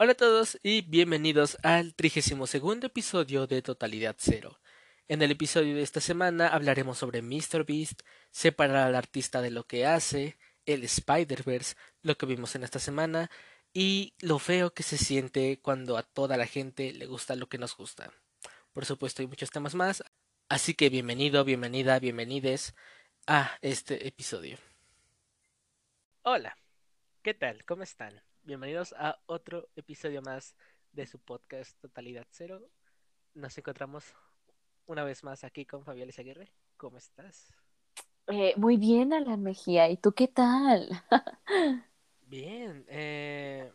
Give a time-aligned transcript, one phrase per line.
[0.00, 4.60] Hola a todos y bienvenidos al 32 episodio de Totalidad Cero.
[5.08, 9.86] En el episodio de esta semana hablaremos sobre MrBeast, separar al artista de lo que
[9.86, 13.28] hace, el Spider-Verse, lo que vimos en esta semana,
[13.72, 17.58] y lo feo que se siente cuando a toda la gente le gusta lo que
[17.58, 18.12] nos gusta.
[18.72, 20.04] Por supuesto, hay muchos temas más,
[20.48, 22.76] así que bienvenido, bienvenida, bienvenides
[23.26, 24.58] a este episodio.
[26.22, 26.56] Hola,
[27.24, 27.64] ¿qué tal?
[27.64, 28.27] ¿Cómo están?
[28.48, 30.56] Bienvenidos a otro episodio más
[30.92, 32.62] de su podcast Totalidad Cero.
[33.34, 34.14] Nos encontramos
[34.86, 36.50] una vez más aquí con Fabiola Aguirre.
[36.78, 37.52] ¿Cómo estás?
[38.26, 39.90] Eh, muy bien, Alan Mejía.
[39.90, 40.88] ¿Y tú qué tal?
[42.22, 42.86] bien.
[42.88, 43.70] Eh,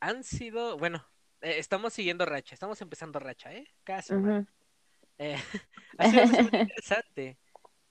[0.00, 1.06] han sido, bueno,
[1.40, 3.68] eh, estamos siguiendo racha, estamos empezando racha, ¿eh?
[3.84, 4.12] Casi.
[5.98, 7.38] ha sido muy interesante.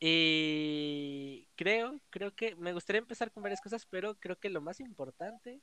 [0.01, 4.81] Y creo, creo que me gustaría empezar con varias cosas, pero creo que lo más
[4.81, 5.61] importante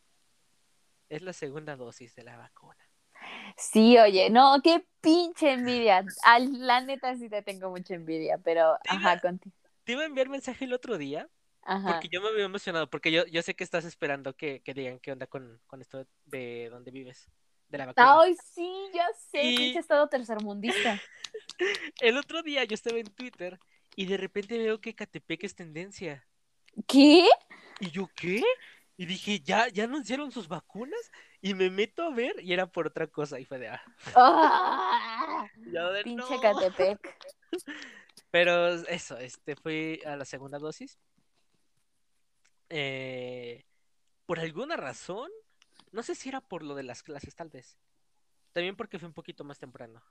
[1.13, 2.79] es la segunda dosis de la vacuna.
[3.57, 6.05] Sí, oye, no, qué pinche envidia.
[6.25, 9.55] Al, la neta sí te tengo mucha envidia, pero ajá, contigo.
[9.85, 11.29] Te iba a enviar mensaje el otro día.
[11.65, 11.93] Ajá.
[11.93, 14.99] Porque yo me había emocionado, porque yo, yo sé que estás esperando que, que digan
[14.99, 17.31] qué onda con, con, esto de dónde vives,
[17.69, 18.21] de la vacuna.
[18.21, 19.57] Ay, sí, ya sé, y...
[19.57, 21.01] pinche estado tercermundista.
[22.01, 23.61] el otro día yo estaba en Twitter
[23.95, 26.27] y de repente veo que Catepec es tendencia.
[26.89, 27.29] ¿Qué?
[27.81, 28.43] ¿Y yo qué?
[28.97, 31.11] Y dije, ¿ya, ya anunciaron sus vacunas?
[31.41, 33.41] Y me meto a ver y era por otra cosa.
[33.41, 33.83] Y fue de, ah.
[34.15, 35.47] ¡Ah!
[36.05, 37.17] Pinche Catepec.
[38.31, 40.99] Pero eso, este fue a la segunda dosis.
[42.69, 43.65] Eh,
[44.25, 45.31] por alguna razón,
[45.91, 47.77] no sé si era por lo de las clases, tal vez.
[48.53, 50.03] También porque fue un poquito más temprano.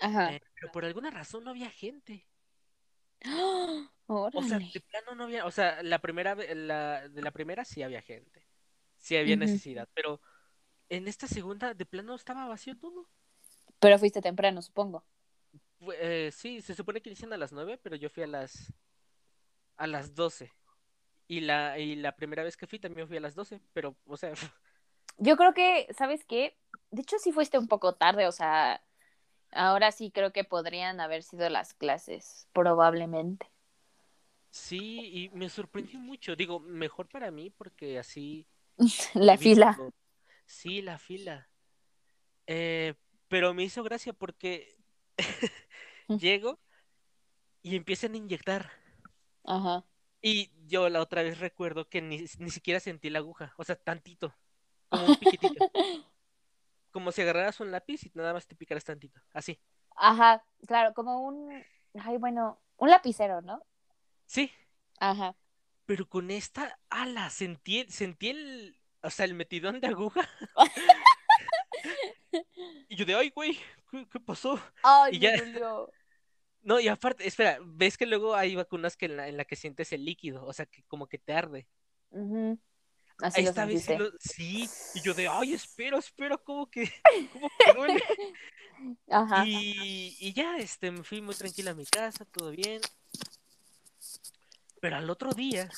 [0.00, 0.34] Ajá.
[0.34, 2.26] Eh, pero por alguna razón no había gente.
[3.24, 3.90] ¡Ah!
[4.10, 7.82] O sea, de plano no había, o sea, la primera, la, de la primera sí
[7.82, 8.46] había gente,
[8.96, 10.18] sí había necesidad, pero
[10.88, 13.06] en esta segunda de plano estaba vacío todo.
[13.78, 15.04] Pero fuiste temprano, supongo.
[15.98, 18.72] Eh, sí, se supone que inician a las nueve, pero yo fui a las
[19.76, 20.52] a las doce.
[21.28, 24.16] Y la, y la primera vez que fui también fui a las doce, pero, o
[24.16, 24.32] sea...
[25.18, 26.56] Yo creo que, ¿sabes qué?
[26.90, 28.82] De hecho sí fuiste un poco tarde, o sea,
[29.52, 33.50] ahora sí creo que podrían haber sido las clases, probablemente.
[34.50, 36.34] Sí, y me sorprendió mucho.
[36.36, 38.46] Digo, mejor para mí porque así.
[39.14, 39.78] la fila.
[40.46, 41.48] Sí, la fila.
[42.46, 42.94] Eh,
[43.28, 44.76] pero me hizo gracia porque
[46.08, 46.58] llego
[47.62, 48.70] y empiezan a inyectar.
[49.44, 49.84] Ajá.
[50.20, 53.76] Y yo la otra vez recuerdo que ni, ni siquiera sentí la aguja, o sea,
[53.76, 54.34] tantito,
[54.88, 55.70] como un piquitito.
[56.90, 59.60] como si agarraras un lápiz y nada más te picaras tantito, así.
[59.96, 61.64] Ajá, claro, como un,
[62.00, 63.64] ay, bueno, un lapicero, ¿no?
[64.26, 64.50] Sí.
[65.00, 65.36] Ajá.
[65.86, 70.28] Pero con esta ala, sentí, sentí el, o sea, el metidón de aguja.
[72.88, 73.58] y yo de, ay, güey,
[73.90, 74.60] ¿qué, pasó?
[74.82, 75.32] Ay, y ya...
[76.60, 79.56] No, y aparte, espera, ves que luego hay vacunas que en la, en la que
[79.56, 81.66] sientes el líquido, o sea, que como que te arde.
[83.20, 84.10] Así Esta lo vez sí, lo...
[84.20, 86.92] sí, y yo de, ay, espero, espero, como que,
[87.32, 88.04] como que duele.
[89.10, 89.44] Ajá.
[89.44, 92.80] Y, y ya, este, me fui muy tranquila a mi casa, todo bien.
[94.80, 95.68] Pero al otro día,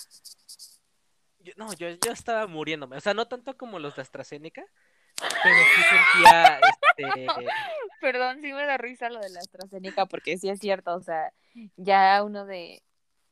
[1.38, 2.96] yo, no, yo, yo estaba muriéndome.
[2.96, 4.64] O sea, no tanto como los de AstraZeneca,
[5.16, 6.60] pero sí sentía
[6.96, 7.26] este.
[8.00, 10.94] Perdón, sí me da risa lo de la AstraZeneca, porque sí es cierto.
[10.94, 11.32] O sea,
[11.76, 12.82] ya uno de.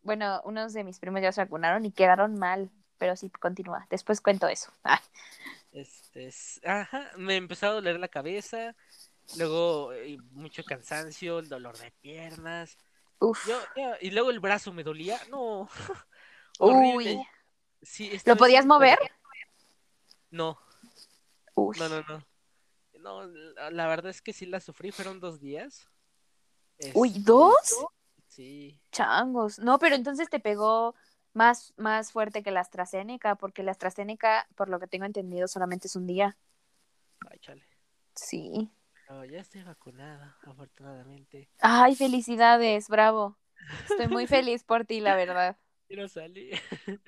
[0.03, 2.71] Bueno, unos de mis primos ya se vacunaron y quedaron mal.
[2.99, 3.87] Pero sí, continúa.
[3.91, 4.73] Después cuento eso.
[4.85, 5.03] Ah.
[5.71, 6.33] Este,
[6.65, 8.75] ajá, me empezó a doler la cabeza.
[9.37, 12.79] Luego, eh, mucho cansancio, el dolor de piernas.
[13.21, 13.47] Uf.
[13.47, 15.21] Yo, yo, y luego el brazo me dolía.
[15.31, 15.69] No.
[16.59, 17.23] Uy.
[17.83, 18.99] Sí, ¿Lo podías mover?
[20.31, 20.59] No.
[21.55, 21.79] Uy.
[21.79, 22.27] No, no, no.
[22.99, 23.27] No,
[23.71, 25.89] la verdad es que sí la sufrí, fueron dos días.
[26.95, 27.87] Uy, ¿dos?
[28.27, 28.81] Sí.
[28.91, 29.59] Changos.
[29.59, 30.95] No, pero entonces te pegó
[31.39, 35.87] más, más fuerte que la AstraZeneca, porque la AstraZeneca, por lo que tengo entendido, solamente
[35.87, 36.37] es un día.
[37.31, 37.65] Ay, chale.
[38.17, 38.73] Sí.
[39.07, 41.49] Pero ya estoy vacunada, afortunadamente.
[41.61, 43.39] Ay, felicidades, bravo.
[43.89, 45.57] Estoy muy feliz por ti, la verdad.
[45.87, 46.59] Quiero salir.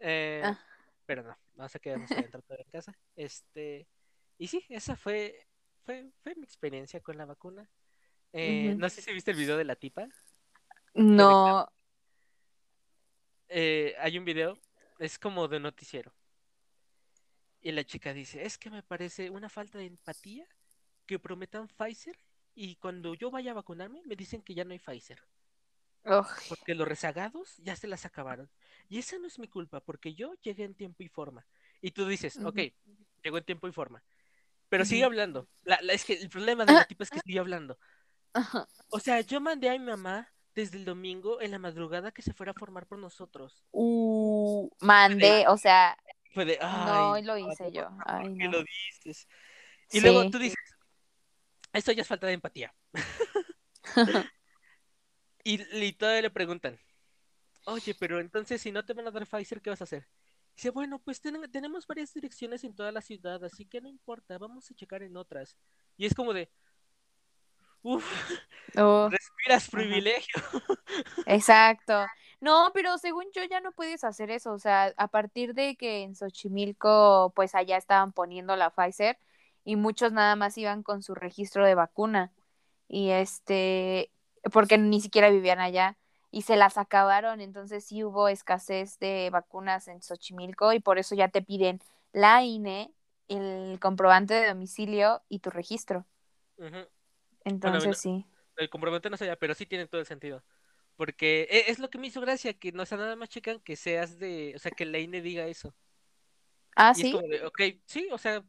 [0.00, 0.58] eh, ah.
[1.06, 2.98] Pero no, vamos a quedarnos adentro todavía en casa.
[3.14, 3.86] Este,
[4.38, 5.46] y sí, esa fue,
[5.84, 7.70] fue, fue mi experiencia con la vacuna.
[8.32, 8.76] Eh, uh -huh.
[8.76, 10.08] No sé si viste el video de la tipa.
[10.94, 11.68] No.
[13.48, 14.58] Eh, hay un video,
[14.98, 16.12] es como de noticiero.
[17.60, 20.46] Y la chica dice, es que me parece una falta de empatía
[21.06, 22.16] que prometan Pfizer
[22.54, 25.22] y cuando yo vaya a vacunarme me dicen que ya no hay Pfizer.
[26.04, 26.26] Oh.
[26.48, 28.48] Porque los rezagados ya se las acabaron.
[28.88, 31.46] Y esa no es mi culpa, porque yo llegué en tiempo y forma.
[31.82, 32.48] Y tú dices, uh -huh.
[32.48, 32.74] ok,
[33.22, 34.02] llegó en tiempo y forma.
[34.68, 35.48] Pero sigue hablando.
[35.64, 37.78] La, la- es que el problema de la tipa es que sigue hablando.
[38.90, 42.32] O sea, yo mandé a mi mamá desde el domingo en la madrugada que se
[42.32, 43.64] fuera a formar por nosotros.
[43.70, 45.96] Uh, mandé, o sea,
[46.34, 47.88] Fue de, no ay, lo hice yo.
[48.04, 48.50] Ay, ¿por qué no.
[48.50, 49.28] lo dices?
[49.92, 50.58] Y luego tú dices,
[51.72, 52.74] esto ya es falta de empatía.
[55.44, 56.78] Y, y todavía le preguntan,
[57.64, 60.06] oye, pero entonces si no te van a dar Pfizer, ¿qué vas a hacer?
[60.56, 64.36] Dice, bueno, pues ten- tenemos varias direcciones en toda la ciudad, así que no importa,
[64.38, 65.56] vamos a checar en otras.
[65.96, 66.50] Y es como de,
[68.76, 70.34] Oh, respiras privilegio.
[71.26, 72.06] exacto.
[72.40, 74.52] No, pero según yo ya no puedes hacer eso.
[74.52, 79.18] O sea, a partir de que en Xochimilco, pues allá estaban poniendo la Pfizer
[79.64, 82.32] y muchos nada más iban con su registro de vacuna.
[82.88, 84.12] Y este,
[84.52, 85.96] porque ni siquiera vivían allá
[86.30, 87.40] y se las acabaron.
[87.40, 91.80] Entonces sí hubo escasez de vacunas en Xochimilco y por eso ya te piden
[92.12, 92.92] la INE,
[93.28, 96.06] el comprobante de domicilio y tu registro.
[97.48, 98.26] Entonces bueno, sí.
[98.56, 100.44] El comprobante no sé ya, pero sí tiene todo el sentido.
[100.96, 103.76] Porque e- es lo que me hizo gracia, que no sea nada más checan que
[103.76, 105.74] seas de, o sea, que la INE diga eso.
[106.76, 107.12] Ah, Y es sí.
[107.12, 108.44] como de, ok, sí, o sea,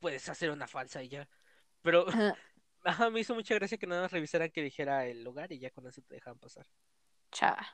[0.00, 1.28] puedes hacer una falsa y ya.
[1.82, 2.36] Pero Ajá.
[2.84, 5.70] ajá, me hizo mucha gracia que nada más revisaran que dijera el lugar y ya
[5.70, 6.66] con eso te dejaban pasar.
[7.32, 7.66] Chava,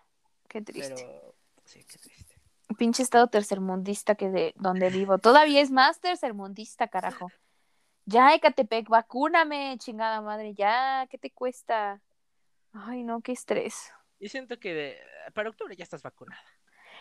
[0.48, 0.94] qué triste.
[0.94, 1.34] Pero
[1.64, 2.36] sí, qué triste.
[2.78, 5.18] Pinche estado tercermundista que de donde vivo.
[5.18, 7.30] Todavía es más tercermundista, carajo.
[8.04, 12.00] Ya, Ecatepec, vacúname, chingada madre, ya, ¿qué te cuesta?
[12.72, 13.92] Ay, no, qué estrés.
[14.18, 14.98] Y siento que de-
[15.34, 16.42] para octubre ya estás vacunada.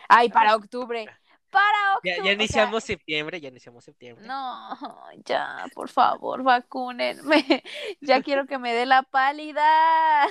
[0.08, 1.06] Ay, para octubre.
[1.50, 2.16] Para octubre.
[2.16, 4.26] Ya, ya o sea, iniciamos septiembre, ya iniciamos septiembre.
[4.26, 4.76] no,
[5.24, 7.44] ya, por favor, vacúnenme.
[8.00, 10.26] Ya quiero que me dé la pálida.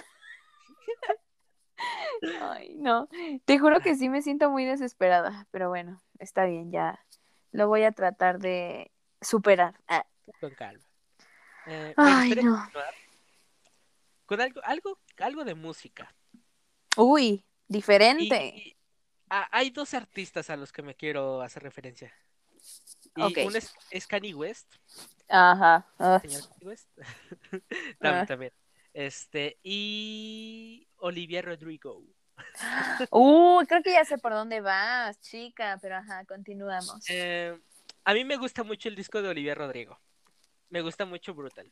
[2.42, 3.08] Ay, no.
[3.46, 7.04] Te juro que sí me siento muy desesperada, pero bueno, está bien, ya
[7.52, 8.92] lo voy a tratar de
[9.22, 9.76] superar.
[9.88, 10.06] Ah.
[10.40, 10.84] Con calma.
[11.68, 12.70] Eh, Ay, no.
[14.26, 16.14] con algo, algo, algo de música.
[16.98, 18.48] Uy, diferente.
[18.56, 18.76] y-
[19.30, 22.14] hay dos artistas a los que me quiero hacer referencia.
[23.16, 24.74] Y uno es, es Kanye West,
[25.30, 25.86] Ajá.
[26.00, 26.90] ah, señor Kanye West.
[28.00, 28.26] También, Ah.
[28.26, 28.54] también.
[28.94, 32.04] Este, y Olivia Rodrigo.
[33.10, 37.06] Uh, creo que ya sé por dónde vas, chica, pero ajá, continuamos.
[37.10, 37.58] Eh,
[38.04, 40.00] a mí me gusta mucho el disco de Olivia Rodrigo.
[40.72, 41.72] Me gusta mucho Brutal.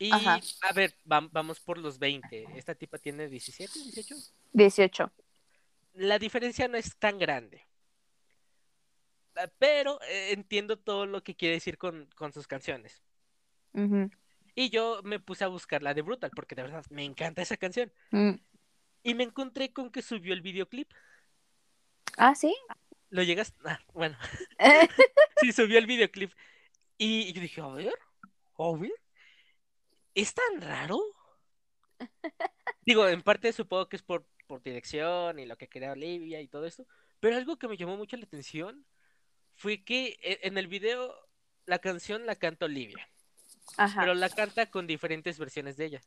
[0.00, 0.40] Y Ajá.
[0.62, 2.46] a ver, vam- vamos por los 20.
[2.56, 4.16] Esta tipa tiene 17, 18.
[4.52, 5.12] 18.
[5.94, 7.66] La diferencia no es tan grande.
[9.36, 13.02] Ah, Pero eh, entiendo todo lo que quiere decir con, con sus canciones.
[14.54, 17.56] Y yo me puse a buscar la de Brutal, porque de verdad me encanta esa
[17.56, 17.92] canción.
[18.10, 18.32] Mm.
[19.04, 20.90] Y me encontré con que subió el videoclip.
[22.16, 22.56] Ah, sí.
[23.10, 23.54] ¿Lo llegas?
[23.64, 24.16] Ah, bueno,
[25.40, 26.32] sí, subió el videoclip.
[26.98, 27.94] Y yo dije, a ver,
[28.58, 28.92] a ver,
[30.14, 30.98] ¿es tan raro?
[32.82, 36.48] Digo, en parte supongo que es por, por dirección y lo que quería Olivia y
[36.48, 36.86] todo esto.
[37.20, 38.84] Pero algo que me llamó mucho la atención
[39.54, 41.14] fue que e- en el video
[41.66, 43.08] la canción la canta Olivia,
[43.76, 44.00] Ajá.
[44.00, 46.00] pero la canta con diferentes versiones de ella.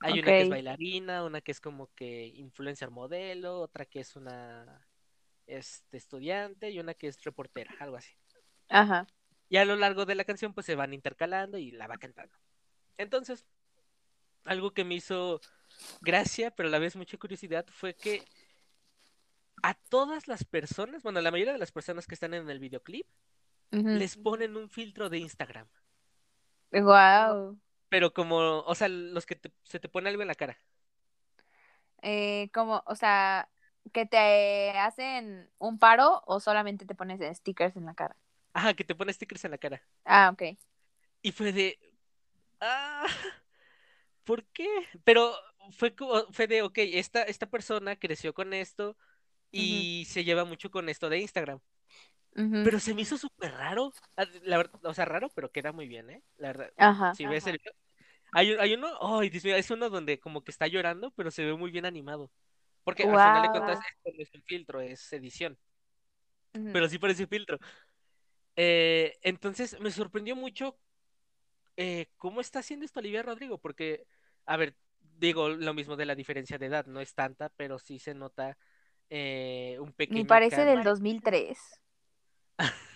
[0.00, 4.16] Hay una que es bailarina, una que es como que influencer modelo, otra que es
[4.16, 4.86] una
[5.46, 8.12] este, estudiante y una que es reportera, algo así.
[8.68, 9.06] Ajá.
[9.48, 12.36] Y a lo largo de la canción pues se van intercalando y la va cantando.
[12.98, 13.46] Entonces,
[14.44, 15.40] algo que me hizo
[16.00, 18.22] gracia, pero a la vez mucha curiosidad, fue que
[19.62, 23.06] a todas las personas, bueno, la mayoría de las personas que están en el videoclip,
[23.72, 25.66] les ponen un filtro de Instagram.
[26.72, 27.58] Guau.
[27.88, 30.58] Pero como, o sea, los que te- se te pone algo en la cara.
[32.02, 33.48] Eh, como, o sea,
[33.92, 38.16] que te hacen un paro o solamente te pones stickers en la cara.
[38.52, 39.82] Ajá, que te pone stickers en la cara.
[40.04, 40.42] Ah, ok.
[41.22, 41.78] Y fue de.
[42.60, 43.06] Ah,
[44.24, 44.68] ¿por qué?
[45.04, 45.34] Pero
[45.72, 45.94] fue
[46.32, 48.96] fue de, ok, esta, esta persona creció con esto
[49.52, 51.60] y se lleva mucho con esto de Instagram.
[52.62, 53.92] Pero se me hizo súper raro.
[54.16, 56.22] Ah, La verdad, o sea, raro, pero queda muy bien, ¿eh?
[56.36, 56.72] La verdad.
[56.76, 57.12] Ajá.
[57.14, 57.60] Si ves el.
[58.32, 58.88] Hay, un- hay uno,
[59.20, 62.30] mío, es uno donde como que está llorando, pero se ve muy bien animado.
[62.84, 63.88] Porque al final cuentas, Guau.
[63.88, 65.58] esto no es un filtro, es edición.
[66.72, 67.58] Pero sí parece filtro.
[68.60, 70.76] Eh, entonces me sorprendió mucho
[71.76, 74.04] eh, cómo está haciendo esto Olivia Rodrigo, porque,
[74.46, 74.74] a ver,
[75.18, 78.58] digo lo mismo de la diferencia de edad, no es tanta, pero sí se nota
[79.10, 80.90] eh, un pequeño Ni parece del cambio.
[80.90, 81.58] 2003.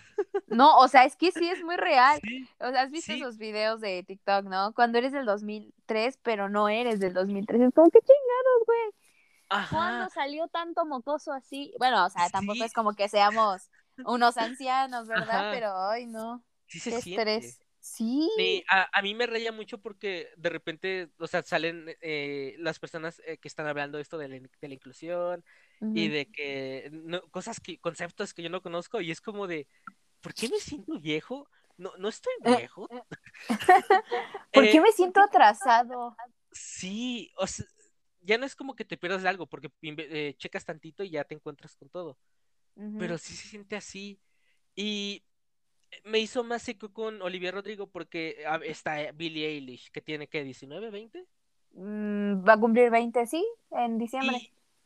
[0.47, 2.19] No, o sea, es que sí es muy real.
[2.21, 3.19] Sí, O sea, has visto Sí.
[3.19, 4.73] esos videos de TikTok, ¿no?
[4.73, 7.61] Cuando eres del 2003, pero no eres del 2003.
[7.61, 9.65] Es como, qué chingados, güey.
[9.71, 11.73] ¿Cuándo salió tanto mocoso así?
[11.79, 12.63] Bueno, o sea, tampoco Sí.
[12.65, 13.69] es como que seamos
[14.05, 15.45] unos ancianos, ¿verdad?
[15.45, 15.49] Ajá.
[15.49, 16.43] Pero, ay, no.
[16.67, 17.59] Sí se estrés.
[17.79, 18.63] Sí.
[18.69, 23.21] A, a mí me raya mucho porque de repente, o sea, salen eh, las personas
[23.25, 25.43] eh, que están hablando esto de la, de la inclusión
[25.93, 29.67] y de que no- cosas que, conceptos que yo no conozco y es como de,
[30.21, 31.49] ¿por qué me siento viejo?
[31.77, 32.87] No, no estoy Eh, viejo.
[34.53, 36.17] ¿Por qué Eh, me siento atrasado?
[36.51, 37.65] sí, o sea,
[38.21, 41.23] ya no es como que te pierdas de algo porque eh, checas tantito y ya
[41.25, 42.17] te encuentras con todo,
[42.97, 44.19] pero sí se siente así
[44.75, 45.23] y
[46.03, 50.27] me hizo más seco con Olivia Rodrigo porque ah, está eh, Billie Eilish que tiene
[50.27, 51.25] que 19, 20
[51.75, 54.37] Mm, va a cumplir 20, sí, en diciembre.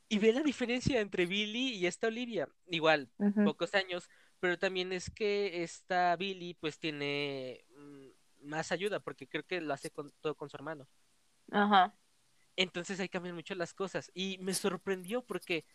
[0.09, 3.09] y, y ve la diferencia entre Billie y esta Olivia, igual,
[3.43, 9.43] pocos años, pero también es que esta Billie pues tiene mm, más ayuda porque creo
[9.45, 10.87] que lo hace con, todo con su hermano.
[11.51, 11.93] Ajá.
[12.55, 14.11] Entonces ahí cambian mucho las cosas.
[14.13, 15.65] Y me sorprendió porque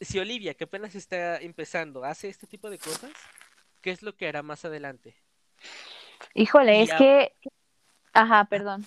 [0.00, 3.10] si Olivia, que apenas está empezando, hace este tipo de cosas,
[3.82, 5.16] ¿qué es lo que hará más adelante?
[6.34, 7.32] Híjole, Y, es a- que.
[8.14, 8.86] Ajá, perdón.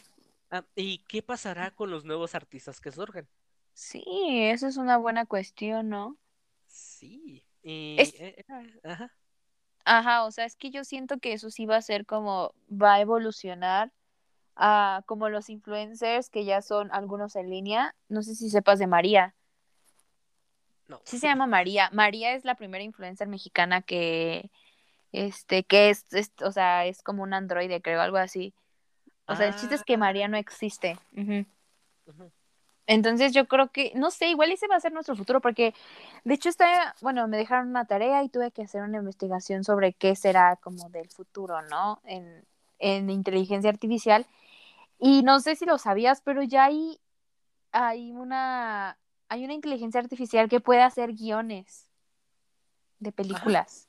[0.52, 3.28] ah, ¿y qué pasará con los nuevos artistas que surgen?
[3.74, 4.02] Sí,
[4.50, 6.18] eso es una buena cuestión, ¿no?
[6.68, 7.46] Sí.
[7.64, 8.46] Y, Es- eh,
[8.84, 9.12] ajá.
[9.86, 12.96] Ajá, o sea, es que yo siento que eso sí va a ser como, va
[12.96, 13.92] a evolucionar
[14.56, 17.96] a como los influencers que ya son algunos en línea.
[18.10, 19.36] No sé si sepas de María.
[20.92, 21.00] No.
[21.06, 21.90] Sí se llama María.
[21.94, 24.52] María es la primera influencer mexicana que,
[25.14, 28.54] este, que es, es- o sea, es como un androide, creo, algo así.
[29.26, 30.98] O sea, el chiste es que María no existe.
[32.88, 35.74] Entonces yo creo que, no sé, igual ese va a ser nuestro futuro, porque
[36.26, 39.94] de hecho está, bueno, me dejaron una tarea y tuve que hacer una investigación sobre
[39.94, 42.02] qué será como del futuro, ¿no?
[42.04, 42.44] En,
[42.80, 44.26] en inteligencia artificial.
[45.00, 47.00] Y no sé si lo sabías, pero ya hay,
[47.72, 48.98] hay una,
[49.32, 51.88] hay una inteligencia artificial que puede hacer guiones
[53.00, 53.88] de películas.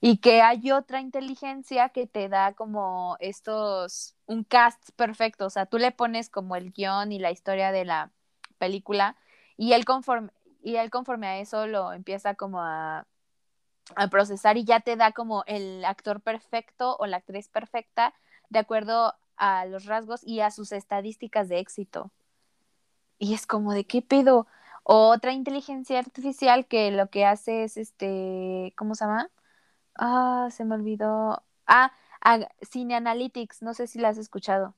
[0.00, 5.66] Y que hay otra inteligencia que te da como estos, un cast perfecto, o sea,
[5.66, 8.12] tú le pones como el guion y la historia de la
[8.58, 9.16] película
[9.56, 10.30] y él conforme,
[10.62, 13.04] y él conforme a eso lo empieza como a,
[13.96, 18.14] a procesar y ya te da como el actor perfecto o la actriz perfecta
[18.48, 22.12] de acuerdo a los rasgos y a sus estadísticas de éxito.
[23.18, 24.46] Y es como de qué pedo.
[24.90, 29.30] Otra inteligencia artificial que lo que hace es este, ¿cómo se llama?
[29.94, 31.44] Ah, se me olvidó.
[31.66, 31.92] Ah,
[32.24, 34.74] ah, Cine Analytics, no sé si la has escuchado.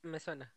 [0.00, 0.50] Me suena.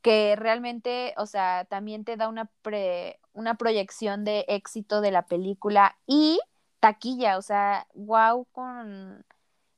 [0.00, 5.26] Que realmente, o sea, también te da una, pre, una proyección de éxito de la
[5.26, 6.38] película y
[6.78, 9.26] taquilla, o sea, wow con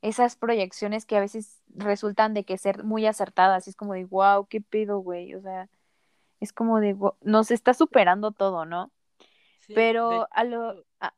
[0.03, 3.65] esas proyecciones que a veces resultan de que ser muy acertadas.
[3.65, 5.33] Y es como de, wow, qué pedo, güey.
[5.33, 5.69] O sea,
[6.41, 8.91] es como de, nos está superando todo, ¿no?
[9.59, 10.85] Sí, de Pero a lo...
[10.99, 11.15] ah,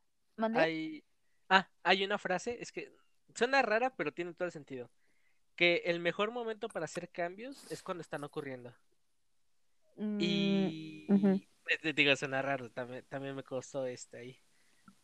[0.54, 1.04] hay.
[1.48, 2.92] Ah, hay una frase, es que
[3.34, 4.90] suena rara, pero tiene todo el sentido.
[5.56, 8.74] Que el mejor momento para hacer cambios es cuando están ocurriendo.
[9.96, 11.06] Mm, Y
[11.82, 14.40] te digo, suena raro, también, también me costó este ahí.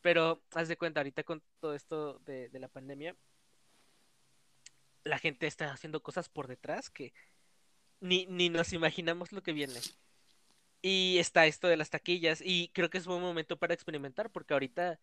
[0.00, 3.16] Pero haz de cuenta, ahorita con todo esto de, de la pandemia,
[5.04, 7.12] la gente está haciendo cosas por detrás que
[8.00, 9.80] ni, ni nos imaginamos lo que viene.
[10.82, 14.54] Y está esto de las taquillas, y creo que es buen momento para experimentar, porque
[14.54, 14.98] ahorita,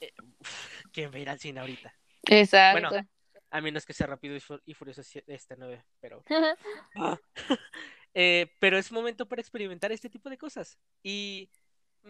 [0.00, 1.94] eh, uf, ¿quién va a ir al cine ahorita?
[2.24, 2.88] Exacto.
[2.88, 3.08] Bueno,
[3.50, 6.24] a menos que sea rápido y, Fu- y furioso este 9, pero...
[6.96, 7.18] Ah.
[8.14, 10.76] Eh, pero es momento para experimentar este tipo de cosas.
[11.02, 11.48] Y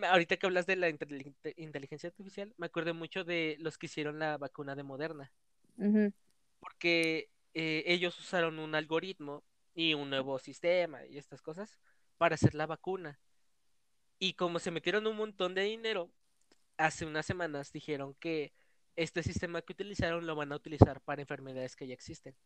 [0.03, 4.19] ahorita que hablas de la inteligen- inteligencia artificial, me acuerdo mucho de los que hicieron
[4.19, 5.33] la vacuna de Moderna,
[6.59, 9.45] porque eh, ellos usaron un algoritmo
[9.77, 11.79] y un nuevo sistema y estas cosas
[12.23, 13.19] para hacer la vacuna.
[14.21, 16.09] Y como se metieron un montón de dinero,
[16.77, 18.53] hace unas semanas dijeron que
[18.95, 22.37] este sistema que utilizaron lo van a utilizar para enfermedades que ya existen.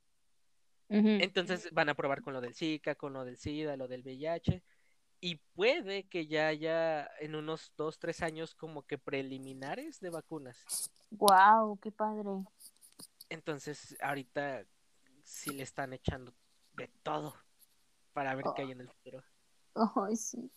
[0.88, 4.62] Entonces van a probar con lo del Zika, con lo del SIDA, lo del VIH.
[5.20, 10.90] Y puede que ya haya en unos dos, tres años como que preliminares de vacunas.
[11.10, 12.30] Wow, qué padre.
[13.28, 14.64] Entonces ahorita
[15.22, 16.32] sí le están echando
[16.72, 17.34] de todo
[18.14, 19.22] para ver qué hay en el futuro.
[19.96, 20.50] Ay, sí.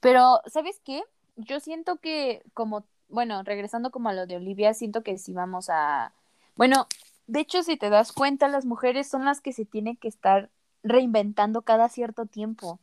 [0.00, 1.02] Pero, ¿sabes qué?
[1.36, 5.68] Yo siento que como, bueno, regresando como a lo de Olivia, siento que sí vamos
[5.70, 6.14] a,
[6.56, 6.88] bueno,
[7.26, 10.50] de hecho, si te das cuenta, las mujeres son las que se tienen que estar
[10.82, 12.80] reinventando cada cierto tiempo.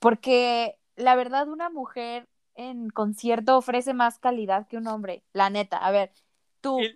[0.00, 5.24] Porque la verdad, una mujer en concierto ofrece más calidad que un hombre.
[5.32, 6.12] La neta, a ver,
[6.60, 6.92] tú.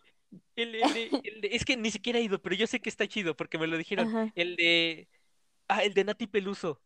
[0.57, 3.37] El, el- el es que ni siquiera he ido, pero yo sé que está chido
[3.37, 4.09] porque me lo dijeron.
[4.09, 4.33] Ajá.
[4.35, 5.09] El de.
[5.69, 6.83] Ah, el de Nati Peluso.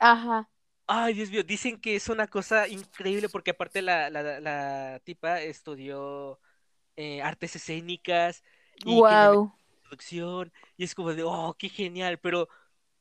[0.00, 0.48] Ajá.
[0.88, 5.40] Ay, Dios mío, dicen que es una cosa increíble porque aparte la, la, la tipa
[5.42, 6.40] estudió
[6.96, 8.44] eh, artes escénicas
[8.84, 9.52] y Wow.
[9.82, 12.48] producción y es como de, oh, qué genial, pero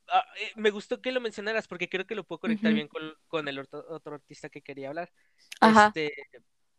[0.09, 3.13] ah, eh, me gustó que lo mencionaras porque creo que lo puedo conectar bien con,
[3.27, 5.11] con el otro, otro artista que quería hablar.
[5.61, 5.95] Ajá.
[5.95, 6.13] Este,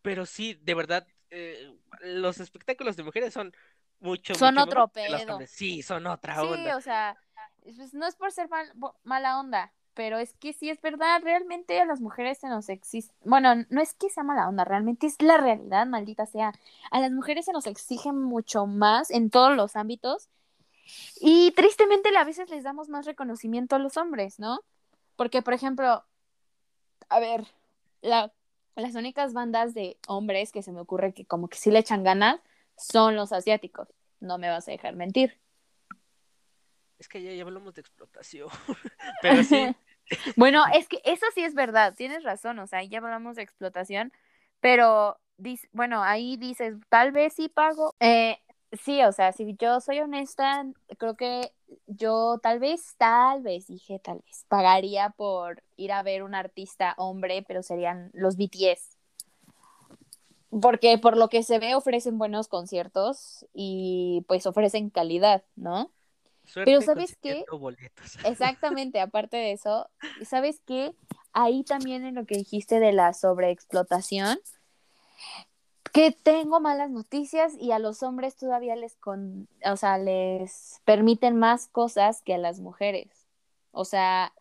[0.03, 3.55] pero sí, de verdad, eh, los espectáculos de mujeres son
[4.01, 5.47] mucho, Son mucho otro pedo.
[5.49, 6.77] Sí, son otra Sí, onda.
[6.77, 7.19] o sea,
[7.63, 8.73] pues no es por ser mal-
[9.05, 13.11] mala onda, pero es que sí es verdad, realmente a las mujeres se nos exige,
[13.25, 16.53] bueno, no es que sea mala onda, realmente es la realidad, maldita sea.
[16.91, 20.29] A las mujeres se nos exige mucho más en todos los ámbitos
[21.19, 24.61] y tristemente a veces les damos más reconocimiento a los hombres, ¿no?
[25.17, 26.05] Porque, por ejemplo,
[27.09, 27.47] a ver,
[28.03, 28.31] la-
[28.75, 32.05] las únicas bandas de hombres que se me ocurre que como que sí le echan
[32.05, 32.39] ganas
[32.77, 33.89] son los asiáticos,
[34.21, 35.41] no me vas a dejar mentir.
[36.99, 38.49] Es que ya, ya hablamos de explotación.
[39.23, 39.75] Pero sí,
[40.37, 44.13] Bueno, es que eso sí es verdad, tienes razón, o sea, ya hablamos de explotación,
[44.61, 45.19] pero
[45.73, 47.95] bueno, ahí dices, tal vez sí pago.
[48.01, 48.39] Eh,
[48.85, 50.67] sí, o sea, si yo soy honesta,
[50.99, 51.53] creo que
[51.87, 56.95] yo tal vez, tal vez, dije tal vez, pagaría por ir a ver un artista
[56.99, 58.97] hombre, pero serían los BTS.
[60.63, 65.91] Porque por lo que se ve ofrecen buenos conciertos y pues ofrecen calidad, ¿no?
[66.47, 67.45] Suerte Pero ¿sabes qué?
[67.51, 68.17] boletos.
[68.25, 69.89] Exactamente, aparte de eso,
[70.25, 70.95] ¿sabes qué?
[71.33, 74.39] Ahí también en lo que dijiste de la sobreexplotación,
[75.93, 81.37] que tengo malas noticias y a los hombres todavía les con, o sea, les permiten
[81.37, 83.27] más cosas que a las mujeres.
[83.71, 84.33] O sea,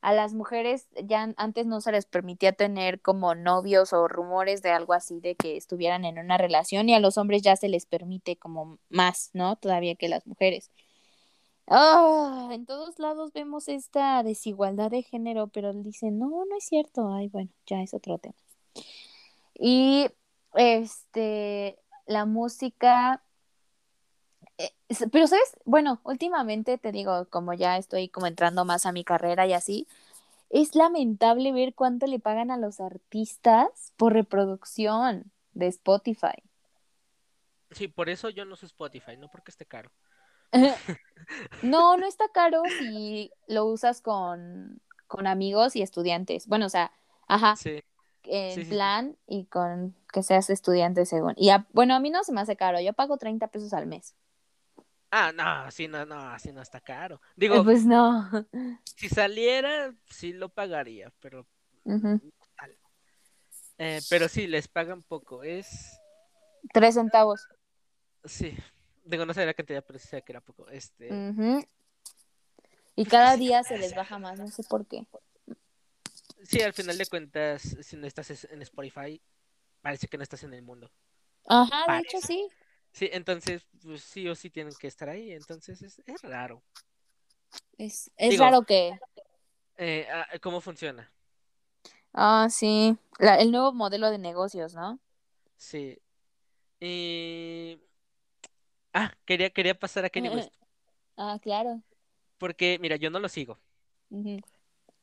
[0.00, 4.70] a las mujeres ya antes no se les permitía tener como novios o rumores de
[4.70, 7.86] algo así de que estuvieran en una relación y a los hombres ya se les
[7.86, 9.56] permite como más, ¿no?
[9.56, 10.70] Todavía que las mujeres.
[11.68, 17.12] Ah, en todos lados vemos esta desigualdad de género, pero dicen, no, no es cierto.
[17.12, 18.36] Ay, bueno, ya es otro tema.
[19.54, 20.06] Y
[20.54, 23.22] este, la música,
[24.58, 24.72] eh,
[25.10, 29.46] pero sabes, bueno, últimamente te digo, como ya estoy como entrando más a mi carrera
[29.46, 29.88] y así,
[30.50, 36.42] es lamentable ver cuánto le pagan a los artistas por reproducción de Spotify.
[37.72, 39.90] Sí, por eso yo no uso Spotify, no porque esté caro.
[41.62, 46.46] No, no está caro si lo usas con, con amigos y estudiantes.
[46.46, 46.92] Bueno, o sea,
[47.28, 47.80] ajá, Sí,
[48.24, 48.76] en sí, sí, sí.
[48.76, 51.34] plan y con que seas estudiante según.
[51.36, 53.86] Y a- bueno, a mí no se me hace caro, yo pago 30 pesos al
[53.86, 54.14] mes.
[55.10, 57.20] Ah, no, sí, no, no, así no está caro.
[57.36, 58.28] Eh, Digo, pues no.
[58.96, 61.46] si saliera, sí lo pagaría, pero,
[63.78, 65.42] eh, pero sí, les pagan poco.
[65.42, 66.00] Es,
[66.72, 67.48] Tres centavos.
[68.24, 68.56] sí,
[69.06, 70.68] digo, no sé la cantidad, pero sí sé que era poco.
[70.68, 71.08] Este.
[72.94, 75.06] Y Pues cada día se les baja más, no sé por qué.
[76.42, 79.20] sí, al final de cuentas, si no estás es- en Spotify,
[79.82, 80.90] parece que no estás en el mundo.
[81.46, 82.48] Ajá, de hecho sí.
[82.92, 86.62] Sí, entonces, pues sí o sí tienen que estar ahí, entonces es, es raro.
[87.76, 88.98] Es, es Digo- raro que...
[89.76, 91.12] Eh, ah, ¿cómo funciona?
[92.14, 92.96] Ah, sí.
[93.18, 94.98] La- el nuevo modelo de negocios, ¿no?
[95.58, 95.98] Sí.
[96.80, 97.78] Y...
[98.98, 100.54] Ah, quería, quería pasar a Kanye West,
[101.18, 101.82] Ah, claro.
[102.38, 103.58] porque, mira, yo no lo sigo.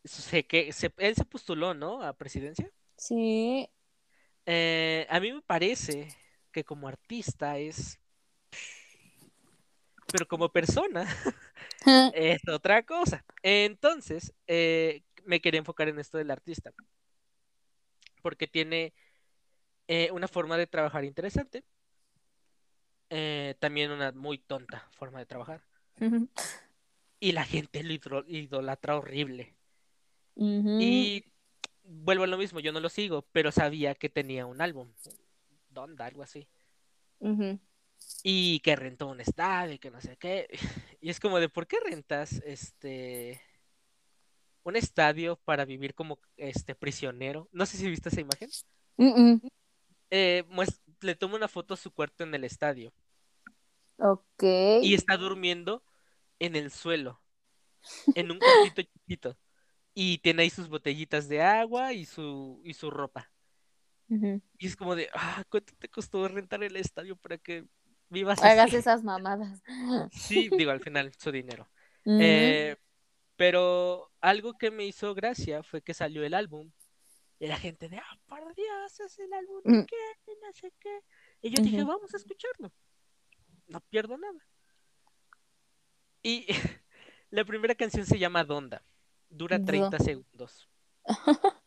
[0.03, 2.01] Sé que se- él se postuló, ¿no?
[2.01, 2.71] A presidencia.
[2.97, 3.69] Sí.
[4.47, 6.07] Eh, a mí me parece
[6.51, 7.99] que como artista es...
[10.11, 11.05] Pero como persona
[12.15, 13.23] es otra cosa.
[13.43, 16.73] Entonces, eh, me quería enfocar en esto del artista.
[18.23, 18.93] Porque tiene
[19.87, 21.63] eh, una forma de trabajar interesante.
[23.09, 25.61] Eh, también una muy tonta forma de trabajar.
[27.19, 27.93] Y la gente lo
[28.27, 29.55] idolatra horrible.
[30.81, 31.23] Y
[31.83, 34.91] vuelvo a lo mismo, yo no lo sigo, pero sabía que tenía un álbum.
[35.69, 36.47] Donda, algo así.
[38.23, 40.47] Y que rentó un estadio y que no sé qué.
[41.01, 43.41] Y es como de, ¿por qué rentas este
[44.63, 47.49] un estadio para vivir como este prisionero?
[47.51, 48.49] No sé si viste esa imagen.
[50.09, 52.93] Eh, muest- le toma una foto a su cuarto en el estadio
[53.97, 54.43] Ok.
[54.81, 55.83] y está durmiendo
[56.39, 57.21] en el suelo,
[58.15, 59.37] en un cuartito chiquito.
[59.93, 63.29] Y tiene ahí sus botellitas de agua y su, y su ropa.
[64.57, 67.65] Y es como de, ah, ¿cuánto te costó rentar el estadio para que
[68.09, 68.75] vivas Hagas así?
[68.77, 69.61] esas mamadas.
[70.11, 71.67] Sí, digo, al final su dinero.
[72.05, 72.75] Eh,
[73.35, 76.71] pero algo que me hizo gracia fue que salió el álbum
[77.43, 79.85] y la gente de, ah, por Dios, es el álbum de Mm.
[79.85, 79.95] qué,
[80.41, 80.99] no sé qué.
[81.41, 82.71] Y yo dije, vamos a escucharlo.
[83.67, 84.47] No pierdo nada.
[86.21, 86.45] Y
[87.31, 88.81] la primera canción se llama Donda.
[89.27, 90.69] Dura Do- 30 segundos.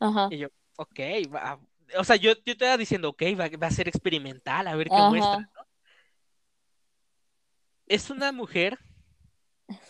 [0.00, 0.28] Ajá.
[0.30, 0.98] Y yo, ok,
[1.34, 1.58] va.
[1.96, 4.88] O sea, yo, yo te estaba diciendo, ok, va, va a ser experimental, a ver
[4.88, 5.34] qué muestra.
[5.36, 5.66] Ajá.
[7.86, 8.78] es una mujer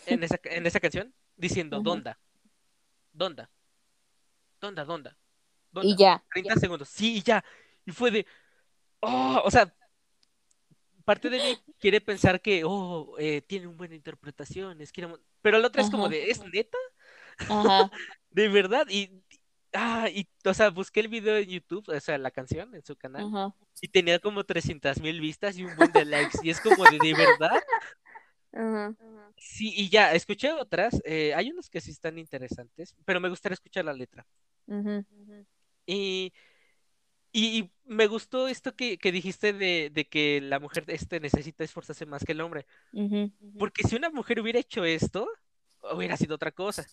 [0.05, 1.83] en esa, en esa canción diciendo Ujú.
[1.89, 2.19] ¿Donda?
[3.11, 3.49] ¿Donda?
[4.61, 4.85] ¿Donda?
[4.85, 5.17] ¿Donda?
[5.81, 6.23] Y ya.
[6.33, 6.89] 30 segundos.
[6.89, 7.43] Sí, y ya.
[7.85, 8.27] Y fue de.
[8.99, 9.73] Oh, o sea,
[11.03, 15.07] parte de mí quiere pensar que, oh, eh, tiene una buena interpretación, es que-
[15.41, 16.11] pero la otra es como Ajá.
[16.13, 16.77] de, ¿es neta?
[17.49, 17.91] Ajá.
[18.29, 18.87] De verdad.
[18.89, 19.21] Y,
[19.73, 22.95] ah, y, o sea, busqué el video en YouTube, o sea, la canción en su
[22.95, 23.53] canal, Ajá.
[23.81, 26.39] y tenía como 300 mil vistas y un buen de likes.
[26.41, 27.63] Y es como de, ¿de verdad?
[28.53, 28.95] Ajá.
[29.37, 33.55] Sí, y ya, escuché otras, eh, hay unas que sí están interesantes, pero me gustaría
[33.55, 34.25] escuchar la letra.
[34.67, 35.05] Ujú.
[35.85, 36.33] Y,
[37.31, 41.63] y, y me gustó esto que, que dijiste de, de que la mujer este necesita
[41.63, 42.65] esforzarse más que el hombre.
[43.57, 45.27] Porque si una mujer hubiera hecho esto,
[45.91, 46.85] hubiera sido otra cosa.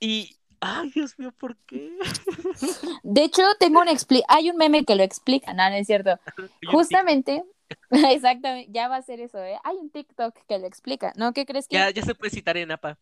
[0.00, 1.96] Y, ay, Dios mío, ¿por qué?
[3.02, 6.18] De hecho, tengo un expli hay un meme que lo explica, no, no es cierto.
[6.70, 7.44] Justamente,
[7.90, 9.58] exactamente, ya va a ser eso, ¿eh?
[9.64, 11.32] Hay un TikTok que lo explica, ¿no?
[11.32, 11.76] ¿Qué crees que?
[11.76, 12.98] Ya, ya se puede citar en APA.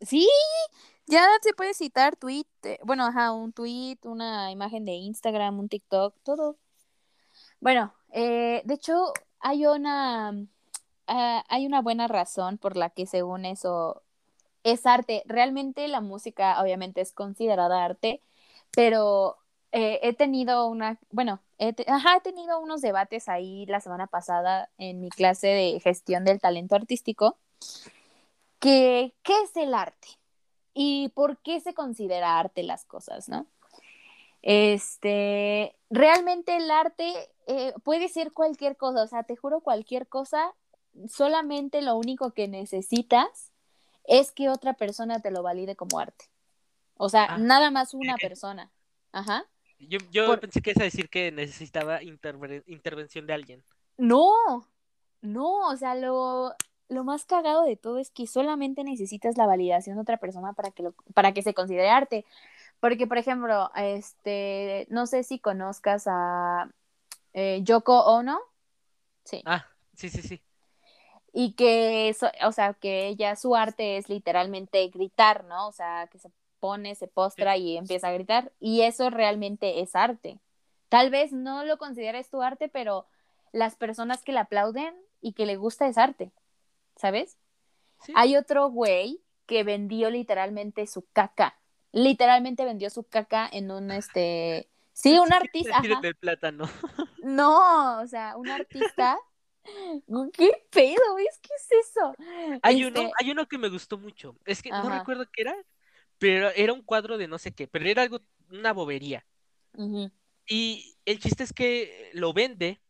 [0.00, 0.28] Sí,
[1.06, 5.68] ya se puede citar tweet, eh, bueno, ajá, un tweet, una imagen de Instagram, un
[5.68, 6.56] TikTok, todo.
[7.60, 10.30] Bueno, eh, de hecho, hay una,
[11.06, 14.02] ah, hay una buena razón por la que según eso
[14.64, 15.22] es arte.
[15.26, 18.22] Realmente la música obviamente es considerada arte,
[18.72, 19.38] pero
[19.72, 24.70] eh, he tenido una, bueno, he, ajá, he tenido unos debates ahí la semana pasada
[24.78, 27.38] en mi clase de gestión del talento artístico,
[28.60, 30.21] que qué es el arte
[30.74, 33.46] y por qué se considera arte las cosas, ¿no?
[34.42, 37.12] Este, realmente el arte
[37.46, 40.52] eh, puede ser cualquier cosa, o sea, te juro cualquier cosa,
[41.08, 43.52] solamente lo único que necesitas
[44.04, 46.26] es que otra persona te lo valide como arte.
[46.96, 47.38] O sea, Ah.
[47.38, 48.70] nada más una persona.
[49.12, 49.44] Ajá.
[49.78, 53.64] Yo, yo Por- pensé que a decir que necesitaba interve- intervención de alguien.
[53.96, 54.32] No,
[55.20, 56.54] no, o sea, lo,
[56.92, 60.70] lo más cagado de todo es que solamente necesitas la validación de otra persona para
[60.70, 62.24] que, lo, para que se considere arte.
[62.80, 66.70] Porque, por ejemplo, este, no sé si conozcas a
[67.34, 68.40] eh, Yoko Ono.
[69.24, 69.42] Sí.
[69.46, 70.40] Ah, sí, sí, sí.
[71.32, 75.68] Y que, so- o sea, que ella, su arte es literalmente gritar, ¿no?
[75.68, 78.52] O sea, que se pone, se postra y empieza a gritar.
[78.60, 80.38] Y eso realmente es arte.
[80.88, 83.06] Tal vez no lo consideres tu arte, pero
[83.52, 86.32] las personas que le aplauden y que le gusta es arte,
[86.96, 87.38] ¿sabes?
[88.00, 88.12] Sí.
[88.16, 91.58] Hay otro güey que vendió literalmente su caca.
[91.92, 94.68] Literalmente vendió su caca en un, este...
[94.92, 95.78] Sí, un artista.
[95.78, 96.00] ajá.
[96.00, 96.64] del plátano.
[97.22, 99.16] No, o sea, un artista.
[100.32, 101.14] ¿Qué pedo?
[101.16, 102.14] ¿Ves qué es eso?
[102.62, 104.36] Hay Este, uno, hay uno que me gustó mucho.
[104.44, 105.54] Es que no recuerdo qué era,
[106.18, 109.24] pero era un cuadro de no sé qué, pero era algo, una bobería.
[110.46, 112.80] Y el chiste es que lo vende.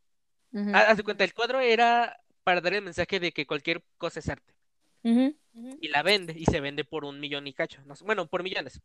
[0.55, 4.21] Ah, Haz de cuenta, el cuadro era para dar el mensaje de que cualquier cosa
[4.21, 4.55] es arte.
[5.81, 7.83] Y la vende, y se vende por un millón y cacho.
[7.85, 8.81] no sé, bueno, por millones.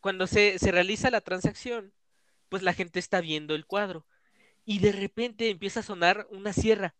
[0.00, 1.94] Cuando se, se realiza la transacción,
[2.50, 4.06] pues la gente está viendo el cuadro.
[4.66, 6.96] Y de repente empieza a sonar una sierra.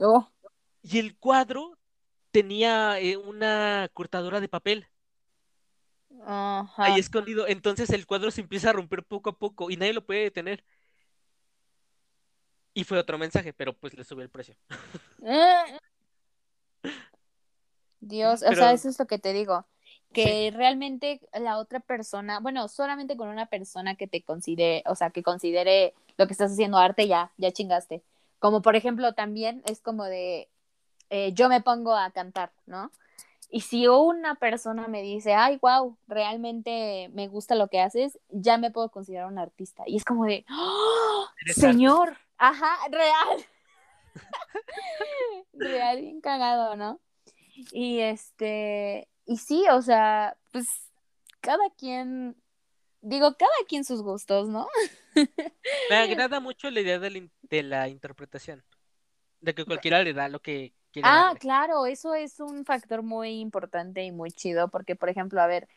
[0.00, 0.30] Oh,
[0.82, 1.78] Y el cuadro
[2.32, 4.88] tenía eh, una cortadora de papel
[6.26, 6.86] ajá.
[6.86, 7.46] ahí escondido.
[7.48, 10.64] Entonces el cuadro se empieza a romper poco a poco y nadie lo puede detener.
[12.80, 14.56] Y fue otro mensaje, pero pues le subió el precio.
[15.22, 15.66] Ah.
[18.00, 19.66] Dios, o sea, eso es lo que te digo.
[20.14, 25.10] Que realmente la otra persona, bueno, solamente con una persona que te considere, o sea,
[25.10, 28.02] que considere lo que estás haciendo arte, ya, ya chingaste.
[28.38, 30.48] Como por ejemplo, también es como de,
[31.10, 32.90] eh, yo me pongo a cantar, ¿no?
[33.50, 38.56] Y si una persona me dice, ay, wow, realmente me gusta lo que haces, ya
[38.56, 39.82] me puedo considerar un artista.
[39.86, 42.12] Y es como de, ¡Oh, arte.
[42.40, 43.46] Ajá, real.
[45.52, 47.00] real, bien cagado, ¿no?
[47.72, 50.66] Y este, y sí, o sea, pues
[51.40, 52.36] cada quien,
[53.02, 54.66] digo, cada quien sus gustos, ¿no?
[55.90, 58.64] Me agrada mucho la idea de la, de la interpretación.
[59.40, 61.38] De que cualquiera le da lo que quiere Ah, darle.
[61.40, 65.68] claro, eso es un factor muy importante y muy chido, porque, por ejemplo, a ver,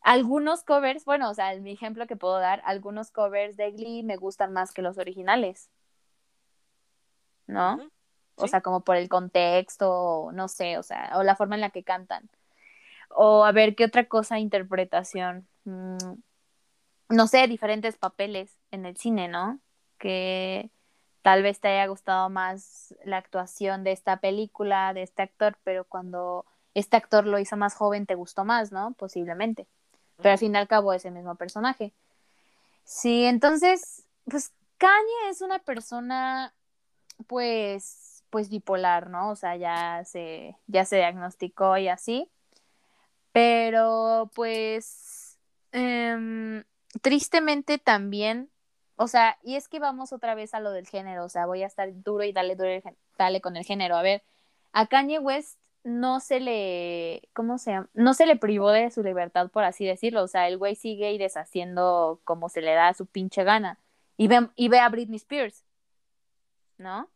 [0.00, 4.16] algunos covers, bueno, o sea, mi ejemplo que puedo dar, algunos covers de Glee me
[4.16, 5.70] gustan más que los originales,
[7.46, 7.80] ¿no?
[8.36, 8.48] O Sí.
[8.48, 11.70] sea, como por el contexto, o no sé, o sea, o la forma en la
[11.70, 12.28] que cantan.
[13.10, 14.38] O a ver, ¿qué otra cosa?
[14.38, 15.48] Interpretación.
[15.64, 15.96] Mm,
[17.08, 19.60] no sé, diferentes papeles en el cine, ¿no?
[19.98, 20.70] Que
[21.22, 25.84] tal vez te haya gustado más la actuación de esta película, de este actor, pero
[25.84, 28.92] cuando este actor lo hizo más joven te gustó más, ¿no?
[28.92, 29.66] Posiblemente.
[30.18, 31.92] Pero al fin y al cabo es el mismo personaje.
[32.84, 36.52] Sí, entonces, pues Kanye es una persona
[37.26, 39.30] pues, pues bipolar, ¿no?
[39.30, 42.30] O sea, ya se, ya se diagnosticó y así.
[43.32, 45.38] Pero, pues,
[45.72, 46.64] em,
[47.02, 48.50] tristemente también,
[48.96, 51.62] o sea, y es que vamos otra vez a lo del género, o sea, voy
[51.62, 52.70] a estar duro y dale, duro,
[53.18, 53.96] dale con el género.
[53.96, 54.22] A ver,
[54.72, 57.82] a Kanye West no se le, ¿cómo se?
[57.94, 60.22] No se le privó de su libertad, por así decirlo.
[60.22, 63.78] O sea, el güey sigue y deshaciendo como se le da a su pinche gana.
[64.16, 65.64] Y ve, y ve a Britney Spears,
[66.78, 67.08] ¿no?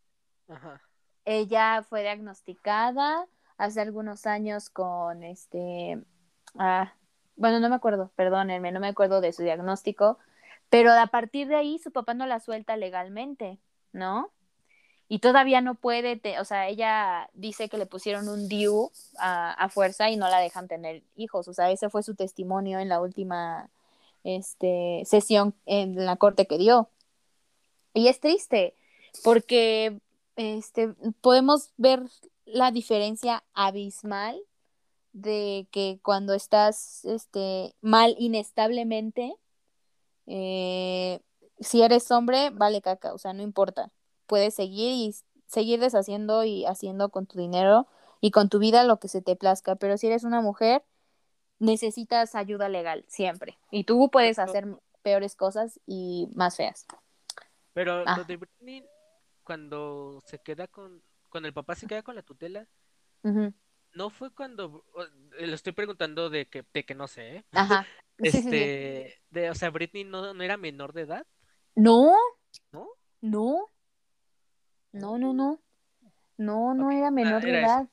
[0.49, 0.81] Ajá.
[1.25, 3.27] Ella fue diagnosticada
[3.59, 6.03] hace algunos años con este,
[6.59, 6.95] ah,
[7.37, 10.19] bueno, no me acuerdo, perdónenme, no me acuerdo de su diagnóstico,
[10.71, 13.59] pero a partir de ahí su papá no la suelta legalmente,
[13.93, 14.33] ¿no?
[15.13, 19.69] y todavía no puede, o sea, ella dice que le pusieron un DIU a, a,
[19.69, 23.01] fuerza y no la dejan tener hijos, o sea, ese fue su testimonio en la
[23.01, 23.71] última
[24.23, 26.91] este, sesión en la corte que dio.
[27.93, 28.77] Y es triste,
[29.25, 30.01] porque
[30.37, 32.03] este, podemos ver
[32.45, 34.41] la diferencia abismal
[35.13, 39.35] de que cuando estás este, mal inestablemente,
[40.27, 41.21] eh,
[41.59, 43.91] si eres hombre, vale caca, o sea, no importa
[44.31, 45.15] puedes seguir y
[45.49, 47.89] seguir deshaciendo y haciendo con tu dinero
[48.21, 50.85] y con tu vida lo que se te plazca, pero si eres una mujer,
[51.59, 54.69] necesitas ayuda legal siempre y tú puedes hacer
[55.03, 56.87] peores cosas y más feas.
[57.73, 58.19] Pero ah.
[58.19, 58.85] lo de Britney,
[59.51, 62.69] cuando se queda con, cuando el papá se queda con la tutela,
[63.95, 64.85] no fue cuando,
[65.41, 67.45] le estoy preguntando de que, de que no sé, ¿eh?
[67.51, 67.85] Ajá.
[68.19, 71.27] este, De, o sea, Britney no, no era menor de edad.
[71.75, 72.15] No.
[72.71, 72.91] ¿No?
[73.21, 73.67] No.
[74.93, 75.59] No, no, no.
[76.37, 77.89] No, no era menor de edad.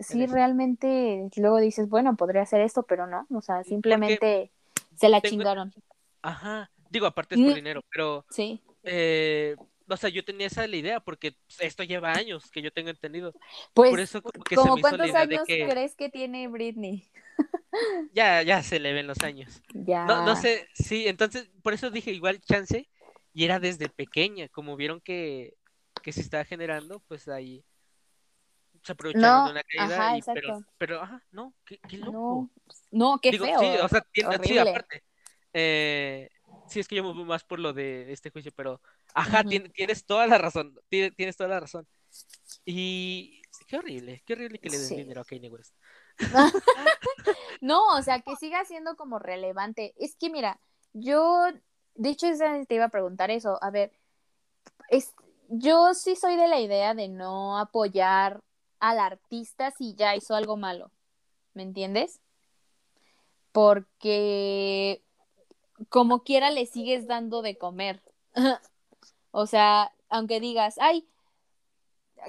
[0.00, 3.26] Sí, realmente luego dices, bueno, podría hacer esto, pero no.
[3.30, 4.52] O sea, simplemente
[4.94, 5.72] se la chingaron.
[6.20, 6.70] Ajá.
[6.90, 8.26] Digo, aparte es por dinero, pero.
[8.28, 8.60] Sí.
[8.82, 9.56] Eh,
[9.88, 13.32] o sea, yo tenía esa la idea porque esto lleva años que yo tengo entendido.
[13.74, 17.08] Pues, por eso como que se me ¿cuántos años crees que tiene Britney?
[18.12, 19.62] ya, ya se le ven los años.
[19.72, 20.04] Ya.
[20.04, 22.88] No, no sé, sí, entonces, por eso dije igual chance,
[23.32, 25.54] y era desde pequeña, como vieron que
[26.00, 27.64] que se está generando, pues ahí
[28.82, 30.16] se aprovecharon de una caída.
[30.16, 32.50] y, pero, pero, ajá, no, qué, qué loco.
[32.90, 33.60] No, qué feo.
[33.60, 35.02] Sí, o sea, tiene, sí, aparte.
[35.52, 36.30] Eh,
[36.68, 38.80] sí, es que yo me voy más por lo de este juicio, pero,
[39.14, 41.86] ajá, tienes, toda la razón, tienes, tienes, toda la razón.
[42.64, 45.74] Y qué horrible, qué horrible que le den dinero a Kanye West.
[47.60, 49.94] no, o sea, que siga siendo como relevante.
[49.96, 50.60] Es que mira,
[50.92, 51.46] yo,
[51.94, 52.26] de hecho,
[52.66, 53.58] te iba a preguntar eso.
[53.62, 53.92] A ver,
[54.88, 55.14] es,
[55.48, 58.40] yo sí soy de la idea de no apoyar
[58.80, 60.90] al artista si ya hizo algo malo.
[61.54, 62.20] ¿Me entiendes?
[63.52, 65.02] Porque
[65.88, 68.02] como quiera le sigues dando de comer.
[69.38, 71.08] o sea, aunque digas, ay,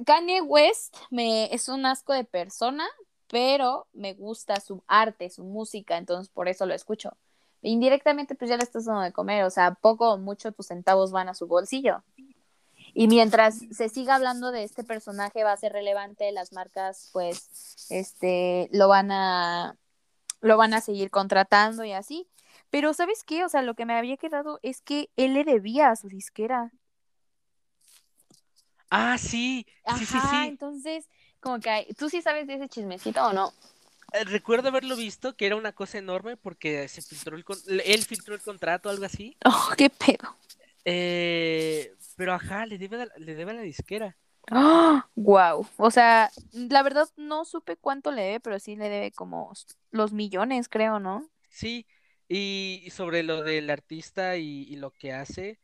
[0.05, 2.85] Kanye West me es un asco de persona,
[3.27, 7.17] pero me gusta su arte, su música, entonces por eso lo escucho.
[7.63, 11.11] Indirectamente, pues ya le estás dando de comer, o sea, poco o mucho tus centavos
[11.11, 12.03] van a su bolsillo.
[12.93, 17.87] Y mientras se siga hablando de este personaje va a ser relevante, las marcas pues
[17.89, 19.77] este lo van a
[20.41, 22.27] lo van a seguir contratando y así.
[22.69, 23.43] Pero ¿sabes qué?
[23.45, 26.71] O sea, lo que me había quedado es que él le debía a su disquera.
[28.89, 29.65] Ah, sí.
[29.97, 30.47] Sí, sí, sí.
[30.47, 31.07] entonces,
[31.39, 33.53] como que tú sí sabes de ese chismecito o no?
[34.13, 37.45] Eh, recuerdo haberlo visto, que era una cosa enorme porque se filtró el
[37.85, 39.37] él filtró el contrato, algo así.
[39.45, 40.35] Oh, qué pedo.
[40.85, 44.17] Eh, pero ajá, le debe, a, le debe a la disquera.
[44.51, 45.07] ¡Ah!
[45.15, 45.67] Wow.
[45.77, 49.53] O sea, la verdad no supe cuánto le debe, pero sí le debe como
[49.91, 51.29] los millones, creo, ¿no?
[51.49, 51.85] Sí,
[52.27, 55.59] y sobre lo del artista y, lo que hace,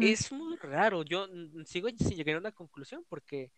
[0.00, 1.02] es muy raro.
[1.02, 1.26] Yo
[1.64, 3.50] sigo sin llegar a una conclusión porque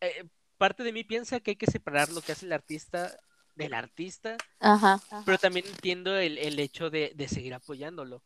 [0.00, 0.24] eh,
[0.56, 3.16] parte de mí piensa que hay que separar lo que hace el artista
[3.54, 8.22] del artista, ajá, pero también entiendo el, el hecho de, de seguir apoyándolo.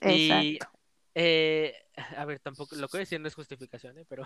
[0.00, 0.78] Exacto.
[1.14, 1.74] Eh,
[2.16, 4.06] a ver, tampoco lo que voy a decir no es justificación, ¿eh?
[4.08, 4.24] pero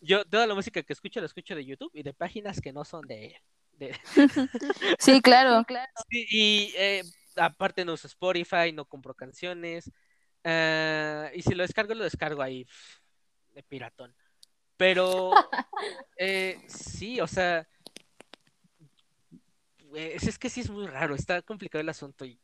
[0.00, 2.84] yo toda la música que escucho la escucho de YouTube y de páginas que no
[2.84, 3.36] son de él.
[4.98, 5.64] sí, claro.
[6.10, 7.02] y eh,
[7.36, 9.90] aparte no uso Spotify, no compro canciones.
[10.44, 12.66] Eh, y si lo descargo, lo descargo ahí
[13.54, 14.14] de piratón.
[14.76, 15.32] Pero
[16.16, 17.66] eh, sí, o sea,
[19.94, 22.24] es, es, que sí es muy raro, está complicado el asunto.
[22.24, 22.40] Y,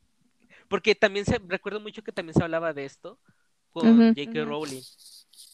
[0.69, 3.19] porque también se, recuerdo mucho que también se hablaba de esto
[3.71, 4.45] con J.K.
[4.45, 4.83] Rowling.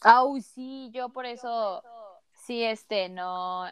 [0.01, 1.83] Ah, sí, yo por eso,
[2.45, 3.65] sí, este, no,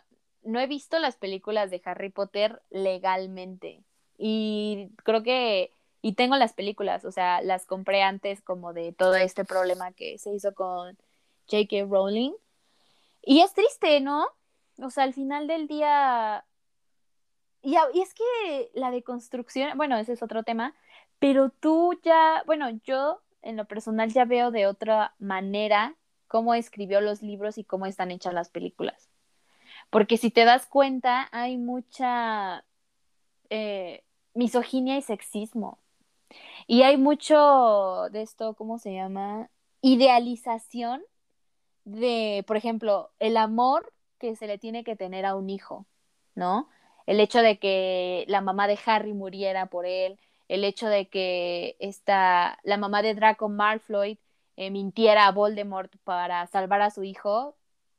[0.43, 3.84] no he visto las películas de Harry Potter legalmente.
[4.17, 9.15] Y creo que, y tengo las películas, o sea, las compré antes como de todo
[9.15, 10.97] este problema que se hizo con
[11.49, 11.85] J.K.
[11.87, 12.33] Rowling.
[13.21, 14.25] Y es triste, ¿no?
[14.79, 16.43] O sea, al final del día...
[17.61, 20.73] Y, es que la deconstrucción, bueno, ese es otro tema,
[21.19, 25.95] pero tú ya, bueno, yo en lo personal ya veo de otra manera
[26.27, 29.09] cómo escribió los libros y cómo están hechas las películas.
[29.91, 32.65] Porque si te das cuenta, hay mucha
[33.51, 35.77] eh, misoginia y sexismo.
[36.67, 39.50] Y hay mucho de esto, ¿cómo se llama?
[39.82, 41.04] Idealización
[41.86, 45.88] de, por ejemplo, el amor que se le tiene que tener a un hijo,
[46.36, 46.70] ¿no?
[47.08, 51.76] El hecho de que la mamá de Harry muriera por él, el hecho de que
[51.80, 54.20] esta, la mamá de Draco Malfoy
[54.58, 57.56] eh, mintiera a Voldemort para salvar a su hijo,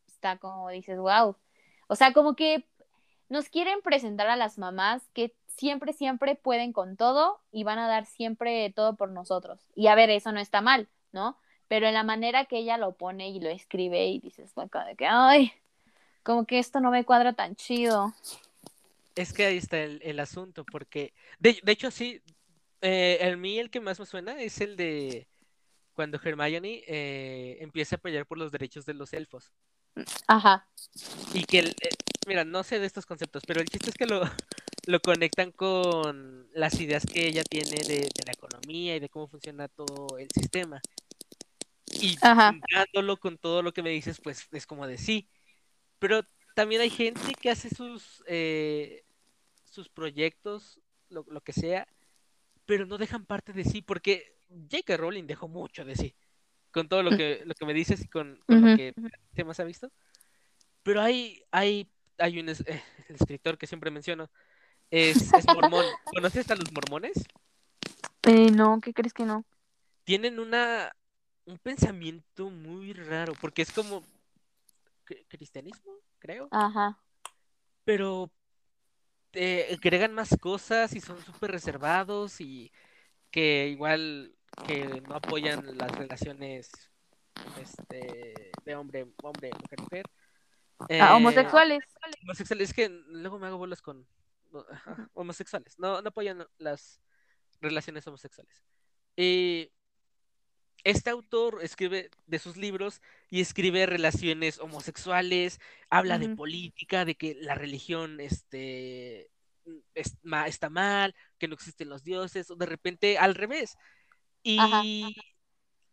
[0.07, 1.37] está como dices, wow.
[1.89, 2.65] O sea, como que
[3.29, 7.89] nos quieren presentar a las mamás que siempre, siempre pueden con todo y van a
[7.89, 9.61] dar siempre todo por nosotros.
[9.75, 11.39] Y a ver, eso no está mal, ¿no?
[11.69, 15.07] Pero en la manera que ella lo pone y lo escribe y dices, de que,
[15.07, 15.53] ay,
[16.23, 18.13] como que esto no me cuadra tan chido.
[19.15, 22.23] Es que ahí está el, asunto, porque, de, de hecho, sí,
[22.81, 25.29] eh, el mí el que más me suena es el de
[25.93, 29.53] cuando Hermione eh, empieza a pelear por los derechos de los elfos.
[30.27, 30.67] Ajá.
[31.35, 31.75] Y que, eh,
[32.27, 34.23] mira, no sé de estos conceptos, pero el chiste es que lo,
[34.87, 39.69] lo conectan con las ideas que ella tiene de, la economía y de cómo funciona
[39.69, 40.81] todo el sistema.
[41.87, 45.29] Y dándolo con todo lo que me dices, pues es como de sí.
[45.99, 46.23] Pero
[46.55, 48.25] también hay gente que hace sus,
[49.71, 51.87] sus proyectos, lo, lo que sea,
[52.67, 54.97] pero no dejan parte de sí, porque J.K.
[54.97, 56.15] Rowling dejó mucho de sí,
[56.71, 57.17] con todo lo mm.
[57.17, 58.95] que, lo que me dices y con, lo que
[59.35, 59.91] temas ha visto.
[60.83, 62.55] Pero hay, hay, hay un eh,
[63.09, 64.31] escritor que siempre menciono,
[64.93, 65.85] es, es mormón.
[66.15, 67.25] ¿Conoces a los mormones?
[68.25, 69.45] Eh, no, ¿qué crees que no?
[70.05, 70.93] Tienen una
[71.45, 74.05] un pensamiento muy raro, porque es como
[75.29, 76.49] cristianismo, creo.
[76.51, 76.99] Ajá.
[77.85, 78.31] Pero
[79.33, 82.71] eh, agregan más cosas y son súper reservados y
[83.31, 84.35] que igual
[84.67, 86.71] que no apoyan las relaciones
[87.61, 90.07] este, de hombre, hombre, mujer, mujer.
[91.01, 91.81] Ah, homosexuales.
[92.23, 94.07] Homosexuales, es que luego me hago bolas con
[95.15, 97.01] homosexuales, no, no apoyan las
[97.61, 98.63] relaciones homosexuales.
[99.17, 99.71] Y
[100.85, 105.61] este autor escribe de sus libros y escribe relaciones homosexuales,
[105.91, 109.31] habla de política, de que la religión este,
[109.95, 113.77] está mal, que no existen los dioses, o de repente al revés.
[114.43, 114.59] Y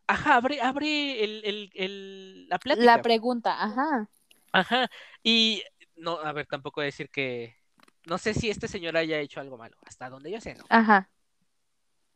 [0.07, 2.85] ajá, abre, abre el, el, la plática.
[2.85, 4.09] La pregunta, ajá.
[4.51, 4.89] Ajá.
[5.21, 5.63] Y
[5.95, 7.58] no, a ver, tampoco decir que.
[8.05, 10.65] No sé si este señor haya hecho algo malo, hasta donde yo sé, ¿no?
[10.69, 11.09] Ajá.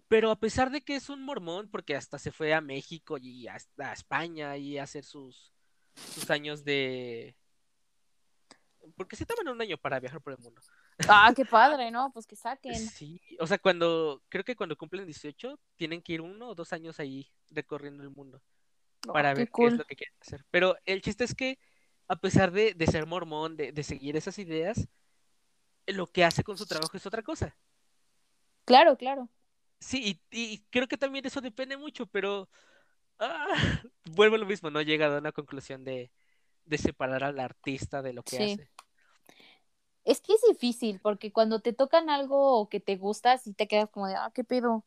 [0.07, 3.47] Pero a pesar de que es un mormón, porque hasta se fue a México y
[3.47, 5.53] hasta a España y a hacer sus,
[5.95, 7.35] sus años de.
[8.95, 10.61] Porque se toman un año para viajar por el mundo.
[11.07, 12.11] Ah, qué padre, ¿no?
[12.11, 12.75] Pues que saquen.
[12.75, 16.73] Sí, o sea, cuando, creo que cuando cumplen 18, tienen que ir uno o dos
[16.73, 18.41] años ahí recorriendo el mundo
[19.07, 20.45] oh, para ver qué es lo que quieren hacer.
[20.51, 21.59] Pero el chiste es que,
[22.07, 24.87] a pesar de, de ser mormón, de, de, seguir esas ideas,
[25.87, 27.55] lo que hace con su trabajo es otra cosa.
[28.65, 29.29] Claro, claro.
[29.79, 32.49] Sí, y, creo que también eso depende mucho, pero
[33.19, 33.47] ah,
[34.05, 36.11] vuelvo a lo mismo, no he llegado a una conclusión de,
[36.77, 38.69] separar al artista de lo que hace.
[40.05, 43.89] Es que es difícil, porque cuando te tocan algo que te gusta, sí te quedas
[43.89, 44.85] como de, ah, qué pedo.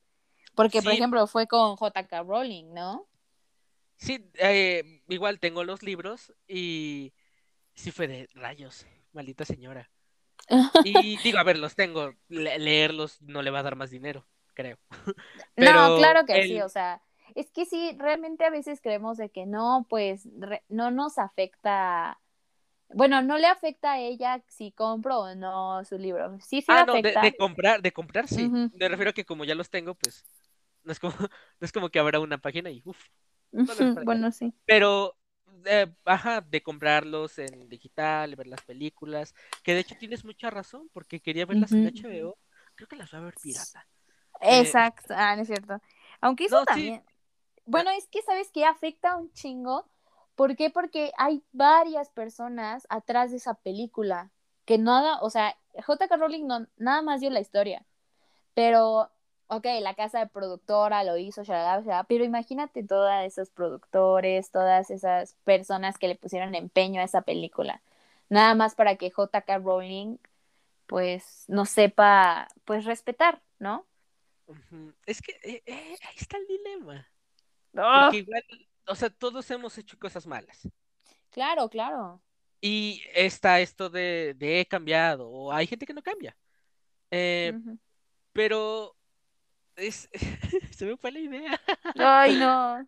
[0.55, 3.07] Porque, por ejemplo, fue con JK Rowling, ¿no?
[3.99, 7.13] Sí, eh, igual tengo los libros y
[7.75, 9.91] sí fue de rayos, maldita señora.
[10.85, 14.79] Y digo, a ver, los tengo, leerlos no le va a dar más dinero creo.
[15.57, 17.01] no, claro que sí, o sea,
[17.37, 20.27] es que sí, realmente a veces creemos de que no, pues
[20.69, 22.19] no nos afecta,
[22.89, 26.39] bueno, no le afecta a ella si compro o no su libro.
[26.41, 28.49] Sí, sí ah, no, De, comprar, de comprar sí.
[28.49, 30.25] Me refiero a que como ya los tengo, pues
[30.83, 31.15] no es como,
[31.61, 32.99] no es como que habrá una página y uff.
[33.53, 34.53] bueno, sí.
[34.65, 35.15] Pero
[35.67, 40.89] eh, ajá, de comprarlos en digital, ver las películas, que de hecho tienes mucha razón,
[40.93, 42.39] porque quería verlas en HBO,
[42.75, 43.87] creo que las va a ver pirata.
[44.41, 45.81] Eh, Exacto, ah, no es cierto.
[46.21, 47.05] Aunque eso también.
[47.65, 49.89] Bueno, es que sabes que afecta un chingo.
[50.35, 50.71] ¿Por qué?
[50.71, 54.31] Porque hay varias personas atrás de esa película
[54.65, 56.17] que nada, o sea, J.K.
[56.17, 57.87] Rowling no, nada más dio la historia.
[58.55, 59.11] Pero,
[59.49, 61.43] ok, la casa de productora lo hizo,
[62.09, 67.83] pero imagínate todos esos productores, todas esas personas que le pusieron empeño a esa película.
[68.29, 69.59] Nada más para que J.K.
[69.59, 70.19] Rowling,
[70.87, 73.87] pues, no sepa, pues, respetar, ¿no?
[75.07, 77.09] Es que eh, eh, ahí está el dilema.
[77.73, 78.43] Porque igual,
[78.87, 80.69] o sea, todos hemos hecho cosas malas.
[81.31, 82.21] Claro, claro.
[82.61, 86.37] Y está esto de, de he cambiado, o hay gente que no cambia.
[87.11, 87.53] Eh,
[88.33, 88.97] pero
[89.77, 90.09] es,
[90.77, 91.61] se me fue la idea.
[91.97, 92.87] Ay, no.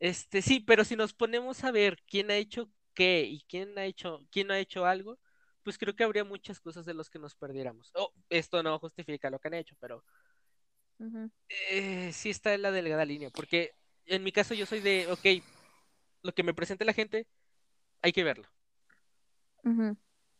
[0.00, 3.84] Este, sí, pero si nos ponemos a ver quién ha hecho qué y quién ha
[3.84, 5.18] hecho, quién no ha hecho algo,
[5.62, 7.90] pues creo que habría muchas cosas de los que nos perdiéramos.
[7.94, 10.04] Oh, esto no justifica lo que han hecho, pero
[11.70, 13.72] eh, sí está en la delgada línea, porque
[14.06, 15.44] en mi caso yo soy de, ok,
[16.22, 17.26] lo que me presente la gente,
[18.02, 18.48] hay que verlo.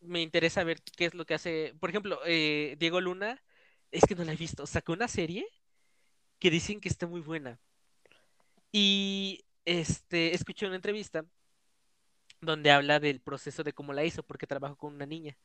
[0.00, 1.74] Me interesa ver qué es lo que hace.
[1.80, 3.42] Por ejemplo, eh, Diego Luna,
[3.90, 5.46] es que no la he visto, sacó una serie
[6.38, 7.60] que dicen que está muy buena.
[8.72, 11.24] Y este, escuché una entrevista
[12.40, 15.36] donde habla del proceso de cómo la hizo, porque trabajó con una niña.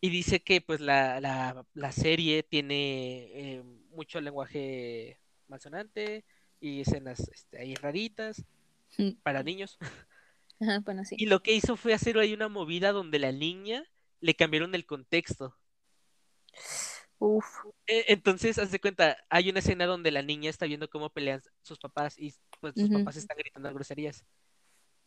[0.00, 6.24] Y dice que pues la, la, la serie tiene eh, mucho lenguaje malsonante
[6.60, 8.44] y escenas este, ahí raritas
[9.22, 9.76] para niños.
[10.60, 11.16] Ajá, bueno, sí.
[11.18, 13.84] Y lo que hizo fue hacer ahí una movida donde la niña
[14.20, 15.56] le cambiaron el contexto.
[17.18, 17.46] Uf.
[17.86, 21.42] E- Entonces, haz de cuenta, hay una escena donde la niña está viendo cómo pelean
[21.62, 24.24] sus papás y pues sus papás están gritando groserías.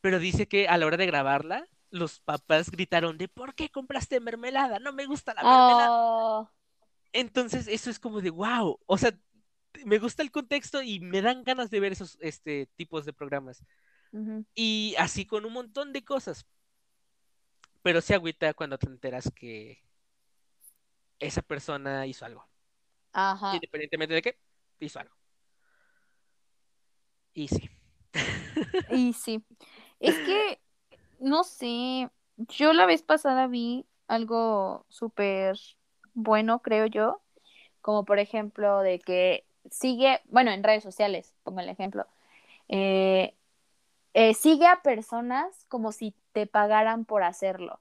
[0.01, 4.19] Pero dice que a la hora de grabarla, los papás gritaron de ¿por qué compraste
[4.19, 4.79] mermelada?
[4.79, 5.91] No me gusta la mermelada.
[5.91, 6.49] Oh,
[7.13, 8.79] Entonces, eso es como de wow.
[8.85, 9.11] O sea,
[9.85, 13.63] me gusta el contexto y me dan ganas de ver esos este, tipos de programas.
[14.55, 16.45] Y así con un montón de cosas.
[17.83, 19.81] Pero se agüita cuando te enteras que
[21.21, 22.45] esa persona hizo algo.
[23.13, 23.55] Ajá.
[23.55, 24.37] Independientemente de qué,
[24.79, 25.15] hizo algo.
[27.33, 27.69] Y sí.
[28.91, 29.43] Y sí.
[29.99, 30.59] Es que,
[31.19, 35.57] no sé, yo la vez pasada vi algo súper
[36.13, 37.21] bueno, creo yo,
[37.81, 42.05] como por ejemplo de que sigue, bueno, en redes sociales, pongo el ejemplo,
[42.67, 43.35] eh,
[44.13, 47.79] eh, sigue a personas como si te pagaran por hacerlo,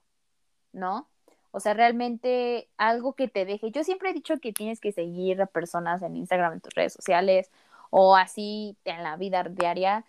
[0.71, 1.09] ¿no?
[1.51, 3.71] O sea, realmente algo que te deje.
[3.71, 6.93] Yo siempre he dicho que tienes que seguir a personas en Instagram, en tus redes
[6.93, 7.51] sociales
[7.89, 10.05] o así en la vida diaria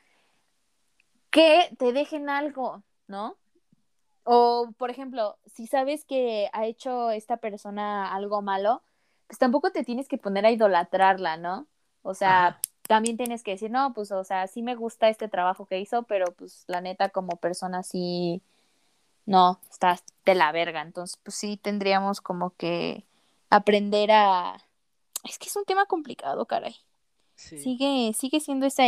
[1.31, 3.37] que te dejen algo, ¿no?
[4.25, 8.83] O, por ejemplo, si sabes que ha hecho esta persona algo malo,
[9.27, 11.67] pues tampoco te tienes que poner a idolatrarla, ¿no?
[12.03, 12.61] O sea, Ajá.
[12.87, 16.05] también tienes que decir, no, pues, o sea, sí me gusta este trabajo que hizo,
[16.05, 18.43] pero pues la neta como persona sí,
[19.27, 20.83] no, estás de la verga.
[20.83, 23.05] Entonces, pues sí tendríamos como que
[23.51, 24.65] aprender a...
[25.25, 26.77] Es que es un tema complicado, caray.
[27.35, 27.59] Sí.
[27.59, 28.85] Sigue, sigue siendo esa,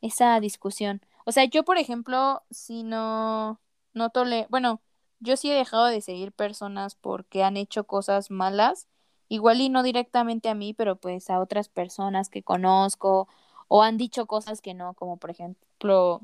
[0.00, 1.00] esa discusión.
[1.24, 3.60] O sea, yo, por ejemplo, si no,
[3.94, 4.80] no tole, bueno,
[5.20, 8.88] yo sí he dejado de seguir personas porque han hecho cosas malas,
[9.28, 13.28] igual y no directamente a mí, pero pues a otras personas que conozco
[13.68, 16.22] o han dicho cosas que no, como por ejemplo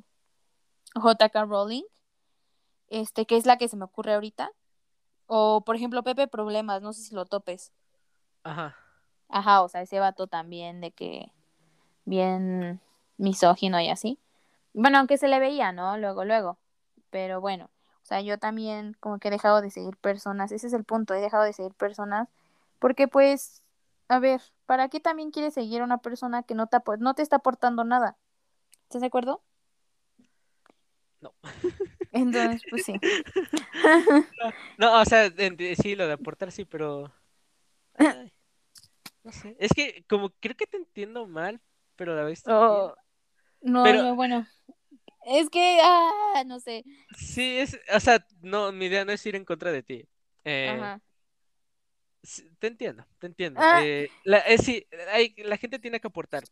[0.94, 1.84] JK Rowling,
[2.88, 4.50] este, que es la que se me ocurre ahorita,
[5.26, 7.72] o por ejemplo Pepe Problemas, no sé si lo topes.
[8.42, 8.76] Ajá.
[9.28, 11.32] Ajá, o sea, ese vato también de que
[12.04, 12.80] bien
[13.16, 14.18] misógino y así.
[14.72, 15.96] Bueno, aunque se le veía, ¿no?
[15.98, 16.58] Luego, luego.
[17.10, 17.70] Pero bueno,
[18.02, 21.14] o sea, yo también como que he dejado de seguir personas, ese es el punto,
[21.14, 22.28] he dejado de seguir personas
[22.78, 23.62] porque pues,
[24.08, 27.22] a ver, ¿para qué también quieres seguir a una persona que no te, no te
[27.22, 28.16] está aportando nada?
[28.84, 29.42] ¿Estás de acuerdo?
[31.20, 31.34] No.
[32.16, 32.94] Entonces, pues sí.
[34.78, 35.30] No, o sea,
[35.80, 37.12] sí, lo de aportar sí, pero.
[37.94, 38.32] ay,
[39.22, 39.56] no sé.
[39.58, 41.60] Es que como creo que te entiendo mal,
[41.96, 42.42] pero a la vez.
[42.46, 42.94] Oh,
[43.60, 44.46] no, Pero- no, bueno.
[45.28, 46.84] Es que, ah, no sé.
[47.16, 50.06] Sí, es, o sea, no, mi idea no es ir en contra de ti.
[50.44, 51.00] Eh, Ajá.
[52.60, 53.58] te entiendo, te entiendo.
[53.60, 53.80] Ah.
[53.84, 56.44] Eh, la, eh, sí, hay- la gente tiene que aportar.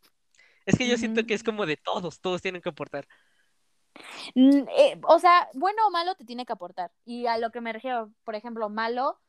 [0.65, 3.07] Es que yo siento que es como de todos, todos tienen que aportar.
[4.35, 6.91] Mm, eh, o sea, bueno o malo te tiene que aportar.
[7.05, 9.19] Y a lo que me refiero, por ejemplo, malo,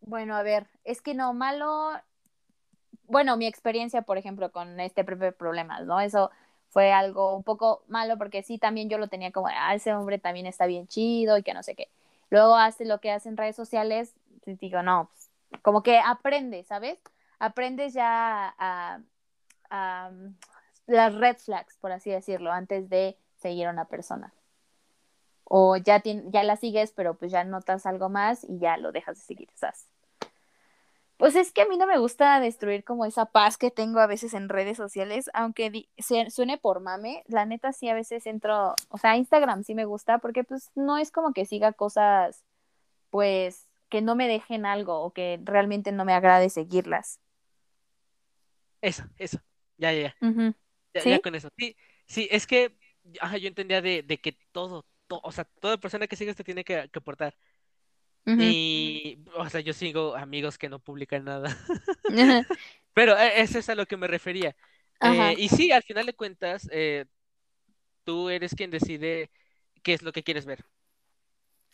[0.00, 1.90] bueno, a ver, es que no, malo,
[3.04, 6.00] bueno, mi experiencia, por ejemplo, con este Pepe Problemas, ¿no?
[6.00, 6.30] Eso
[6.70, 10.18] fue algo un poco malo porque sí, también yo lo tenía como, ah, ese hombre
[10.18, 11.88] también está bien chido y que no sé qué.
[12.30, 14.14] Luego hace lo que hace en redes sociales,
[14.46, 16.98] digo, no, pues, como que aprendes, ¿sabes?
[17.38, 19.00] Aprendes ya a,
[19.70, 20.34] um,
[20.86, 24.32] las red flags, por así decirlo, antes de seguir a una persona.
[25.44, 29.18] O ya, ya la sigues, pero pues ya notas algo más y ya lo dejas
[29.18, 29.86] de seguir, ¿sabes?
[31.18, 34.08] Pues es que a mí no me gusta destruir como esa paz que tengo a
[34.08, 35.88] veces en redes sociales, aunque
[36.30, 40.18] suene por mame, la neta sí a veces entro, o sea, Instagram sí me gusta
[40.18, 42.44] porque pues no es como que siga cosas
[43.10, 47.20] pues que no me dejen algo o que realmente no me agrade seguirlas.
[48.80, 49.38] Eso, eso.
[49.76, 50.54] Ya, ya, ya.
[50.94, 51.10] Ya, ¿Sí?
[51.10, 51.50] ya con eso.
[51.56, 51.76] Sí,
[52.06, 52.74] sí, es que
[53.20, 56.44] ajá, yo entendía de, de que todo, to- o sea, toda persona que sigas te
[56.44, 57.36] tiene que, que aportar.
[58.36, 61.56] Y, o sea, yo sigo amigos que no publican nada.
[62.94, 64.56] Pero eh, eso es a lo que me refería.
[65.00, 67.06] Eh, y sí, al final de cuentas, eh,
[68.04, 69.30] tú eres quien decide
[69.82, 70.64] qué es lo que quieres ver.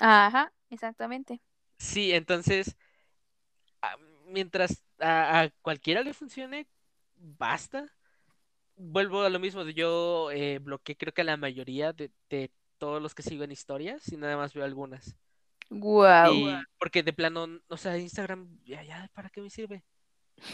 [0.00, 1.40] Ajá, exactamente.
[1.78, 2.76] Sí, entonces,
[4.26, 6.66] mientras a, a cualquiera le funcione,
[7.16, 7.86] basta.
[8.78, 13.02] Vuelvo a lo mismo, yo eh, bloqueé creo que a la mayoría de, de todos
[13.02, 15.16] los que sigo en historias y nada más veo algunas.
[15.70, 16.32] Wow.
[16.32, 19.84] Y porque de plano, o sea, Instagram, ya, ya, ¿para qué me sirve?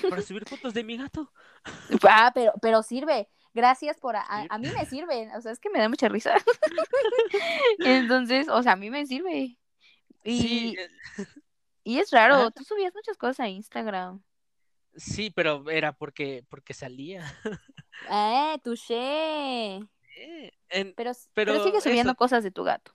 [0.08, 1.30] Para subir fotos de mi gato.
[2.08, 3.28] Ah, pero, pero sirve.
[3.52, 4.16] Gracias por...
[4.16, 5.30] A, a- mí me sirve.
[5.36, 6.34] O sea, es que me da mucha risa.
[7.78, 9.58] Entonces, o sea, a mí me sirve.
[10.24, 11.24] Y, Sí, eh,
[11.84, 12.34] y es raro.
[12.36, 12.50] Ajá.
[12.50, 14.22] Tú subías muchas cosas a Instagram.
[14.96, 17.24] Sí, pero era porque, porque salía.
[18.10, 19.76] Eh, touché.
[20.16, 22.92] Eh, en- Pero, pero, Pero sigue subiendo eso- cosas de tu gato.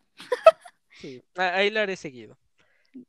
[0.93, 2.37] sí, ahí lo haré seguido.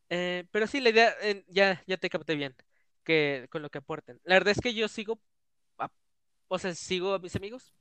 [0.09, 2.55] Eh, pero sí, la idea, eh, ya, ya te capté bien,
[3.05, 4.21] que con lo que aporten.
[4.25, 5.21] La verdad es que yo sigo,
[5.79, 5.91] a-
[6.49, 7.73] o sea, sigo a mis amigos,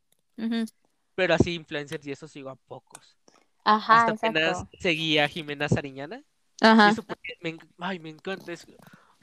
[1.16, 3.18] pero así influencers y eso sigo a pocos.
[3.64, 4.78] Ajá, Hasta apenas exacto.
[4.80, 6.24] seguí a Jimena Sariñana.
[6.62, 6.90] Y Ajá.
[6.90, 8.68] eso porque me, ay, me encanta eso.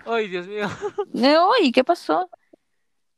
[0.07, 0.69] Ay, Dios mío.
[1.13, 2.31] Uy, ¿qué pasó?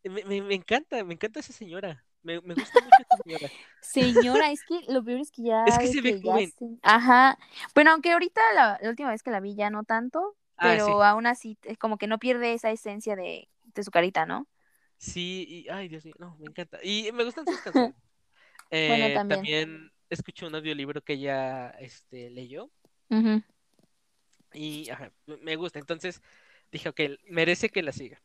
[0.04, 2.04] Me, me- me encanta, me encanta esa señora.
[2.22, 3.52] Me, me gusta mucho esa señora.
[3.80, 5.64] Señora, es que lo peor es que ya.
[5.64, 6.52] Es que se ve joven.
[6.58, 7.38] se- Ajá.
[7.74, 10.84] Bueno, aunque ahorita la, la última vez que la vi ya no tanto, Ah, pero
[10.84, 11.02] sí.
[11.04, 14.46] aún así eh, como que no pierde esa esencia de, de su carita, ¿no?
[14.98, 16.78] Sí, y, ay, Dios mío, no, me encanta.
[16.82, 17.94] Y me gustan sus canciones.
[18.86, 19.52] Bueno, Eh, también.
[19.52, 22.70] también escuché un audiolibro que ella este, leyó
[23.10, 23.42] Ujú.
[24.52, 25.78] y ajá, me gusta.
[25.78, 26.22] Entonces
[26.72, 28.20] dije, ok, merece que la siga.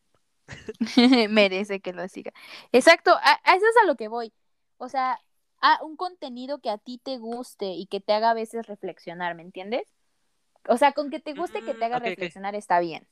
[1.30, 2.34] Merece que lo siga.
[2.72, 4.34] Exacto, a, a eso es a lo que voy.
[4.78, 5.20] O sea,
[5.62, 9.36] a un contenido que a ti te guste y que te haga a veces reflexionar,
[9.36, 9.84] ¿me entiendes?
[10.68, 13.08] O sea, con que te guste que te Mm, haga reflexionar está bien.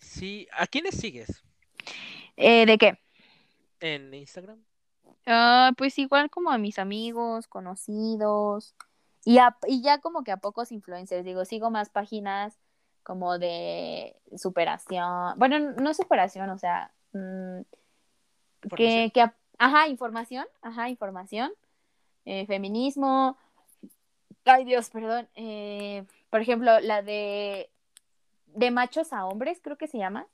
[0.00, 1.42] Sí, ¿a quiénes sigues?
[2.36, 2.98] Eh, ¿De qué?
[3.80, 4.64] ¿En Instagram?
[5.26, 8.74] Ah, pues igual como a mis amigos, conocidos
[9.24, 12.58] y, a- y ya como que a pocos influencers, digo, sigo más páginas
[13.04, 17.60] como de superación, bueno, no superación, o sea, mm,
[18.76, 21.52] que, que, ajá, información, ajá, información,
[22.24, 23.36] eh, feminismo,
[24.44, 27.70] ay Dios, perdón, eh, por ejemplo, la de,
[28.46, 30.26] de machos a hombres, creo que se llama.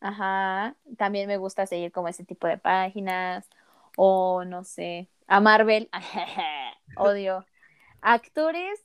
[0.00, 3.48] Ajá, también me gusta seguir como ese tipo de páginas,
[3.96, 5.88] o no sé, a Marvel,
[6.96, 7.44] odio.
[8.00, 8.80] Actores,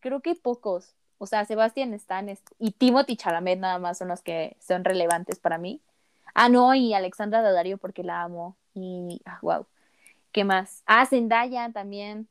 [0.00, 4.56] creo que pocos, o sea, Sebastián Stan y Timothy Chalamet nada más son los que
[4.58, 5.80] son relevantes para mí.
[6.34, 9.66] Ah, no, y Alexandra Daddario porque la amo, y, ah, wow,
[10.32, 10.82] ¿qué más?
[10.86, 12.26] Ah, Zendaya también,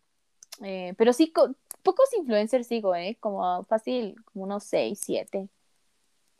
[0.63, 3.15] eh, pero sí, co- pocos influencers sigo, ¿eh?
[3.19, 5.49] Como fácil, como unos seis, siete,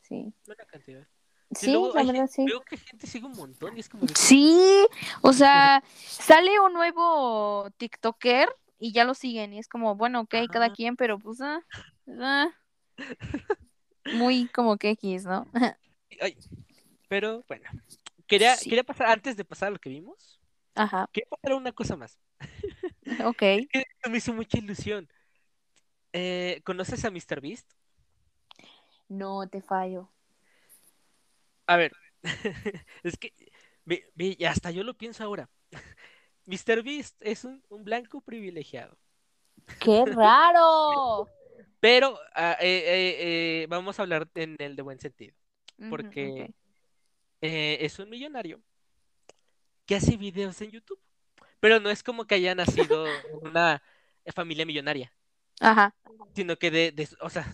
[0.01, 0.33] sí.
[0.47, 1.05] Buena cantidad.
[1.51, 2.45] Sí, luego la verdad, gente- sí.
[2.47, 4.87] Veo que gente sigue un montón y es como Sí,
[5.21, 10.35] o sea, sale un nuevo TikToker y ya lo siguen y es como, bueno, ok,
[10.51, 10.75] cada Ajá.
[10.75, 11.61] quien, pero pues, ah,
[12.19, 12.49] ah,
[14.11, 15.47] muy como que X, ¿no?
[16.21, 16.37] ay,
[17.07, 17.69] pero bueno,
[18.27, 18.69] quería, Sí.
[18.69, 20.39] quería pasar, antes de pasar a lo que vimos,
[20.75, 22.17] Ajá, quería pasar una cosa más.
[23.25, 23.43] ok.
[24.09, 25.07] me hizo mucha ilusión.
[26.13, 27.41] Eh, ¿conoces a Mr.
[27.41, 27.71] Beast?
[29.09, 30.09] No te fallo.
[31.67, 31.91] A ver,
[33.03, 33.33] es que
[34.47, 35.49] hasta yo lo pienso ahora.
[36.49, 36.81] Mr.
[36.81, 38.97] Beast es un, un blanco privilegiado,
[39.79, 41.29] ¡Qué raro!
[41.79, 45.35] pero ah, eh, eh, eh, vamos a hablar en el de buen sentido,
[45.91, 46.51] porque
[47.39, 48.59] es un millonario
[49.85, 50.99] que hace videos en YouTube,
[51.59, 53.05] pero no es como que haya nacido
[53.41, 53.83] una
[54.33, 55.13] familia millonaria,
[55.59, 55.95] Ajá,
[56.33, 57.53] sino que de, o sea,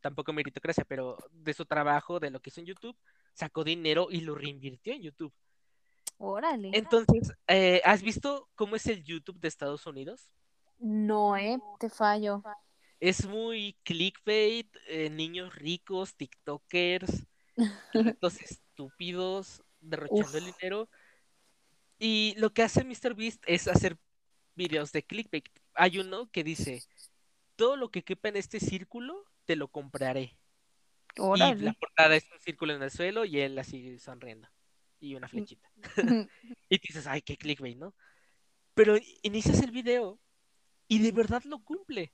[0.00, 2.96] tampoco meritocracia, pero de su trabajo, de lo que hizo en YouTube,
[3.34, 5.32] sacó dinero y lo reinvirtió en YouTube.
[6.18, 6.70] Órale.
[6.72, 10.28] Entonces, eh, ¿has visto cómo es el YouTube de Estados Unidos?
[10.78, 12.42] No, eh, te fallo.
[13.00, 17.26] Es muy clickbait, eh, niños ricos, TikTokers,
[17.92, 20.88] retos estúpidos, derrochando el dinero.
[21.98, 23.98] Y lo que hace MrBeast es hacer
[24.54, 25.48] videos de clickbait.
[25.74, 26.82] Hay uno que dice,
[27.56, 30.36] todo lo que quepa en este círculo, te lo compraré.
[31.16, 34.48] Y la portada es un círculo en el suelo y él así sonriendo.
[35.00, 35.70] Y una flechita.
[36.68, 37.94] Y dices, ay, qué clickbait, ¿no?
[38.74, 40.18] Pero inicias el video
[40.88, 42.12] y de verdad lo cumple.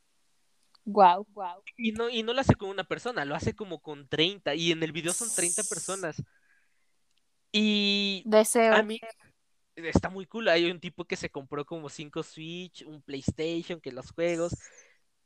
[0.85, 1.62] Wow, wow.
[1.76, 4.55] Y no, y no lo hace con una persona, lo hace como con 30.
[4.55, 6.22] Y en el video son 30 personas.
[7.51, 8.85] Y a Deseo.
[8.85, 9.01] mí,
[9.76, 10.49] está muy cool.
[10.49, 14.55] Hay un tipo que se compró como cinco Switch, un PlayStation, que los juegos.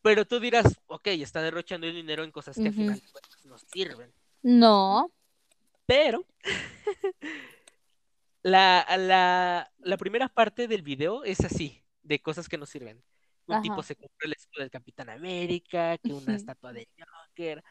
[0.03, 2.83] Pero tú dirás, ok, está derrochando el dinero en cosas que al Ujú.
[2.83, 4.13] final pues, no sirven.
[4.43, 5.11] No.
[5.87, 6.27] Pero
[8.43, 13.03] la, la, la primera parte del video es así, de cosas que no sirven.
[13.47, 17.63] Un tipo se compró el escudo del Capitán América, que una estatua de Joker.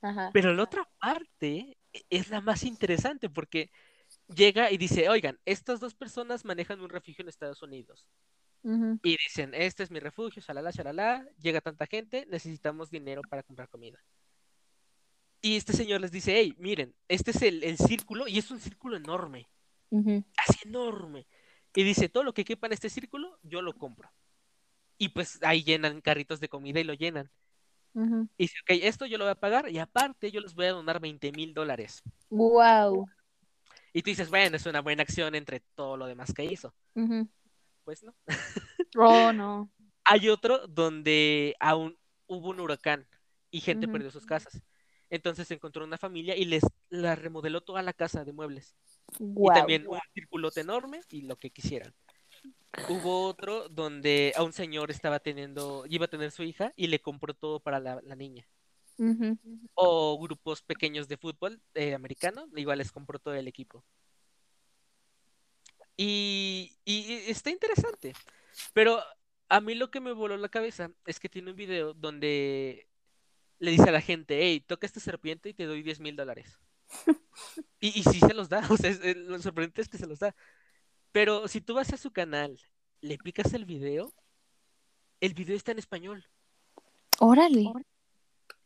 [0.00, 0.30] Ajá.
[0.32, 1.76] Pero la otra parte
[2.08, 3.70] es la más interesante porque
[4.34, 8.06] llega y dice, oigan, estas dos personas manejan un refugio en Estados Unidos.
[8.64, 13.68] Y dicen, este es mi refugio, shalala, shalala, llega tanta gente, necesitamos dinero para comprar
[13.68, 13.98] comida.
[15.40, 18.58] Y este señor les dice, hey, miren, este es el, el círculo y es un
[18.58, 19.48] círculo enorme,
[19.90, 20.24] Ujú.
[20.36, 21.26] así enorme.
[21.74, 24.10] Y dice, todo lo que quepa en este círculo, yo lo compro.
[24.96, 27.30] Y pues ahí llenan carritos de comida y lo llenan.
[28.36, 30.72] Y dice, ok, esto yo lo voy a pagar y aparte yo les voy a
[30.72, 32.02] donar 20 mil dólares.
[32.30, 33.06] Guau.
[33.92, 36.74] Y tú dices, bueno, es una buena acción entre todo lo demás que hizo.
[37.84, 38.14] Pues no.
[38.96, 39.70] Oh, no.
[40.04, 43.06] Hay otro donde aún hubo un huracán
[43.50, 44.62] y gente perdió sus casas.
[45.10, 48.76] Entonces encontró una familia y les la remodeló toda la casa de muebles.
[49.18, 51.94] Y también un circulote enorme y lo que quisieran.
[52.88, 57.00] Hubo otro donde a un señor estaba teniendo, iba a tener su hija y le
[57.00, 58.46] compró todo para la, la niña.
[59.74, 63.84] O grupos pequeños de fútbol eh, americano, igual les compró todo el equipo.
[65.96, 68.14] Y, y- y está interesante.
[68.72, 69.00] Pero
[69.48, 72.87] a mí lo que me voló la cabeza es que tiene un video donde
[73.58, 76.58] le dice a la gente, hey, toca esta serpiente y te doy 10 mil dólares.
[77.80, 80.06] Y, y sí se los da, o sea, es- es- lo sorprendente es que se
[80.06, 80.34] los da.
[81.12, 82.58] Pero si tú vas a su canal,
[83.00, 84.12] le picas el video,
[85.20, 86.24] el video está en español.
[87.20, 87.64] Órale.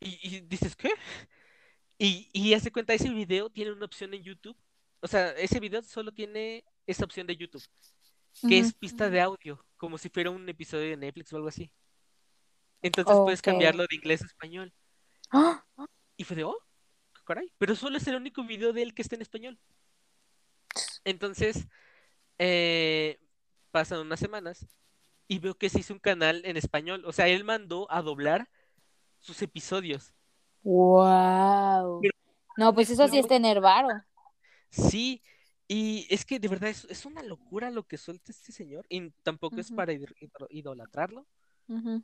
[0.01, 0.91] Y, y dices, ¿qué?
[1.99, 4.57] Y, y hace cuenta, ese video tiene una opción en YouTube.
[5.01, 7.63] O sea, ese video solo tiene esa opción de YouTube,
[8.49, 11.71] que es pista de audio, como si fuera un episodio de Netflix o algo así.
[12.83, 14.73] Entonces puedes cambiarlo de inglés a español.
[15.33, 15.65] ¡Ah!
[16.17, 16.57] Y fue de, oh,
[17.15, 17.53] qué caray.
[17.59, 19.59] Pero solo es el único video de él que está en español.
[21.05, 21.67] Entonces,
[22.39, 23.19] eh,
[23.71, 24.67] pasan unas semanas
[25.29, 27.05] y veo que se hizo un canal en español.
[27.07, 28.49] O sea, él mandó a doblar
[29.19, 30.13] sus episodios.
[30.63, 32.01] Wow.
[32.03, 32.15] Pero-
[32.57, 33.89] No, pues eso sí es tener varo.
[34.71, 35.23] Sí,
[35.69, 38.85] y es que de verdad es, es una locura lo que suelta este señor.
[38.89, 41.27] Y tampoco es para id- id- idolatrarlo,
[41.69, 42.03] Ujú.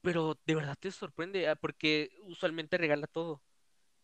[0.00, 3.42] Pero de verdad te sorprende, ah, porque usualmente regala todo.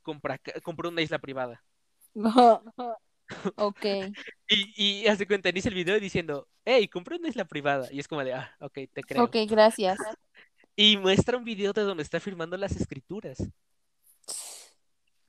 [0.03, 1.64] Compra, compra una isla privada.
[3.57, 3.84] Ok.
[4.49, 7.88] Y, y hace cuenta, inicia el video diciendo, hey, compré una isla privada.
[7.90, 9.24] Y es como de, ah, ok, te creo.
[9.24, 9.99] Ok, gracias.
[10.78, 13.38] Y muestra un video de donde está firmando las escrituras.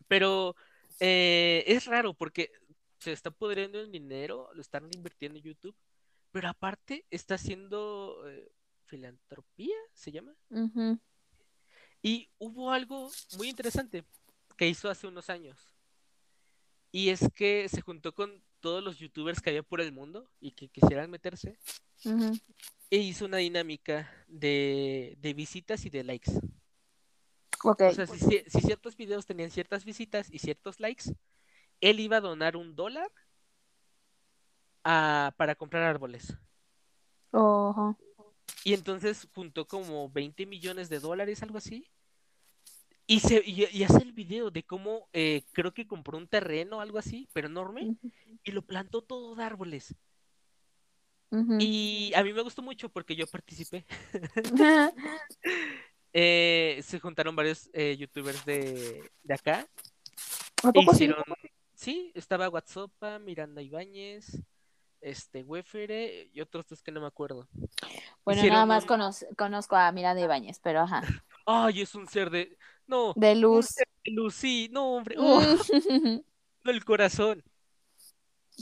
[0.05, 0.57] Pero
[0.99, 2.51] eh, es raro porque
[2.99, 5.75] se está pudriendo el dinero, lo están invirtiendo en YouTube,
[6.31, 8.51] pero aparte está haciendo eh,
[8.87, 10.33] filantropía, se llama.
[12.01, 14.03] Y hubo algo muy interesante
[14.57, 15.71] que hizo hace unos años.
[16.91, 20.51] Y es que se juntó con todos los youtubers que había por el mundo y
[20.51, 21.59] que quisieran meterse.
[22.05, 22.37] Ujú.
[22.89, 26.31] E hizo una dinámica de, de visitas y de likes.
[27.63, 27.81] Ok.
[27.81, 31.13] O sea, si, ciertos videos tenían ciertas visitas y ciertos likes,
[31.81, 33.11] él iba a donar un dólar
[34.83, 36.33] a- para comprar árboles.
[37.31, 37.97] Ojo.
[38.67, 41.87] Y entonces juntó como 20 millones de dólares, algo así.
[43.05, 46.81] Y, se, y, y hace el video de cómo eh, creo que compró un terreno,
[46.81, 47.95] algo así, pero enorme,
[48.43, 49.95] y lo plantó todo de árboles.
[51.59, 53.85] Y a mí me gustó mucho porque yo participé.
[56.19, 59.67] Eh, se juntaron varios eh, youtubers de, de acá.
[60.63, 61.03] ¿A poco sí?
[61.03, 61.23] hicieron,
[61.75, 62.91] sí, estaba WhatsApp,
[63.21, 64.41] Miranda Ibáñez,
[65.01, 67.47] este, Wefere y otros dos que no me acuerdo.
[68.25, 71.01] Bueno, hicieron nada más un- conoz- conozco a Miranda Ibáñez, pero ajá.
[71.45, 72.57] Ay, es un ser de.
[72.87, 73.65] No, De un luz.
[73.67, 75.15] ser de luz, sí, no, hombre.
[75.19, 75.41] Oh,
[76.65, 77.43] el corazón.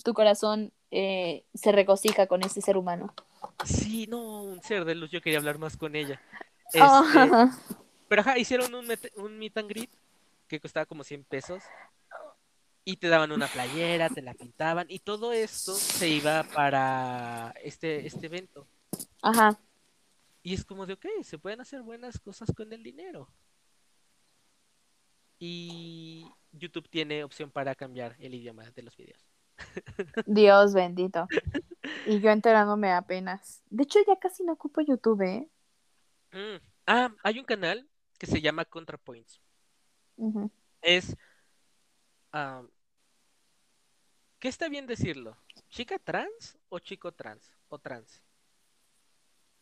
[0.04, 3.14] Tu corazón eh, se regocija con ese ser humano.
[3.66, 5.10] Sí, no, un ser de luz.
[5.12, 6.22] Yo quería hablar más con ella.
[6.68, 7.50] Este, Ah.
[8.08, 9.90] Pero ajá, hicieron un, un meet and greet
[10.48, 11.64] que costaba como 100 pesos.
[12.86, 14.86] Y te daban una playera, te la pintaban.
[14.90, 18.68] Y todo esto se iba para este, este evento.
[19.22, 19.60] Ajá.
[20.44, 23.28] Y es como de, ok, se pueden hacer buenas cosas con el dinero.
[25.40, 29.26] Y YouTube tiene opción para cambiar el idioma de los videos.
[30.28, 31.28] Dios bendito.
[32.06, 33.64] Y yo enterándome apenas.
[33.70, 35.50] De hecho, ya casi no ocupo YouTube, ¿eh?
[36.32, 37.88] Mm, Ah, hay un canal
[38.20, 39.42] que se llama ContraPoints.
[40.18, 40.52] Ujú.
[40.82, 41.16] Es...
[42.32, 42.64] ah,
[44.46, 45.36] ¿Qué está bien decirlo?
[45.72, 48.22] ¿Chica trans o chico trans o trans.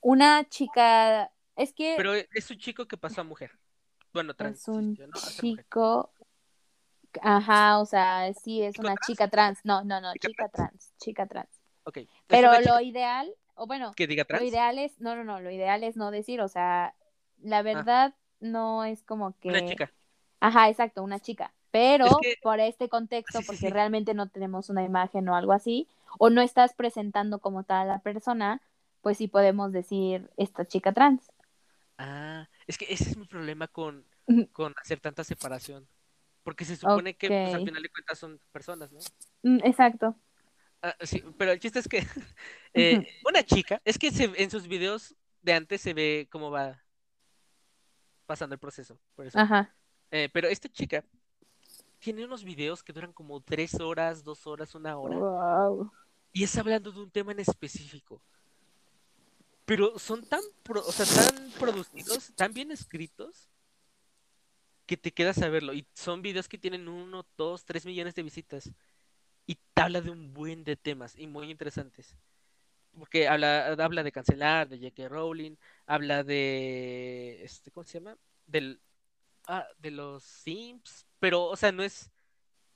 [0.01, 3.57] Una chica, es que Pero es un chico que pasó a mujer.
[4.11, 4.59] Bueno, trans.
[4.59, 4.97] es un
[5.39, 6.11] chico,
[7.21, 9.07] ajá, o sea, sí es ¿Chico una trans?
[9.07, 11.61] chica trans, no, no, no, ¿Chica chica trans, chica trans.
[11.86, 11.99] Ok.
[12.27, 14.43] Pero lo ideal, o bueno, que diga lo trans.
[14.43, 16.93] ideal es, no, no, no, lo ideal es no decir, o sea,
[17.41, 19.51] la verdad no es como que, Ah.
[19.53, 19.93] Una chica.
[20.41, 23.69] ajá, exacto, una chica, pero Es que- por este contexto, sí, porque sí.
[23.69, 25.88] realmente no tenemos una imagen o algo así,
[26.19, 28.61] o no estás presentando como tal a la persona,
[29.01, 31.32] pues sí podemos decir esta chica trans.
[31.97, 34.05] Ah, es que ese es mi problema con,
[34.51, 35.88] con hacer tanta separación.
[36.43, 38.99] Porque se supone que pues, al final de cuentas son personas, ¿no?
[39.41, 40.15] Mm, Exacto.
[40.84, 41.97] Ah, sí, pero el chiste es que
[42.76, 46.84] eh, una chica, es que se- en sus videos de antes se ve cómo va
[48.28, 48.99] pasando el proceso.
[49.15, 49.39] Por eso.
[49.39, 49.74] Ajá.
[50.11, 51.03] Eh, pero esta chica
[52.04, 55.18] tiene unos videos que duran como tres horas, dos horas, una hora.
[55.18, 55.91] Wow.
[56.34, 58.22] Y es hablando de un tema en específico.
[59.66, 63.49] Pero son tan, pro- o sea, tan producidos, tan bien escritos,
[64.86, 65.74] que te quedas a verlo.
[65.74, 68.70] Y son videos que tienen uno, dos, tres millones de visitas.
[69.45, 72.18] Y te habla de un buen de temas y muy interesantes.
[72.99, 75.08] Porque habla, habla de cancelar, de J.K.
[75.08, 78.18] Rowling, habla de, este, ¿cómo se llama?
[78.45, 78.82] Del,
[79.47, 82.11] ah, de los Sims, pero, o sea, no es,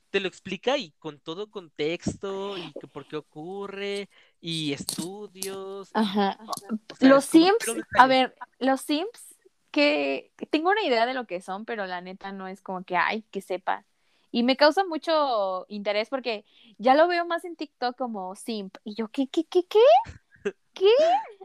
[0.09, 4.09] te lo explica y con todo contexto y que por qué ocurre
[4.39, 5.89] y estudios.
[5.89, 6.37] y, Ajá.
[6.47, 6.53] o
[6.95, 9.35] sea, Los como Sims, a ver, los Sims
[9.71, 12.95] que tengo una idea de lo que son, pero la neta no es como que,
[12.95, 13.85] ay, que sepa.
[14.31, 16.45] Y me causa mucho interés porque
[16.77, 18.77] ya lo veo más en TikTok como simp.
[18.83, 19.79] Y yo, ¿qué, qué, qué, qué?
[20.73, 20.89] ¿Qué?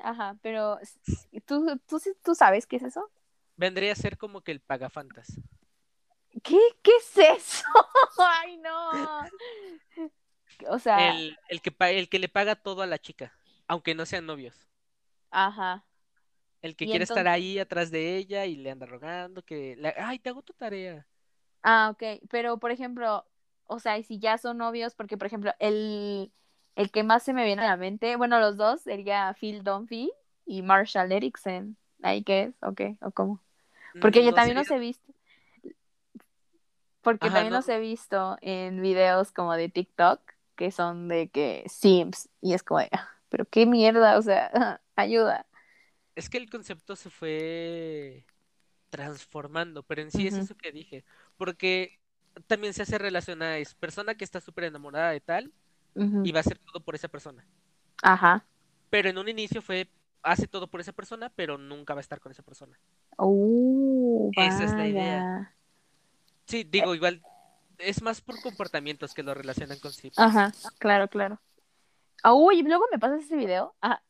[0.03, 0.79] Ajá, pero
[1.47, 3.11] ¿tú, tú, tú sabes qué es eso?
[3.63, 5.29] Vendría a ser como que el pagafantas.
[6.43, 7.65] ¿Qué, qué es eso?
[8.19, 9.31] Ay, no.
[10.69, 13.37] O sea, El, el que, el que le paga todo a la chica,
[13.67, 14.55] aunque no sean novios.
[15.31, 15.85] ajá.
[16.63, 20.19] El que quiere estar ahí atrás de ella y le anda rogando que, le- ay,
[20.19, 21.07] te hago tu tarea.
[21.63, 22.03] Ah, ok.
[22.31, 23.27] Pero, por ejemplo,
[23.67, 26.33] o sea, y si ya son novios, porque, por ejemplo, el,
[26.75, 30.13] el que más se me viene a la mente, bueno, los dos sería Phil Dunphy
[30.45, 31.77] y Marshall Erickson.
[32.03, 32.55] ¿Ahí qué es?
[32.63, 32.97] ¿O qué?
[33.01, 33.41] ¿O cómo?
[34.01, 35.13] Porque yo también los he visto.
[37.03, 37.59] Porque Ajá, también no.
[37.59, 40.21] los he visto en videos como de TikTok,
[40.55, 44.81] que son de que Sims, y es como, de, "Ah, pero qué mierda, o sea,
[44.95, 45.47] ayuda.
[46.15, 48.25] Es que el concepto se fue
[48.91, 51.05] transformando, pero en sí es eso que dije,
[51.39, 51.99] porque
[52.47, 55.53] también se hace relación a es persona que está súper enamorada de tal
[56.23, 57.45] y va a hacer todo por esa persona.
[58.03, 58.45] Ajá.
[58.91, 59.89] Pero en un inicio fue,
[60.23, 62.79] hace todo por esa persona, pero nunca va a estar con esa persona.
[63.19, 65.55] Uh, Esa es la idea.
[66.47, 67.23] Sí, digo, igual
[67.79, 70.13] es más por comportamientos que lo relacionan con sí.
[70.17, 71.41] Ajá, claro, claro.
[72.23, 73.75] Ah, uy, luego me pasas ese video.
[73.83, 74.01] Ah,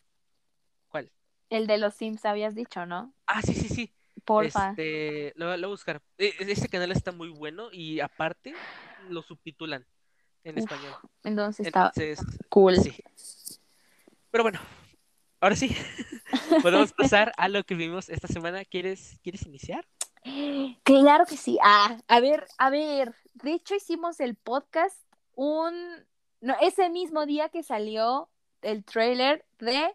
[0.88, 1.10] ¿Cuál?
[1.50, 3.14] el de los Sims habías dicho, ¿no?
[3.26, 3.92] Ah, sí, sí, sí.
[4.24, 4.70] Porfa.
[4.70, 6.02] Este, lo, lo voy a buscar.
[6.18, 8.54] Este canal está muy bueno y aparte
[9.08, 9.84] lo subtitulan
[10.44, 10.94] en Uf, español.
[11.24, 12.76] Entonces está Entonces, cool.
[12.76, 12.94] sí.
[14.30, 14.60] Pero bueno,
[15.42, 15.76] ahora sí,
[16.62, 18.64] podemos pasar a lo que vimos esta semana.
[18.64, 19.86] ¿Quieres, ¿quieres iniciar?
[20.84, 21.58] Claro que sí.
[21.62, 23.14] Ah, a ver, a ver.
[23.34, 24.96] De hecho, hicimos el podcast
[25.34, 25.74] un.
[26.40, 28.30] No, ese mismo día que salió
[28.62, 29.94] el trailer de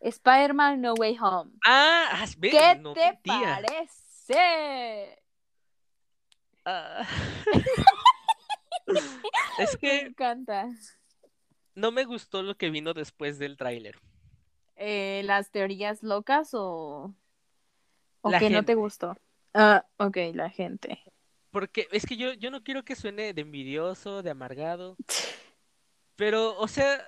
[0.00, 1.52] Spider-Man No Way Home.
[1.66, 3.60] Ah, ¿Qué no te mentía.
[3.62, 5.22] parece?
[6.64, 7.06] Ah.
[9.58, 10.68] Es Me que encanta.
[11.74, 14.00] no me gustó lo que vino después del tráiler.
[14.84, 17.14] Eh, ¿Las teorías locas o,
[18.20, 19.16] o La que no te gustó?
[19.54, 21.00] Ah, ok, la gente.
[21.52, 24.96] Porque es que yo, yo no quiero que suene de envidioso, de amargado.
[26.16, 27.06] Pero, o sea,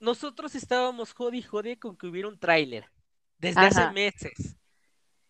[0.00, 2.90] nosotros estábamos jode y jode con que hubiera un tráiler.
[3.38, 4.56] Desde hace meses.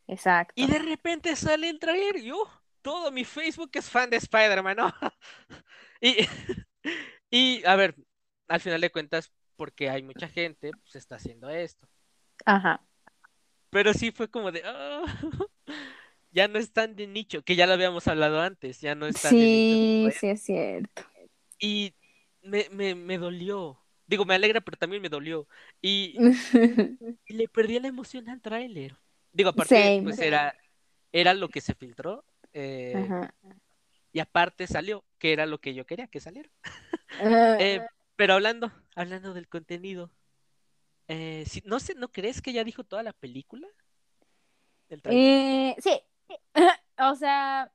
[0.07, 0.55] Exacto.
[0.57, 2.51] Y de repente sale el tráiler y oh,
[2.81, 4.93] todo mi Facebook es fan de Spider-Man, ¿no?
[6.01, 6.17] Y,
[7.31, 7.95] y, a ver,
[8.47, 11.89] al final de cuentas, porque hay mucha gente, pues está haciendo esto.
[12.47, 12.81] Ajá.
[13.71, 15.03] Pero sí fue como de, "Ah,
[16.33, 19.21] ya no es tan de nicho, que ya lo habíamos hablado antes, ya no es
[19.21, 19.81] tan de nicho.
[19.81, 21.03] Sí, sí es cierto.
[21.59, 21.95] Y
[22.43, 23.81] me, me, me dolió.
[24.07, 25.49] Digo, me alegra, pero también me dolió.
[25.83, 26.25] Y,
[27.27, 28.97] y le perdí la emoción al tráiler.
[29.33, 30.55] Digo, aparte, pues era,
[31.13, 32.25] era lo que se filtró.
[32.53, 33.33] eh, Ajá.
[34.13, 36.51] y aparte salió, que era lo que yo quería que saliera.
[37.19, 37.81] Ah, Eh,
[38.19, 40.13] pero hablando, hablando del contenido,
[41.09, 43.69] eh, si- no sé, ¿no crees que ya dijo toda la película?
[45.05, 46.01] Eh, sí.
[47.01, 47.73] O sea,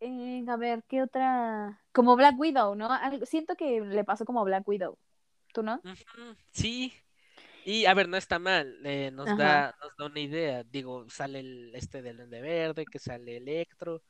[0.00, 1.82] eh, a ver, ¿qué otra?
[1.92, 2.92] Como Black Widow, ¿no?
[2.92, 4.96] Algo- siento que le pasó como Black Widow.
[5.52, 5.82] ¿Tú no?
[6.52, 6.92] Sí,
[7.64, 9.36] y a ver, no está mal, eh, nos Ajá.
[9.36, 10.64] da, nos da una idea.
[10.64, 14.02] Digo, sale el este del Duende Verde, que sale Electro.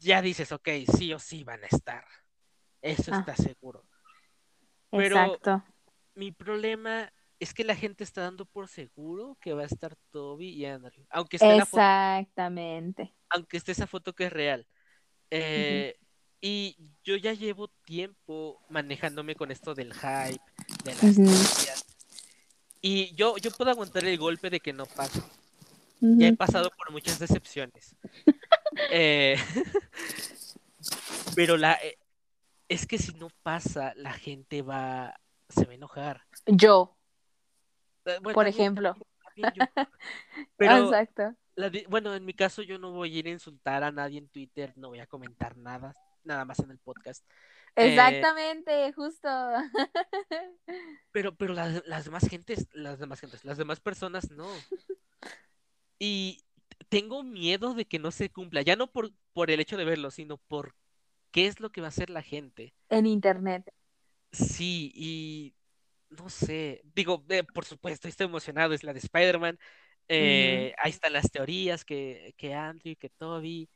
[0.00, 2.04] Ya dices, ok, sí o sí van a estar.
[2.82, 3.84] Eso Ah, está seguro.
[4.92, 5.64] Pero exacto.
[6.14, 10.50] mi problema es que la gente está dando por seguro que va a estar Toby
[10.50, 11.04] y Andrew.
[11.10, 13.12] Aunque esté la foto, Exactamente.
[13.30, 14.66] aunque esté esa foto que es real.
[15.30, 15.96] Eh,
[16.40, 20.40] y yo ya llevo tiempo manejándome con esto del hype,
[20.84, 21.84] de las teorías.
[22.80, 25.22] Y yo, yo puedo aguantar el golpe de que no pase.
[26.00, 27.96] Ya he pasado por muchas decepciones.
[28.90, 29.36] Eh,
[31.36, 31.98] pero la, eh,
[32.72, 36.22] es que si no pasa, la gente va, se va a enojar.
[36.46, 36.96] Yo,
[38.04, 38.96] Bueno, por ejemplo.
[39.24, 39.64] también yo.
[40.56, 41.34] Pero, Exacto.
[41.54, 44.28] la bueno, en mi caso yo no voy a ir a insultar a nadie en
[44.28, 45.92] Twitter, no voy a comentar nada,
[46.24, 47.24] nada más en el podcast.
[47.76, 49.28] Eh, Exactamente, justo.
[51.12, 54.48] pero, pero las, las demás gentes, las demás gentes, las demás personas no.
[56.04, 56.44] Y
[56.88, 60.10] tengo miedo de que no se cumpla, ya no por, por el hecho de verlo,
[60.10, 60.74] sino por
[61.32, 62.74] qué es lo que va a hacer la gente.
[62.88, 63.72] En internet.
[64.30, 65.54] Sí, y
[66.10, 69.58] no sé, digo, eh, por supuesto, estoy emocionado, es la de Spider-Man.
[70.08, 73.68] Eh, ahí están las teorías que, que Andrew, que Toby.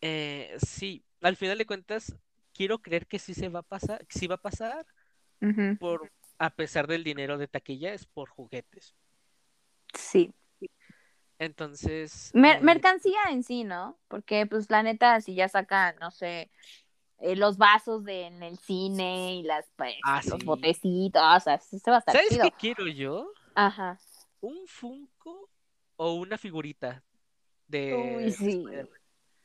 [0.00, 2.14] eh, sí, al final de cuentas,
[2.52, 4.86] quiero creer que sí se va a pasar, sí va a pasar,
[5.78, 8.94] por, a pesar del dinero de taquilla, es por juguetes.
[9.94, 10.32] Sí.
[11.42, 13.98] Entonces, Mer- eh, mercancía en sí, ¿no?
[14.08, 16.50] Porque, pues, la neta, si ya sacan, no sé,
[17.20, 20.46] eh, los vasos de, en el cine y las, pues, ah, los sí.
[20.46, 23.32] botecitos, o sea, se va a estar ¿Sabes qué quiero yo?
[23.54, 23.98] Ajá.
[24.40, 25.48] ¿Un Funko
[25.96, 27.02] o una figurita
[27.68, 28.64] de, sí.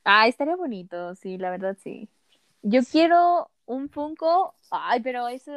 [0.04, 2.10] Ah, estaría bonito, sí, la verdad, sí.
[2.62, 2.92] Yo Sí.
[2.92, 5.52] quiero un Funko, ay, pero eso,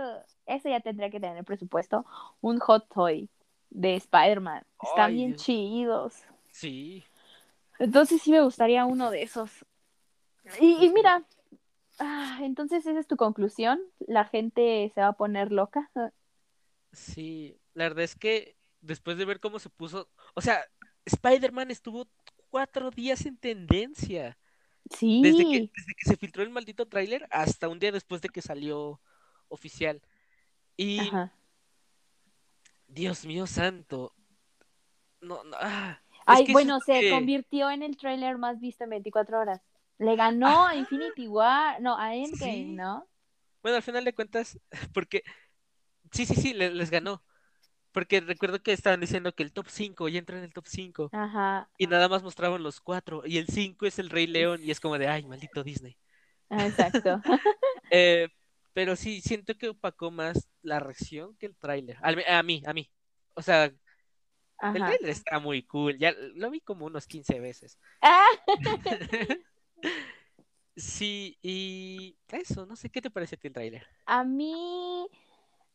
[0.47, 2.05] eso ya tendría que tener presupuesto,
[2.41, 3.28] un Hot Toy
[3.71, 4.64] de Spider-Man.
[4.83, 5.43] Están Ay, bien Dios.
[5.43, 6.14] chidos.
[6.51, 7.05] Sí.
[7.79, 9.51] Entonces sí me gustaría uno de esos.
[10.61, 11.25] Y, mira,
[11.99, 13.81] ah, entonces esa es tu conclusión.
[14.01, 15.91] La gente se va a poner loca.
[16.93, 20.64] Sí, la verdad es que después de ver cómo se puso, o sea,
[21.05, 22.09] Spider-Man estuvo
[22.51, 24.39] cuatro días en tendencia,
[24.85, 28.29] desde que, Sí, desde que se filtró el maldito tráiler hasta un día después de
[28.29, 29.01] que salió
[29.49, 30.03] oficial.
[30.77, 31.33] Y, ajá.
[32.95, 34.14] Dios mío santo,
[35.20, 38.91] no, no, ah, Ay, es bueno, se que, convirtió en el tráiler más visto en
[38.91, 39.61] 24 horas.
[39.99, 43.07] Le ganó a Infinity War, no, a Endgame, sí, ¿no?
[43.62, 44.59] bueno, al final de cuentas,
[44.95, 45.22] porque,
[46.12, 47.22] sí, sí, sí, le- les, ganó,
[47.93, 51.12] porque recuerdo que estaban diciendo que el top 5 ya entra en el top 5
[51.12, 54.70] Ajá, y nada más mostraban los cuatro, y el 5 es el Rey León, y
[54.70, 55.97] es como de, ay, maldito Disney.
[56.51, 57.20] ah, exacto.
[57.91, 58.28] Eh,
[58.73, 61.99] pero sí, siento que opacó más la reacción que el tráiler.
[62.03, 62.91] A mí, a mí.
[63.35, 63.73] O sea,
[64.73, 65.99] el tráiler está muy cool.
[65.99, 67.79] Ya lo vi como unos 15 veces.
[68.03, 68.27] Ah,
[70.77, 73.87] Sí, y eso, no sé, ¿qué te parece a ti el tráiler?
[74.07, 75.09] a mí,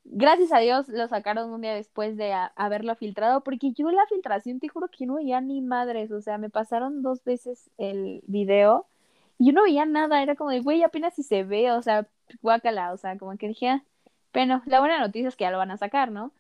[0.04, 4.60] gracias a Dios, lo sacaron un día después de haberlo filtrado, porque yo la filtración,
[4.60, 8.88] te juro que no veía ni madres, o sea, me pasaron dos veces el video
[9.38, 12.10] y yo no veía nada, era como de, güey, apenas si se ve, o sea,
[12.42, 13.84] guácala, o sea, como que dije, ah,
[14.34, 16.32] bueno, la buena noticia es que ya lo van a sacar, ¿no?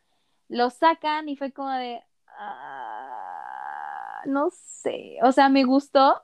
[0.49, 2.03] Lo sacan y fue como de,
[2.37, 6.21] ah, no sé, o sea, me gustó,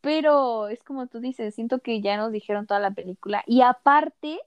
[0.00, 4.40] pero es como tú dices, siento que ya nos dijeron toda la película y aparte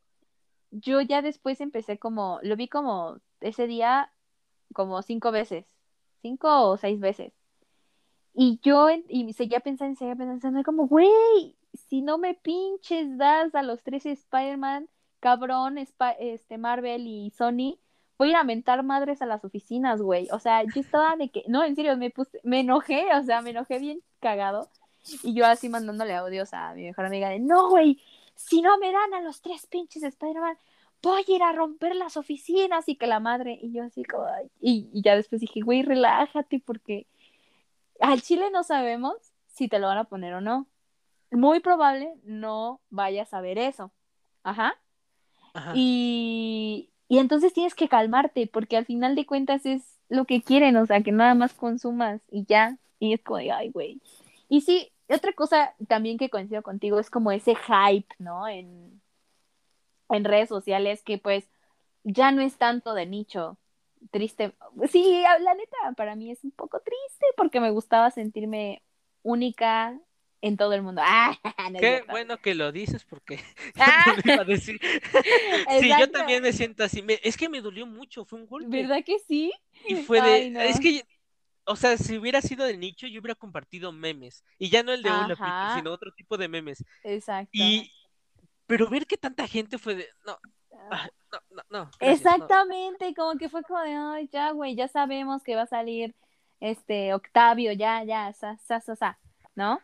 [0.71, 4.11] yo ya después empecé como, lo vi como ese día
[4.73, 5.65] como cinco veces,
[6.21, 7.33] cinco o seis veces.
[8.33, 13.61] Y yo y seguía pensando, seguía pensando, como, güey, si no me pinches das a
[13.61, 14.89] los tres Spider-Man,
[15.19, 17.79] cabrón, este, Marvel y Sony,
[18.17, 20.27] voy a ir a mentar madres a las oficinas, güey.
[20.31, 23.41] O sea, yo estaba de que, no, en serio, me puse, me enojé, o sea,
[23.41, 24.69] me enojé bien cagado.
[25.23, 28.01] Y yo así mandándole audios a mi mejor amiga de, no, güey,
[28.35, 30.57] si no me dan a los tres pinches Spider-Man,
[31.01, 33.57] voy a ir a romper las oficinas y que la madre.
[33.61, 34.25] Y yo así como,
[34.59, 37.07] y ya después dije, güey, relájate porque
[37.99, 39.15] al Chile no sabemos
[39.47, 40.67] si te lo van a poner o no.
[41.31, 43.91] Muy probable no vayas a ver eso.
[44.43, 44.75] Ajá.
[45.53, 50.41] Ajá, Y, y entonces tienes que calmarte porque al final de cuentas es lo que
[50.43, 52.77] quieren, o sea, que nada más consumas y ya.
[52.99, 54.01] Y es como de, ay, güey.
[54.49, 58.47] Y sí, otra cosa también que coincido contigo es como ese hype, ¿no?
[58.47, 59.01] En,
[60.09, 61.49] en redes sociales que pues
[62.03, 63.57] ya no es tanto de nicho.
[64.11, 64.55] Triste.
[64.89, 68.81] Sí, la neta, para mí es un poco triste porque me gustaba sentirme
[69.23, 69.99] única
[70.41, 71.01] en todo el mundo.
[71.57, 73.37] Ah, no Qué bueno que lo dices porque
[73.75, 74.15] yo Ah.
[74.15, 74.79] te lo iba a decir.
[75.79, 77.01] Sí, yo también me siento así.
[77.01, 78.69] Me- es que me dolió mucho, fue un golpe.
[78.81, 79.51] ¿Verdad que sí?
[79.87, 80.61] Y fue de, no.
[80.61, 81.03] es que,
[81.65, 84.43] o sea, si hubiera sido de nicho, yo hubiera compartido memes.
[84.57, 85.75] Y ya no el de Ajá.
[85.75, 86.83] sino otro tipo de memes.
[87.03, 87.49] Exacto.
[87.53, 87.91] Y,
[88.65, 90.37] pero ver que tanta gente fue de, no,
[90.91, 91.91] ah, no, no, no.
[91.99, 92.31] gracias, no".
[92.33, 96.15] Exactamente, como que fue como de, ay, ya, güey, ya sabemos que va a salir
[96.59, 99.19] este Octavio, ya, ya, sa, sa, sa, sa,
[99.55, 99.79] ¿no?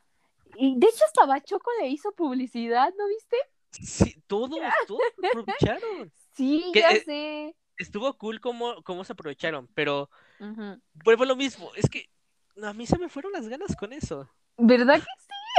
[0.57, 3.37] Y de hecho hasta Bachoco le hizo publicidad, ¿no viste?
[3.71, 6.11] Sí, todos, todos aprovecharon.
[6.35, 7.55] Sí, Que, ya eh, sé.
[7.77, 10.81] Estuvo cool cómo, cómo se aprovecharon, pero Ujú.
[10.93, 11.71] vuelvo a lo mismo.
[11.75, 12.09] Es que
[12.61, 14.29] a mí se me fueron las ganas con eso.
[14.57, 15.05] ¿Verdad que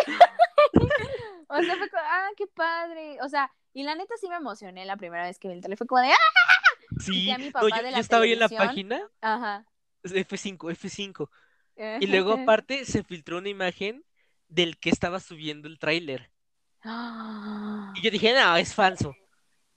[0.06, 0.12] sí?
[1.48, 3.18] o sea, fue como, ah, qué padre.
[3.22, 5.86] O sea, y la neta sí me emocioné la primera vez que vi el teléfono.
[5.86, 6.36] Fue como de, ah,
[7.00, 9.66] Sí, mi no, papá yo, de yo estaba ahí en la página, ajá.
[10.04, 11.28] F5, F5.
[12.00, 14.04] Y luego aparte se filtró una imagen
[14.48, 16.30] del que estaba subiendo el tráiler.
[16.84, 19.18] Ah, Y yo dije, no, es falso.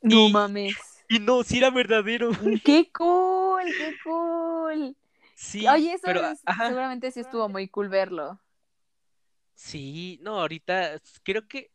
[0.02, 1.06] No y- mames.
[1.10, 2.32] Y no, sí era verdadero.
[2.64, 3.74] ¡Qué cool!
[3.76, 4.96] ¡Qué cool!
[5.36, 8.40] Sí, Oye, eso pero, es- seguramente sí estuvo muy cool verlo.
[9.56, 11.72] sí, no, ahorita creo que,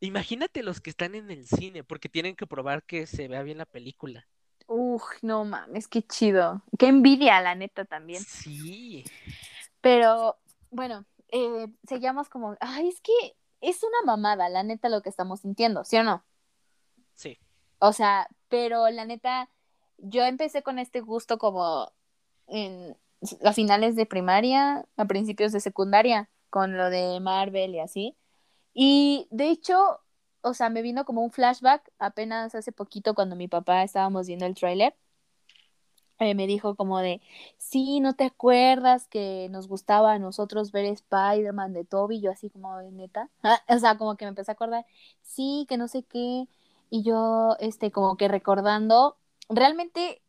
[0.00, 3.58] imagínate los que están en el cine, porque tienen que probar que se vea bien
[3.58, 4.28] la película.
[4.66, 6.62] Uf, no mames, qué chido.
[6.78, 8.26] Qué envidia, la neta, también.
[8.26, 9.04] Sí,
[9.80, 10.38] Pero,
[10.70, 13.12] bueno, eh, seguíamos como, ay, es que
[13.60, 16.24] es una mamada, la neta, lo que estamos sintiendo, ¿sí o no?
[17.14, 17.38] sí,
[17.78, 19.50] O sea, pero la neta,
[19.98, 21.92] yo empecé con este gusto como
[22.46, 22.96] en
[23.44, 28.16] a finales de primaria, a principios de secundaria, con lo de Marvel y así.
[28.74, 30.00] Y de hecho,
[30.42, 34.46] o sea, me vino como un flashback apenas hace poquito cuando mi papá estábamos viendo
[34.46, 34.96] el tráiler.
[36.18, 37.20] Eh, me dijo como de,
[37.58, 42.20] sí, ¿no te acuerdas que nos gustaba a nosotros ver Spider-Man de Toby?
[42.20, 43.30] Yo así como neta.
[43.42, 44.86] Ah, o sea, como que me empecé a acordar,
[45.22, 46.46] sí, que no sé qué.
[46.90, 49.16] Y yo, este, como que recordando,
[49.48, 50.22] realmente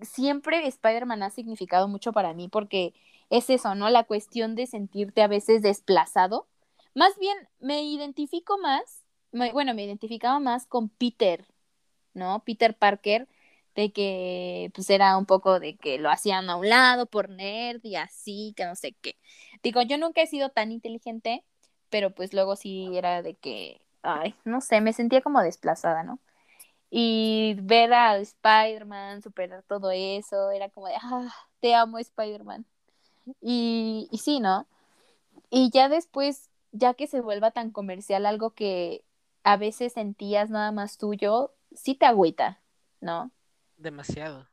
[0.00, 2.94] siempre Spider-Man ha significado mucho para mí porque
[3.30, 3.90] es eso, ¿no?
[3.90, 6.46] La cuestión de sentirte a veces desplazado.
[6.94, 11.46] Más bien, me identifico más, bueno, me identificaba más con Peter,
[12.14, 12.42] ¿no?
[12.44, 13.28] Peter Parker,
[13.78, 17.78] de que pues era un poco de que lo hacían a un lado por nerd
[17.84, 19.16] y así, que no sé qué.
[19.62, 21.44] Digo, yo nunca he sido tan inteligente,
[21.88, 26.18] pero pues luego sí era de que, ay, no sé, me sentía como desplazada, ¿no?
[26.90, 32.66] Y ver a Spider-Man, superar todo eso, era como de, ah, te amo Spider-Man.
[33.40, 34.66] Y, y sí, ¿no?
[35.50, 39.04] Y ya después, ya que se vuelva tan comercial, algo que
[39.44, 42.60] a veces sentías nada más tuyo, sí te agüita,
[43.00, 43.30] ¿no?
[43.78, 44.48] Demasiado.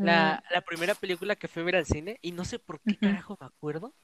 [0.00, 2.98] La, la primera película que fui a ver al cine, y no sé por qué
[2.98, 3.94] carajo me acuerdo,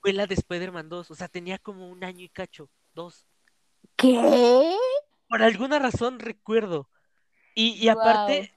[0.00, 1.10] fue la de Spider-Man 2.
[1.10, 3.26] O sea, tenía como un año y cacho, dos.
[3.96, 4.76] ¿Qué?
[5.28, 6.90] Por alguna razón recuerdo.
[7.54, 8.54] Y, y aparte,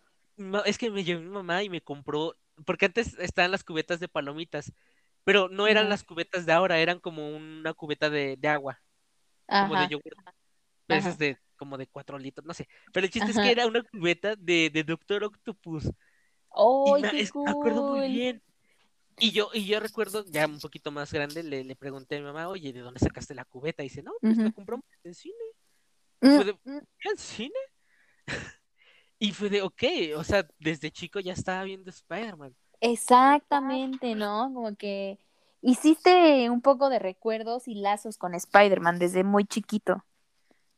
[0.65, 2.35] es que me llevó mi mamá y me compró,
[2.65, 4.73] porque antes estaban las cubetas de palomitas,
[5.23, 8.81] pero no eran las cubetas de ahora, eran como una cubeta de, de agua,
[9.47, 10.13] como de yogur.
[10.89, 11.11] Ajá.
[11.17, 12.67] de como de cuatro litros, no sé.
[12.91, 15.91] Pero el chiste es que era una cubeta de, de Doctor Octopus.
[16.83, 18.43] Y ¡Ay, me, qué es- me acuerdo muy bien.
[19.19, 22.25] Y yo, y yo recuerdo, ya un poquito más grande, le, le pregunté a mi
[22.25, 23.83] mamá, oye, ¿de dónde sacaste la cubeta?
[23.83, 24.53] Y dice, no, pues la Ujú.
[24.53, 25.35] compramos en cine.
[26.23, 27.59] Mm, Fue de, mm, ¿en cine?
[29.19, 29.83] Y fue de, ok,
[30.17, 32.55] o sea, desde chico ya estaba viendo Spider-Man.
[32.81, 34.51] Exactamente, ¿no?
[34.53, 35.19] Como que
[35.61, 40.03] hiciste un poco de recuerdos y lazos con Spider-Man desde muy chiquito.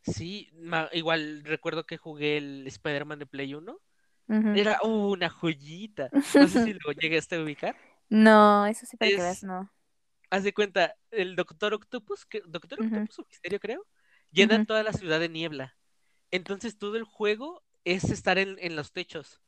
[0.03, 0.51] Sí,
[0.93, 3.79] igual recuerdo que jugué el Spider-Man de Play 1.
[4.27, 4.49] Ujú.
[4.53, 6.11] Era uh, una joyita.
[6.37, 7.75] No sé si lo llegaste a ubicar.
[8.09, 9.69] No, eso sí para que Es- veas, no.
[10.31, 12.79] Haz de cuenta, el Doctor Octopus, que, Doctor.
[12.81, 13.87] Octopus o Misterio creo,
[14.31, 14.67] llenan Ujú.
[14.67, 15.77] toda la ciudad de niebla.
[16.31, 19.42] Entonces todo el juego es estar en, en los techos.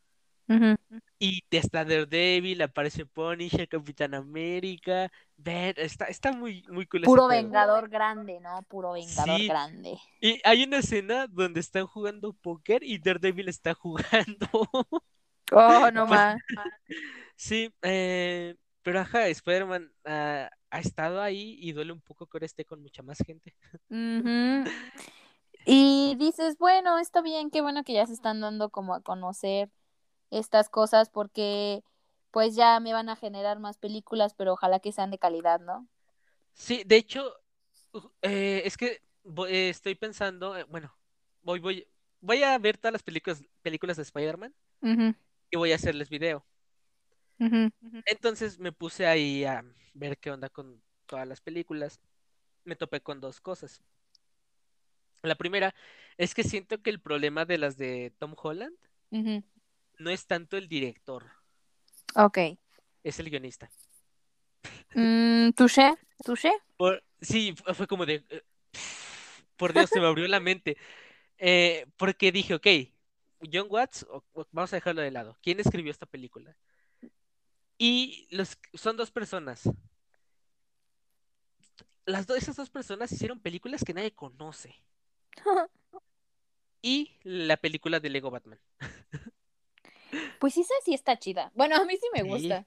[1.17, 5.11] Y está Daredevil, aparece Punisher, Capitán América.
[5.43, 7.41] Está, está muy, muy cool ese Puro juego.
[7.43, 8.61] vengador grande, ¿no?
[8.63, 9.47] Puro vengador Sí.
[9.47, 9.97] grande.
[10.21, 14.47] Y hay una escena donde están jugando póker y Daredevil está jugando.
[15.51, 16.37] Oh, no más.
[17.37, 22.45] Sí, eh, pero ajá, Spider-Man ah, ha estado ahí y duele un poco que ahora
[22.45, 23.53] esté con mucha más gente.
[25.67, 29.69] Y dices, bueno, está bien, qué bueno que ya se están dando como a conocer
[30.37, 31.83] estas cosas porque
[32.31, 35.87] pues ya me van a generar más películas, pero ojalá que sean de calidad, ¿no?
[36.53, 37.33] Sí, de hecho,
[38.21, 39.01] eh, es que
[39.47, 40.93] eh, estoy pensando, eh, bueno,
[41.41, 41.87] voy, voy,
[42.19, 44.53] voy a ver todas las películas, películas de Spider-Man
[45.49, 46.45] y voy a hacerles video.
[48.05, 49.63] Entonces me puse ahí a
[49.93, 51.99] ver qué onda con todas las películas.
[52.63, 53.81] me topé con dos cosas.
[55.21, 55.73] La primera
[56.17, 58.75] es que siento que el problema de las de Tom Holland.
[59.99, 61.25] No es tanto el director,
[62.15, 62.37] Ok.
[63.03, 63.69] es el guionista.
[64.95, 65.95] Mm, ¿Touché?
[66.23, 66.51] ¿Touché?
[66.77, 68.23] Por- sí, fu- fue como de...
[68.29, 68.41] eh,
[69.57, 70.77] Por Dios, se me abrió la mente.
[71.37, 72.67] Eh, porque dije, ok,
[73.51, 75.37] John Watts, o- o- vamos a dejarlo de lado.
[75.41, 76.55] ¿Quién escribió esta película?
[77.77, 79.63] Y los, son dos personas.
[82.05, 84.75] Las esas dos personas hicieron películas que nadie conoce.
[86.81, 88.59] Y la película de Lego Batman.
[90.39, 91.51] Pues esa sí está chida.
[91.55, 92.29] Bueno, a mí sí me Sí.
[92.29, 92.65] gusta.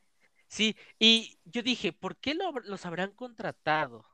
[0.49, 4.07] Sí, y yo dije, ¿por qué lo los habrán contratado?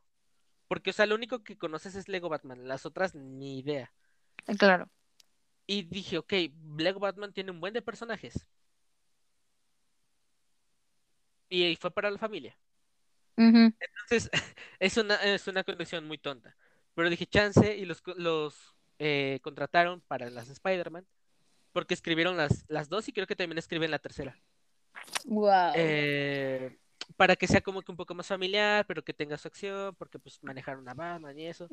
[0.69, 3.93] Porque, o sea, lo único que conoces es Lego Batman, las otras ni idea.
[4.59, 4.89] Claro.
[5.67, 6.33] Y dije, ok,
[6.77, 8.47] Lego Batman tiene un buen de personajes.
[11.49, 12.57] Y fue para la familia.
[13.81, 14.31] Entonces,
[14.79, 16.57] es una, es una conexión muy tonta.
[16.95, 21.07] Pero dije, chance, y los, los eh, contrataron para las Spider-Man.
[21.75, 24.35] Porque escribieron las, las dos y creo que también escriben la tercera.
[25.27, 25.73] Wow.
[25.75, 26.79] Eh,
[27.17, 30.19] para que sea como que un poco más familiar, pero que tenga su acción, porque
[30.19, 31.69] pues manejaron a Batman y eso.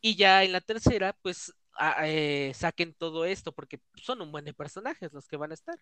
[0.00, 4.44] Y ya en la tercera, pues a- eh, saquen todo esto, porque son un buen
[4.44, 5.78] de personajes los que van a estar.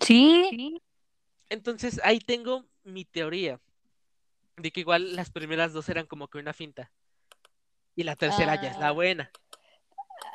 [0.00, 0.80] Sí.
[1.50, 3.60] Entonces ahí tengo mi teoría
[4.56, 6.90] de que igual las primeras dos eran como que una finta.
[7.94, 8.92] Y la tercera ya es la Ah.
[8.92, 9.30] buena.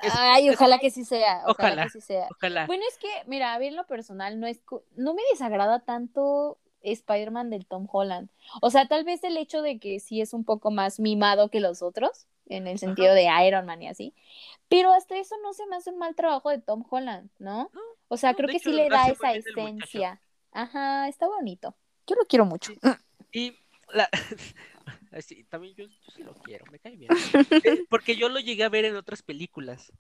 [0.08, 1.44] Es- Ay, ojalá que sí sea.
[1.48, 1.84] Ojalá, Ojalá.
[1.84, 2.28] que sí sea.
[2.32, 2.66] Ojalá.
[2.66, 4.60] Bueno, es que, mira, a ver, lo personal, no es
[4.96, 8.30] no me desagrada tanto Spider-Man del Tom Holland.
[8.62, 11.60] O sea, tal vez el hecho de que sí es un poco más mimado que
[11.60, 14.14] los otros, en el sentido de Iron Man y así.
[14.70, 17.70] Pero hasta eso no se me hace un mal trabajo de Tom Holland, ¿no?
[17.74, 20.22] No, O sea, no, creo que hecho, sí le da esa esencia.
[20.52, 21.76] Ajá, está bonito.
[22.06, 22.72] Yo lo quiero mucho.
[23.32, 23.58] Y
[23.94, 24.08] la...
[25.12, 27.12] Así, también yo, yo sí lo quiero, me cae bien.
[27.64, 29.92] Eh, Porque yo lo llegué a ver en otras películas.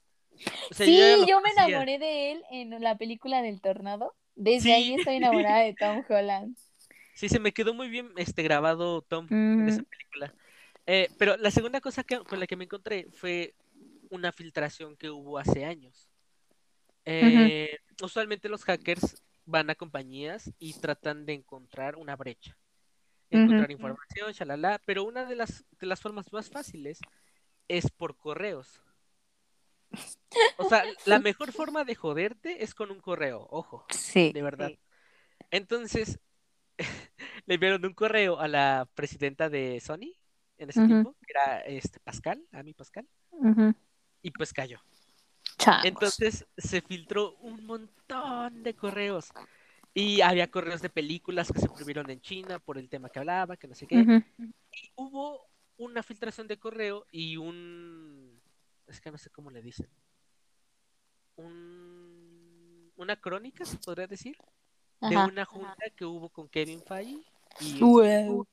[0.69, 4.13] O sea, Sí, yo me enamoré de él en la película del tornado.
[4.35, 4.71] Desde Sí.
[4.71, 6.55] ahí estoy enamorada de Tom Holland.
[7.15, 10.33] Sí, se me quedó muy bien este grabado Tom en esa película.
[10.85, 13.55] Eh, pero la segunda cosa que, con la que me encontré fue
[14.09, 16.07] una filtración que hubo hace años.
[17.05, 22.55] Eh, Usualmente los hackers van a compañías y tratan de encontrar una brecha,
[23.29, 26.99] encontrar información, shalala, pero una de las, de las formas más fáciles
[27.67, 28.81] es por correos.
[30.57, 34.31] O sea, la mejor forma de joderte es con un correo, ojo, Sí.
[34.33, 34.71] de verdad.
[35.51, 36.19] Entonces,
[37.45, 40.13] le enviaron un correo a la presidenta de Sony
[40.57, 40.87] en ese Ujú.
[40.87, 43.07] tiempo, que era este Pascal, a mi Pascal,
[44.21, 44.81] y pues cayó.
[45.57, 45.85] Changos.
[45.85, 49.31] Entonces se filtró un montón de correos.
[49.99, 53.57] Y había correos de películas que se prohibieron en China por el tema que hablaba,
[53.57, 53.95] que no sé qué.
[54.71, 58.39] Y hubo una filtración de correo y un...
[58.85, 59.89] Es que no sé cómo le dicen.
[61.35, 62.91] Un...
[62.95, 64.37] Una crónica, se podría decir,
[65.01, 67.23] de una junta que hubo con Kevin Feige
[67.59, 68.47] y, Wow.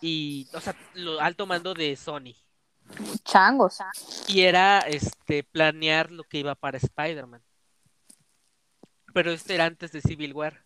[0.00, 2.36] y o sea, lo alto mando de Sony.
[3.24, 3.78] Changos.
[4.28, 7.42] Y era este planear lo que iba para Spider-Man.
[9.12, 10.65] Pero este era antes de Civil War.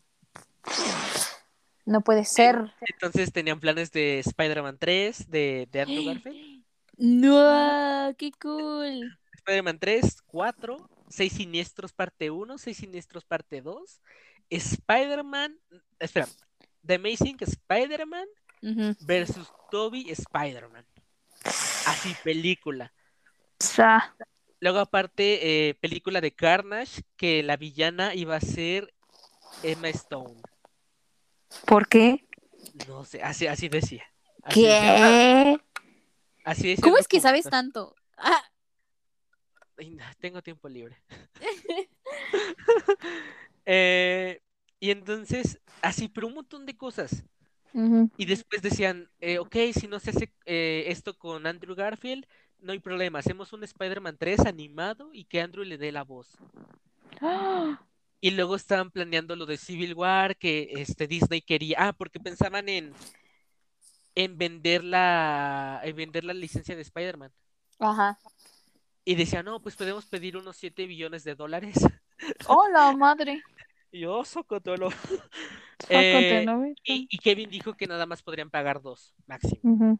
[1.86, 2.72] No puede ser.
[2.80, 6.64] Entonces tenían planes de Spider-Man 3, de, de Andrew Garfield.
[6.96, 9.18] No, qué cool.
[9.32, 14.00] Spider-Man 3, 4, 6 siniestros parte 1, 6 siniestros parte 2.
[14.50, 15.58] Spider-Man,
[15.98, 16.28] espera,
[16.86, 18.26] The Amazing Spider-Man
[18.62, 18.96] Ujú.
[19.00, 20.84] versus Toby Spider-Man.
[21.86, 22.92] Así, película.
[23.58, 24.14] Sa-
[24.60, 28.92] Luego aparte, eh, película de Carnage, que la villana iba a ser
[29.62, 30.42] Emma Stone.
[31.66, 32.26] ¿Por qué?
[32.88, 34.04] No sé, así, así decía.
[34.42, 35.60] Así decía, ¿Qué?
[36.44, 37.94] así decía ¿Cómo es que sabes tanto?
[38.16, 38.42] Ah,
[40.20, 40.96] Tengo tiempo libre.
[43.66, 44.40] Eh,
[44.80, 47.22] y entonces, así, pero un montón de cosas.
[48.16, 52.26] Y después decían, eh, ok, si no se hace eh, esto con Andrew Garfield,
[52.58, 53.20] no hay problema.
[53.20, 56.26] Hacemos un Spider-Man 3 animado y que Andrew le dé la voz.
[57.20, 57.80] Ah,
[58.20, 61.76] Y luego estaban planeando lo de Civil War, que este Disney quería.
[61.78, 62.92] Ah, porque pensaban en,
[64.14, 67.32] en vender la, en vender la licencia de Spider-Man.
[67.78, 68.18] Ajá.
[69.04, 71.76] Y decían, no, pues podemos pedir unos 7 billones de dólares.
[72.46, 73.42] Hola, madre.
[73.90, 74.90] Y yo, socotolo.
[74.90, 79.98] Sácate, Eh, y, y Kevin dijo que nada más podrían pagar dos, máximo.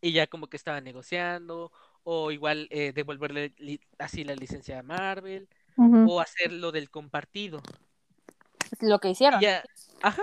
[0.00, 1.70] Y ya como que estaban negociando,
[2.02, 3.52] o igual eh, devolverle
[3.98, 7.60] así la licencia a Marvel, O hacer lo del compartido.
[8.80, 9.40] Lo que hicieron.
[9.40, 9.64] Y ya,
[10.02, 10.22] ajá.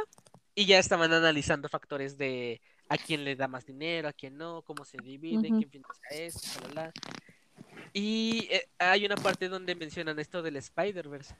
[0.55, 4.61] Y ya estaban analizando factores de a quién le da más dinero, a quién no,
[4.61, 6.93] cómo se divide, quién financia esto, bla, bla.
[7.93, 11.35] Y eh, hay una parte donde mencionan esto del Spider-Verse.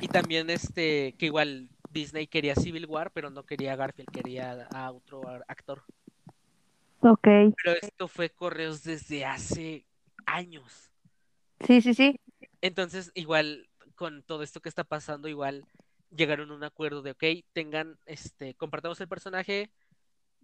[0.00, 4.68] Y también este, que igual Disney quería Civil War, pero no quería a Garfield, quería
[4.72, 5.82] a otro actor.
[7.00, 7.22] Ok.
[7.22, 9.84] Pero esto fue correos desde hace
[10.26, 10.89] años.
[11.66, 12.20] Sí, sí, sí.
[12.60, 15.66] Entonces, igual, con todo esto que está pasando, igual
[16.10, 19.70] llegaron a un acuerdo de, ok, tengan, este, compartamos el personaje,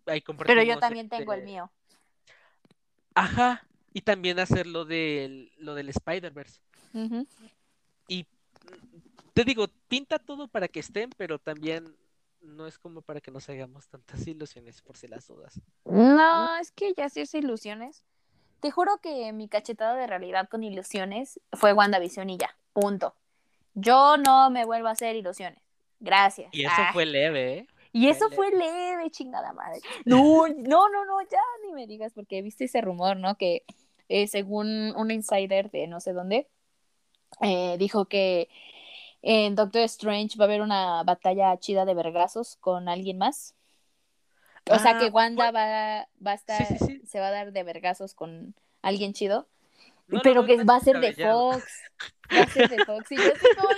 [0.07, 1.73] ahí Pero yo compartimos, también tengo el este, mío.
[3.15, 6.61] Ajá, y también hacer lo del, lo del Spider-Verse.
[8.09, 8.27] Y
[9.33, 11.97] te digo, pinta todo para que estén, pero también
[12.41, 15.61] no es como para que nos hagamos tantas ilusiones por si las dudas.
[15.85, 18.05] No, es que ya hacerse ilusiones.
[18.61, 22.57] Te juro que mi cachetada de realidad con ilusiones fue WandaVision y ya.
[22.73, 23.15] Punto.
[23.75, 25.61] Yo no me vuelvo a hacer ilusiones.
[26.01, 26.49] Gracias.
[26.53, 27.67] Y eso Ah, fue leve, ¿eh?
[27.93, 29.81] y eso fue leve, chingada madre.
[30.05, 33.37] No, no, no, no, ya ni me digas, porque viste ese rumor, ¿no?
[33.37, 33.65] Que
[34.09, 36.49] eh, según un insider de no sé dónde,
[37.41, 38.49] eh, dijo que
[39.23, 43.56] en Doctor Strange va a haber una batalla chida de vergazos con alguien más.
[44.71, 45.59] O sea Ah, que Wanda bueno.
[45.59, 47.03] va, va a estar, Sí, sí, sí.
[47.07, 49.49] se va a dar de vergazos con alguien chido,
[50.09, 51.13] No pero que va a ser de.
[51.15, 51.65] Fox.
[52.35, 53.13] Va a ser de Fox.
[53.13, 53.77] Y yo estoy como de,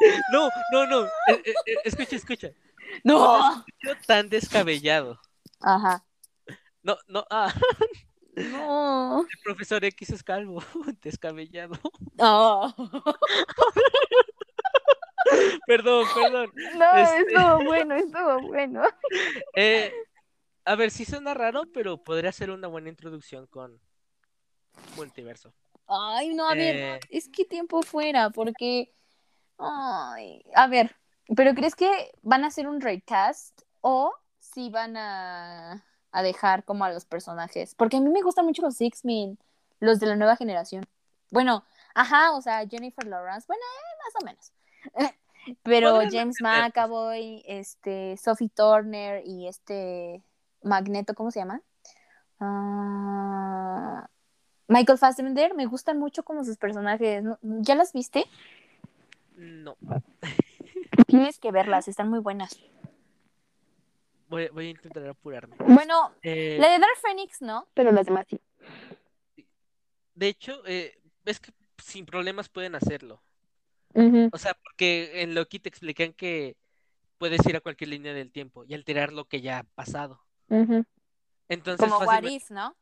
[0.32, 1.04] No, no, no.
[1.04, 2.48] eh, eh, eh, escucha, escucha.
[3.04, 3.64] ¡No!
[4.06, 5.20] Tan descabellado.
[5.60, 6.04] Ajá.
[6.82, 7.52] No, no, ah,
[8.36, 9.20] No.
[9.22, 10.62] el profesor X es calvo,
[11.02, 11.78] descabellado.
[12.18, 12.74] No.
[15.66, 16.50] Perdón, perdón.
[16.76, 18.82] No, Este- estuvo bueno, estuvo bueno.
[19.56, 19.92] Eh,
[20.64, 23.80] a ver, sí suena raro, pero podría ser una buena introducción con
[24.96, 25.52] multiverso.
[25.86, 28.94] Ay, no, a ver, Eh, es que tiempo fuera, porque.
[29.58, 30.96] Ay, a ver,
[31.36, 36.84] ¿pero crees que van a hacer un recast o si van a, a dejar como
[36.84, 37.74] a los personajes?
[37.74, 39.38] Porque a mí me gustan mucho los X-Men,
[39.80, 40.84] los de la nueva generación.
[41.30, 41.64] Bueno,
[41.94, 44.52] ajá, o sea, Jennifer Lawrence, bueno, eh, más o menos.
[45.62, 46.40] Pero James mantenerlos.
[46.40, 50.22] McAvoy, este, Sophie Turner y este
[50.64, 51.62] Magneto, ¿cómo se llama?
[52.40, 54.08] Ah,
[54.68, 57.22] Michael Fassbender, me gustan mucho como sus personajes.
[57.42, 58.24] ¿Ya las viste?
[59.36, 59.76] no,
[61.06, 62.58] Tienes que verlas, están muy buenas.
[64.28, 65.56] voy, voy a intentar apurarme.
[65.58, 68.40] Bueno, Eh, la de Dark Phoenix no, pero las demás sí.
[70.14, 73.22] de hecho, eh, es que sin problemas pueden hacerlo.
[74.32, 76.56] O sea, porque en Loki te explican que
[77.18, 80.20] puedes ir a cualquier línea del tiempo y alterar lo que ya ha pasado.
[81.48, 82.74] Entonces, Como What fácilmente- If, ¿no?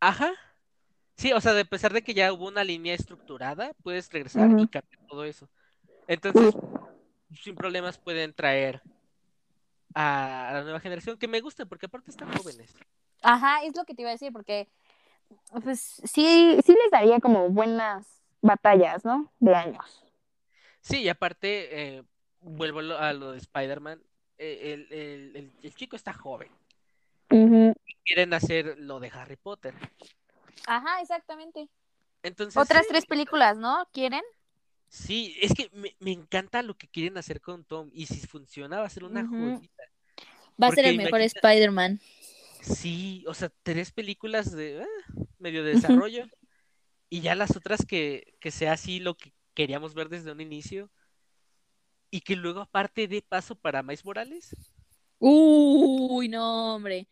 [0.00, 0.32] Ajá.
[1.16, 4.68] Sí, o sea, de pesar de que ya hubo una línea estructurada, puedes regresar y
[4.68, 5.48] cambiar todo eso.
[6.06, 6.54] Entonces,
[7.42, 8.80] sin problemas pueden traer
[9.94, 12.72] a, a la nueva generación, que me gusta, porque aparte están jóvenes.
[13.22, 14.68] Ajá, es lo que te iba a decir, porque
[15.62, 19.32] pues sí, sí les daría como buenas batallas, ¿no?
[19.40, 20.04] De años.
[20.80, 22.04] Sí, y aparte, eh,
[22.40, 24.00] vuelvo a lo, a de Spider-Man,
[24.38, 26.50] eh, el, el- el- el chico está joven.
[27.28, 29.74] Quieren hacer lo de Harry Potter.
[30.66, 31.68] Ajá, exactamente.
[32.22, 33.86] Entonces, Otras sí, tres películas, ¿no?
[33.92, 34.22] ¿Quieren?
[34.88, 37.90] sí, es que me, me encanta lo que quieren hacer con Tom.
[37.92, 39.82] Y si funciona, va a ser una joyita.
[40.60, 42.00] Va a ser el mejor imagina- Spider-Man.
[42.62, 46.26] Sí, o sea, tres películas de ah, medio de desarrollo
[47.08, 50.90] y ya las otras que, que sea así lo que queríamos ver desde un inicio
[52.10, 54.56] y que luego aparte dé paso para Miles Morales.
[55.20, 57.06] Uy, no, hombre.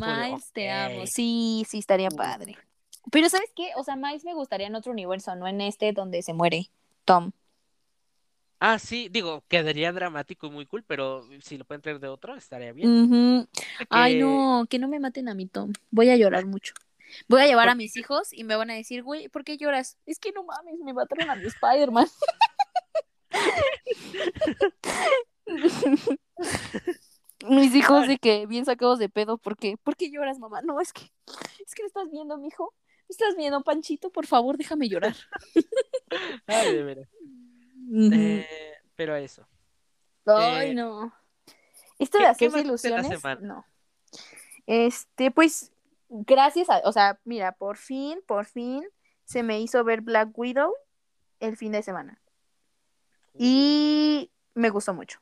[0.00, 1.06] Miles, te amo.
[1.06, 2.56] Sí, sí, estaría padre.
[3.10, 3.70] Pero ¿sabes qué?
[3.76, 6.70] O sea, Miles me gustaría en otro universo, no en este donde se muere
[7.04, 7.32] Tom.
[8.60, 12.34] Ah, sí, digo, quedaría dramático y muy cool, pero si lo pueden traer de otro,
[12.34, 13.46] estaría bien.
[13.90, 15.72] Ay, Que- no, que no me maten a mi Tom.
[15.90, 16.72] Voy a llorar mucho.
[17.28, 19.58] Voy a llevar a ¿Por mis hijos y me van a decir, güey, ¿por qué
[19.58, 19.98] lloras?
[20.06, 22.08] Es que no mames, me mataron a mi Spider-Man.
[27.48, 29.76] mis hijos de que bien sacados de pedo, ¿por qué?
[29.76, 30.62] ¿Por qué lloras, mamá?
[30.62, 31.02] No, es que,
[31.64, 32.74] es que no estás viendo, mijo.
[33.08, 34.10] ¿Me estás viendo, Panchito?
[34.10, 35.14] Por favor, déjame llorar.
[36.46, 37.08] Ay, de veras.
[37.90, 38.10] Ujú.
[38.14, 38.46] Eh,
[38.96, 39.46] pero eso.
[40.26, 41.12] Ay, eh, no.
[41.98, 43.64] Esto ¿qué- de la ilusiones, no.
[44.66, 45.70] Este, pues,
[46.08, 48.84] gracias a, o sea, mira, por fin, por fin
[49.24, 50.72] se me hizo ver Black Widow
[51.40, 52.20] el fin de semana.
[53.36, 55.20] Y me gustó mucho.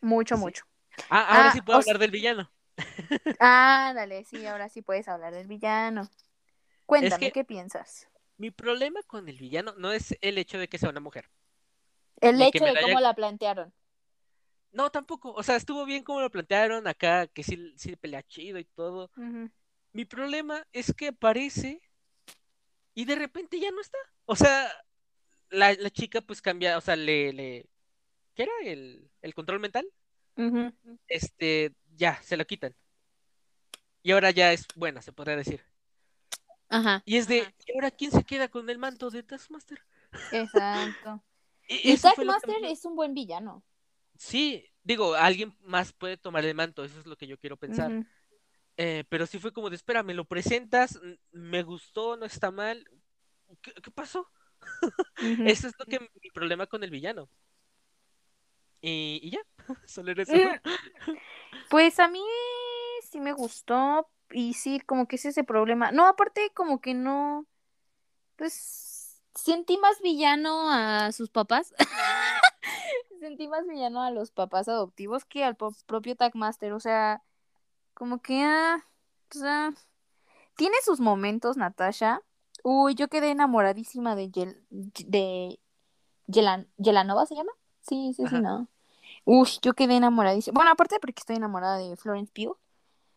[0.00, 0.40] Mucho, Sí.
[0.40, 0.64] mucho.
[1.08, 2.50] Ah, ahora ah, sí puedo sea- hablar del villano.
[3.40, 6.08] Ándale, sí, ahora sí puedes hablar del villano.
[6.86, 8.08] Cuéntame, que- ¿qué piensas?
[8.36, 11.28] Mi problema con el villano no es el hecho de que sea una mujer.
[12.20, 13.72] El hecho de haya- cómo la plantearon.
[14.72, 15.32] No, tampoco.
[15.32, 19.10] O sea, estuvo bien como lo plantearon acá, que sí, sí pelea chido y todo.
[19.92, 21.80] Mi problema es que aparece
[22.94, 23.98] y de repente ya no está.
[24.24, 24.70] O sea,
[25.50, 27.66] la, la chica pues cambia, o sea, le, le...
[28.34, 28.52] ¿Qué era?
[28.64, 29.86] El, el control mental.
[31.08, 32.74] Este, ya, se lo quitan.
[34.02, 35.62] Y ahora ya es buena, se podría decir.
[36.68, 39.78] Ajá, Y es de, ¿y ahora quién se queda con el manto de Taskmaster?
[40.32, 41.22] exacto.
[41.68, 43.62] Y que Taskmaster es un buen villano.
[44.16, 48.04] Sí, digo, alguien más puede tomar el manto, eso es lo que yo quiero pensar.
[48.76, 50.98] Eh, pero sí fue como de, espera, me lo presentas,
[51.32, 52.84] me gustó, no está mal.
[53.62, 54.28] ¿Qué, qué pasó?
[55.22, 55.44] Ujú.
[55.46, 57.28] Eso es lo que mi problema con el villano.
[58.80, 59.40] Y, ya,
[59.86, 60.32] solo eso.
[61.68, 62.22] Pues a mí
[63.10, 65.92] sí me gustó y sí, como que es ese problema.
[65.92, 67.46] No, aparte como que no,
[68.36, 71.74] pues sentí más villano a sus papás.
[73.20, 76.72] sentí más villano a los papás adoptivos que al propio Tagmaster.
[76.72, 77.22] O sea,
[77.94, 78.84] como que, ah,
[79.34, 79.72] o sea,
[80.56, 82.22] tiene sus momentos, Natasha.
[82.62, 84.30] Uy, yo quedé enamoradísima de
[84.70, 85.58] de
[86.26, 87.52] Yelan Yelanova, ¿se llama?
[87.80, 88.68] Sí, sí, sí, no.
[89.24, 90.54] Uy, yo quedé enamoradísima.
[90.54, 92.56] Bueno, aparte porque estoy enamorada de Florence Pugh.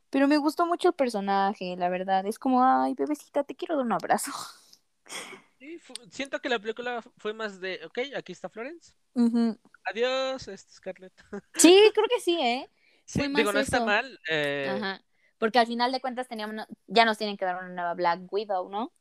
[0.09, 2.25] Pero me gustó mucho el personaje, la verdad.
[2.27, 4.31] Es como, ay, bebecita, te quiero dar un abrazo.
[5.59, 5.79] Sí,
[6.11, 8.93] siento que la película fue más de, ok, aquí está Florence.
[9.13, 9.57] Ujú.
[9.85, 11.13] Adiós, este, Scarlett.
[11.55, 12.69] Sí, creo que sí, ¿eh?
[13.05, 14.19] Sí, Fue digo, más no está mal.
[14.29, 15.01] eh, Ajá.
[15.37, 18.69] Porque al final de cuentas teníamos, ya nos tienen que dar una nueva Black Widow,
[18.69, 18.91] ¿no?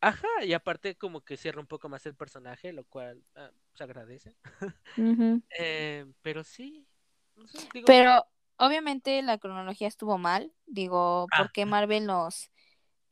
[0.00, 3.84] Ajá, y aparte como que cierra un poco más el personaje, lo cual ah, se
[3.84, 4.36] agradece.
[5.58, 6.86] Eh, pero sí,
[7.36, 8.26] no sé, digo, Pero
[8.56, 10.52] obviamente la cronología estuvo mal.
[10.66, 11.38] Digo, Ah.
[11.38, 12.50] ¿por qué Marvel nos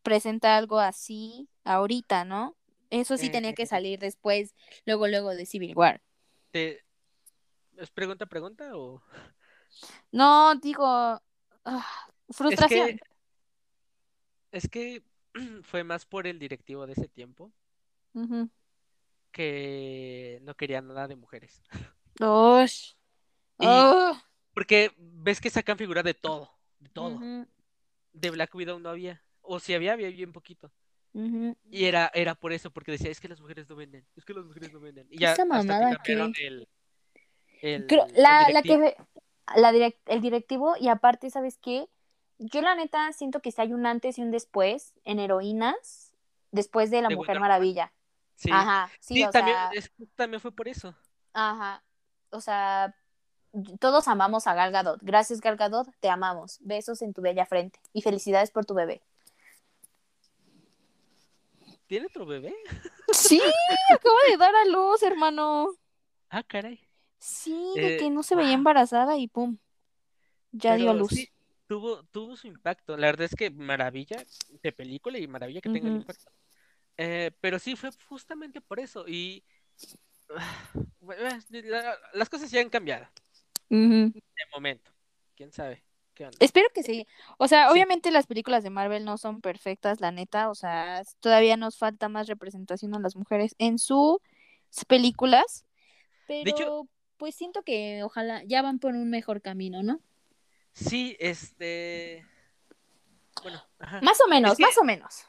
[0.02, 2.56] presenta algo así ahorita, no?
[2.90, 3.66] Eso sí tenía que Eh.
[3.66, 4.54] salir después,
[4.86, 6.02] luego, luego de Civil War.
[6.50, 6.84] te...
[7.76, 9.02] ¿Es pregunta, pregunta o...?
[10.10, 11.22] No, digo, ah,
[12.28, 12.88] Es frustración.
[12.88, 13.00] que,
[14.52, 15.02] es que
[15.62, 17.52] fue más por el directivo de ese tiempo
[18.14, 18.48] Ujú.
[19.32, 21.62] Que no quería nada de mujeres.
[22.20, 24.16] Oh.
[24.54, 26.50] Porque ves que sacan figura de todo,
[26.80, 27.20] de todo.
[28.12, 29.22] De Black Widow no había.
[29.40, 30.72] O si había, había bien poquito.
[31.70, 34.34] Y era, era por eso, porque decía, es que las mujeres no venden, es que
[34.34, 35.08] las mujeres no venden.
[35.10, 36.68] Y ya Esa hasta que mamada cambiaron que- el,
[37.62, 38.96] el, Creo- el la, la que ve-
[39.56, 41.88] la direc- el directivo y aparte, ¿sabes qué?
[42.38, 46.12] Yo la neta siento que si hay un antes y un después en heroínas
[46.52, 47.40] después de la De Mujer Wonder.
[47.40, 47.92] Maravilla.
[48.38, 50.94] Sí, Ajá, sí, Sí, o también, sea, es- también fue por eso.
[51.32, 51.82] ajá.
[52.30, 52.94] O sea,
[53.80, 55.00] todos amamos a Gal Gadot.
[55.02, 56.58] Gracias Gal Gadot, te amamos.
[56.60, 59.02] Besos en tu bella frente y felicidades por tu bebé.
[61.88, 62.54] ¿Tiene otro bebé?
[63.12, 63.40] Sí,
[63.92, 65.70] acabo de dar a luz, hermano.
[66.30, 66.78] Ah, caray.
[67.18, 69.58] Sí, de Eh, que no se veía embarazada y pum,
[70.52, 71.10] ya dio a luz.
[71.10, 71.28] sí,
[71.66, 72.96] tuvo, tuvo su impacto.
[72.96, 74.22] La verdad es que maravilla
[74.62, 76.30] de película y maravilla que tenga el impacto.
[76.98, 79.06] Eh, pero sí fue justamente por eso.
[79.08, 79.44] Y
[80.28, 83.06] eh, la- las cosas ya han cambiado
[83.70, 84.12] Ujú.
[84.12, 84.90] de momento.
[85.36, 85.82] ¿Quién sabe?
[86.14, 86.36] ¿Qué onda?
[86.40, 87.06] Espero que sí.
[87.38, 87.72] O sea, Sí.
[87.72, 90.50] obviamente las películas de Marvel no son perfectas, la neta.
[90.50, 94.18] O sea, todavía nos falta más representación a las mujeres en sus
[94.88, 95.64] películas.
[96.26, 100.00] Pero, hecho- pues siento que ojalá ya van por un mejor camino, ¿no?
[100.72, 102.26] Sí, este.
[103.42, 104.00] Bueno, ajá.
[104.02, 105.24] Más o menos, que- más o menos.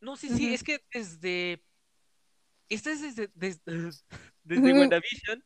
[0.00, 1.62] No, sí, sí, es que desde.
[2.68, 3.60] Esta es desde, desde,
[4.44, 4.80] desde Ujú.
[4.80, 5.44] WandaVision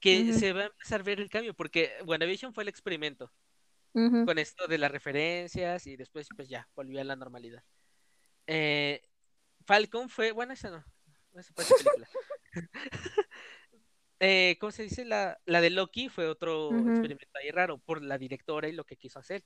[0.00, 3.32] que se va a empezar a ver el cambio, porque WandaVision fue el experimento
[3.92, 7.62] con esto de las referencias y después, pues ya, volvió a la normalidad.
[8.46, 9.02] Eh,
[9.64, 10.32] Falcon fue.
[10.32, 10.84] Bueno, esa no.
[11.34, 12.08] Esa fue esa película.
[14.24, 15.04] Eh, ¿cómo se dice?
[15.04, 18.96] La, la de Loki fue otro experimento ahí raro por la directora y lo que
[18.96, 19.42] quiso hacer.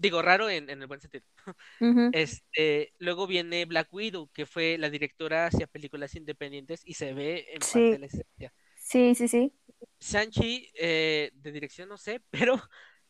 [0.00, 1.24] Digo, raro en, en el buen sentido.
[2.14, 7.46] Este, luego viene Black Widow, que fue la directora hacia películas independientes y se ve
[7.52, 7.72] en Sí.
[7.72, 8.54] parte la esencia.
[8.76, 9.52] Sí, sí, sí.
[10.00, 12.62] Shang-Chi, eh, de dirección no sé, pero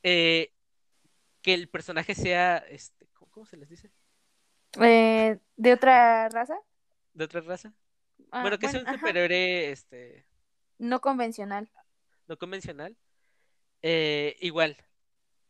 [0.03, 0.53] eh,
[1.43, 3.93] que el personaje sea, este, ¿cómo, se les dice?
[4.81, 6.59] Eh, ¿De otra raza?
[7.15, 7.73] ¿De otra raza?
[8.33, 10.27] Ah, bueno, que sea un superhéroe, este,
[10.79, 11.71] No convencional.
[12.27, 12.97] no convencional.
[13.83, 14.77] Eh, igual,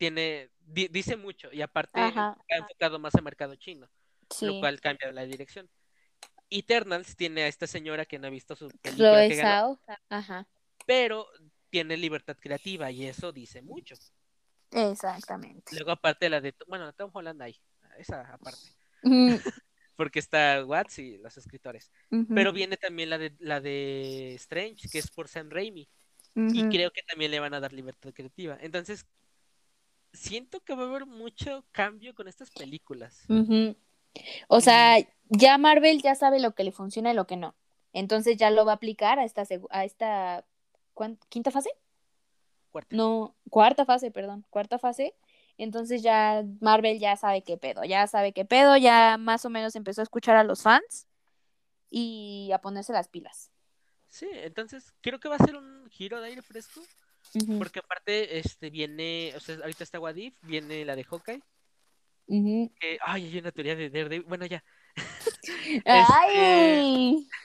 [0.01, 2.35] tiene, di- dice mucho y aparte Ajá.
[2.51, 3.87] ha enfocado más al mercado chino,
[4.31, 4.47] Sí.
[4.47, 5.69] lo cual cambia la dirección.
[6.49, 9.79] Eternals tiene a esta señora que no ha visto su película que ganó.
[10.09, 10.49] Ajá.
[10.87, 11.27] pero
[11.69, 13.95] tiene libertad creativa y eso dice mucho.
[14.71, 15.77] Exactamente.
[15.77, 17.61] Luego aparte la de, bueno, Tom Holland hay,
[17.99, 18.59] esa aparte,
[19.03, 19.13] Ujú.
[19.97, 21.93] porque está Watts y los escritores.
[22.11, 22.35] Ujú.
[22.35, 25.87] Pero viene también la de la de Strange, que es por Sam Raimi.
[26.35, 28.57] y Ujú, creo que también le van a dar libertad creativa.
[28.61, 29.05] Entonces,
[30.13, 33.25] siento que va a haber mucho cambio con estas películas.
[33.29, 33.77] ujú.
[34.49, 34.97] O sea,
[35.29, 37.55] ya Marvel ya sabe lo que le funciona y lo que no.
[37.93, 40.45] Entonces ya lo va a aplicar a esta, a esta
[40.95, 41.71] ¿cuán- quinta fase.
[42.71, 42.95] Cuarta.
[42.97, 45.15] No, cuarta fase, perdón, cuarta fase.
[45.59, 49.77] Entonces ya Marvel ya sabe qué pedo, ya sabe qué pedo, ya más o menos
[49.77, 51.07] empezó a escuchar a los fans
[51.91, 53.51] y a ponerse las pilas.
[54.09, 56.81] Sí, entonces creo que va a ser un giro de aire fresco.
[57.59, 61.43] Porque aparte, este viene, o sea, ahorita está Wadif, viene la de Hawkeye.
[62.81, 64.23] Que, ay, hay una teoría de Daredevil.
[64.29, 64.63] Bueno, ya.
[65.85, 67.27] ¡Ay!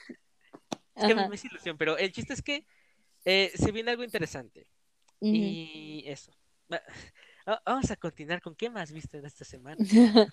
[0.94, 2.66] Es que me hace ilusión, pero el chiste es que
[3.26, 4.66] eh, se viene algo interesante.
[5.20, 6.32] Y eso.
[6.72, 6.80] Va-
[7.46, 9.76] va- Vamos a continuar con qué más viste en esta semana.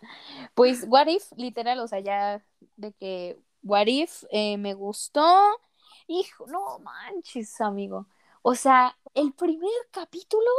[0.55, 2.45] Pues What If, literal, o sea, ya
[2.77, 5.59] de que What If eh, me gustó.
[6.07, 8.07] Hijo, no manches, amigo.
[8.43, 10.51] O sea, el primer capítulo,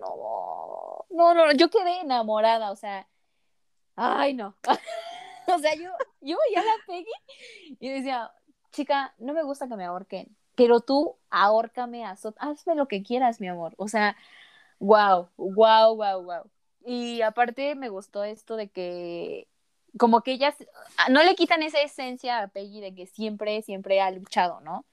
[0.00, 3.08] no, no, no, yo quedé enamorada, o sea,
[3.96, 4.56] ay, no.
[5.50, 5.90] O sea, yo,
[6.20, 8.30] yo veía a la Peggy y decía,
[8.70, 13.48] chica, no me gusta que me ahorquen, pero tú ahórcame, hazme lo que quieras, mi
[13.48, 13.72] amor.
[13.78, 14.14] O sea,
[14.78, 16.50] wow, wow, wow, wow.
[16.84, 19.48] Y aparte me gustó esto de que
[19.98, 20.54] como que ellas
[20.98, 24.84] ah, no le quitan esa esencia a Peggy de que siempre, siempre ha luchado, ¿no?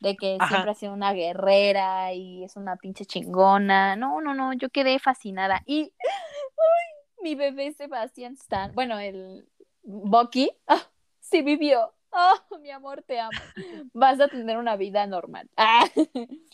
[0.00, 0.48] De que Ajá.
[0.48, 3.96] siempre ha sido una guerrera y es una pinche chingona.
[3.96, 5.62] No, no, no, yo quedé fascinada.
[5.66, 9.46] Y ay, mi bebé Sebastián Stan, bueno, el
[9.82, 10.82] Bucky, ah,
[11.20, 11.92] sí vivió.
[12.12, 13.30] Oh, mi amor, te amo.
[13.92, 15.48] Vas a tener una vida normal.
[15.56, 15.84] Ah.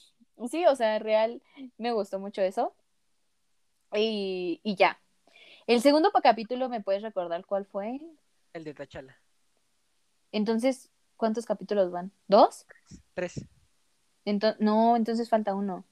[0.50, 1.40] Sí, o sea, real,
[1.78, 2.74] me gustó mucho eso.
[3.94, 5.00] Y, y ya.
[5.66, 8.00] El segundo capítulo, ¿me puedes recordar cuál fue?
[8.52, 9.18] El de Tachala.
[10.32, 12.12] Entonces, ¿cuántos capítulos van?
[12.28, 12.66] ¿Dos?
[13.14, 13.44] Tres.
[14.58, 15.84] No, entonces falta uno.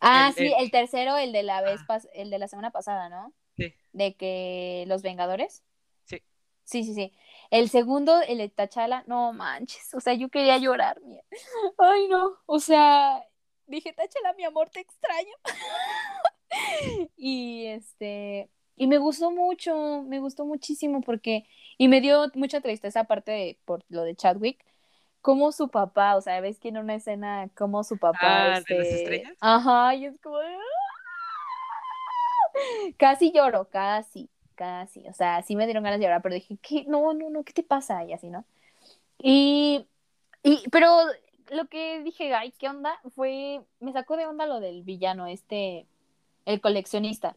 [0.00, 1.86] Ah, El- sí, el- el tercero, el de la vez Ah.
[1.88, 3.32] pas- el de la semana pasada, ¿no?
[3.56, 3.72] Sí.
[3.92, 5.62] De que los Vengadores.
[6.04, 6.22] Sí.
[6.64, 7.12] Sí, sí, sí.
[7.50, 11.22] El segundo, el de Tachala, no manches, o sea, yo quería llorar, mía.
[11.78, 13.22] Ay, no, o sea,
[13.66, 15.34] dije, Tachala, mi amor, te extraño.
[17.16, 21.46] y este, y me gustó mucho, me gustó muchísimo porque,
[21.78, 24.64] y me dio mucha tristeza aparte de por lo de Chadwick,
[25.22, 28.74] como su papá, o sea, ves que en una escena como su papá, Ah, ¿de
[28.76, 29.34] las este, estrellas?
[29.40, 30.42] ajá, y es como, "Ah".
[32.96, 36.84] casi lloro, casi, casi, o sea, sí me dieron ganas de llorar, pero dije, ¿qué?
[36.86, 38.04] No, no, no, ¿qué te pasa?
[38.04, 38.44] Y así, ¿no?
[39.18, 39.86] Y,
[40.42, 40.88] y, pero
[41.50, 43.00] lo que dije, ay, ¿qué onda?
[43.14, 45.86] Fue, me sacó de onda lo del villano, este,
[46.46, 47.36] el coleccionista.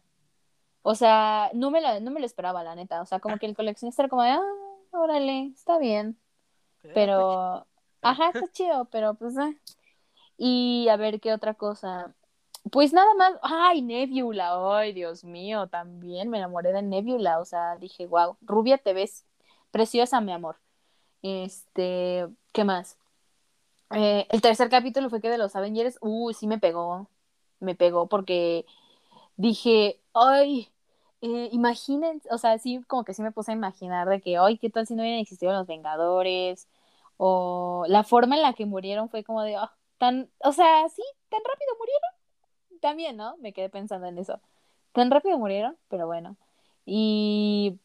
[0.82, 3.02] O sea, no me lo, no me lo esperaba, la neta.
[3.02, 4.42] O sea, como que el coleccionista era como de, ah,
[4.92, 6.18] órale, está bien.
[6.94, 7.66] Pero,
[8.02, 9.52] ajá, está chido, pero pues, ah.
[10.38, 12.14] Y a ver, ¿qué otra cosa?
[12.70, 17.40] Pues nada más, ay, Nebula, ay, Dios mío, también me enamoré de Nebula.
[17.40, 19.26] O sea, dije, wow, rubia te ves
[19.70, 20.56] preciosa, mi amor.
[21.22, 22.96] Este, ¿qué más?
[23.90, 27.08] Eh, el tercer capítulo fue que de los Avengers, uy, sí me pegó,
[27.58, 28.64] me pegó porque
[29.36, 30.69] dije, ay,
[31.22, 34.58] eh, imaginen, o sea, sí, como que sí me puse a imaginar de que, ay,
[34.58, 36.68] ¿qué tal si no hubieran existido los Vengadores?
[37.16, 41.02] O la forma en la que murieron fue como de, ah, tan, o sea, sí,
[41.28, 42.10] tan rápido murieron.
[42.80, 43.36] También, ¿no?
[43.38, 44.40] Me quedé pensando en eso.
[44.92, 46.36] Tan rápido murieron, pero bueno.
[46.86, 47.78] Y,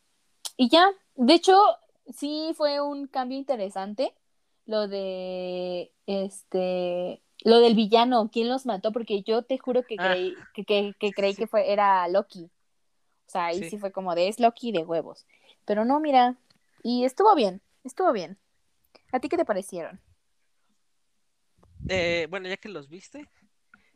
[0.58, 1.56] y ya, de hecho,
[2.14, 4.14] sí fue un cambio interesante
[4.66, 10.16] lo de este lo del villano, quién los mató, porque yo te juro que Ah,
[10.16, 11.38] creí que, que, que creí sí.
[11.38, 12.50] que fue era Loki.
[13.28, 13.70] O sea, ahí Sí.
[13.72, 13.78] sí.
[13.78, 15.26] fue como de es Loki de huevos.
[15.66, 16.36] Pero no, mira,
[16.84, 18.38] y estuvo bien, estuvo bien.
[19.12, 20.00] ¿A ti qué te parecieron?
[21.90, 23.28] Eh, bueno, ya que los viste,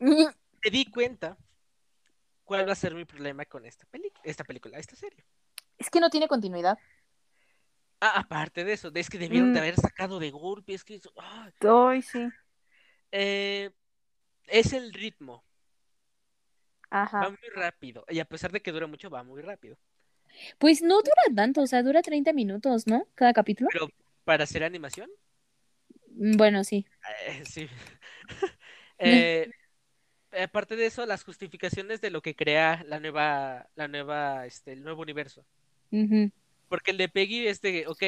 [0.00, 1.36] me di cuenta
[2.44, 5.24] cuál va a ser mi problema con esta película, esta película, esta serie.
[5.78, 6.78] Es que no tiene continuidad.
[8.00, 9.62] Ah, aparte de eso, es que debieron de Mm.
[9.62, 12.28] haber sacado de golpe, es que ah, Ay, sí.
[13.12, 13.70] eh,
[14.46, 15.44] es el ritmo,
[16.92, 19.76] va muy rápido, y a pesar de que dura mucho, va muy rápido.
[20.58, 23.06] Pues no dura tanto, o sea, dura 30 minutos, ¿no?
[23.14, 23.68] Cada capítulo.
[23.72, 23.88] Pero
[24.24, 25.10] para hacer animación,
[26.12, 26.86] Mm, Bueno, sí.
[27.26, 27.66] eh, sí.
[28.98, 29.50] Eh,
[30.42, 34.82] aparte de eso, las justificaciones de lo que crea la nueva, la nueva, este, el
[34.82, 35.46] nuevo universo.
[36.68, 38.02] Porque el de Peggy es de, ok,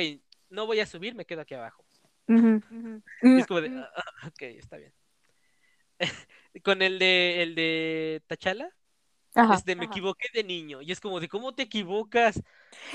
[0.50, 1.84] no voy a subir, me quedo aquí abajo.
[3.22, 4.92] Y es como de, "Ah, ah, ok, está bien.
[6.62, 8.70] Con el de, el de Tachala,
[9.34, 9.54] Ajá.
[9.54, 10.82] este, me equivoqué de niño.
[10.82, 12.42] Y es como de, ¿cómo te equivocas?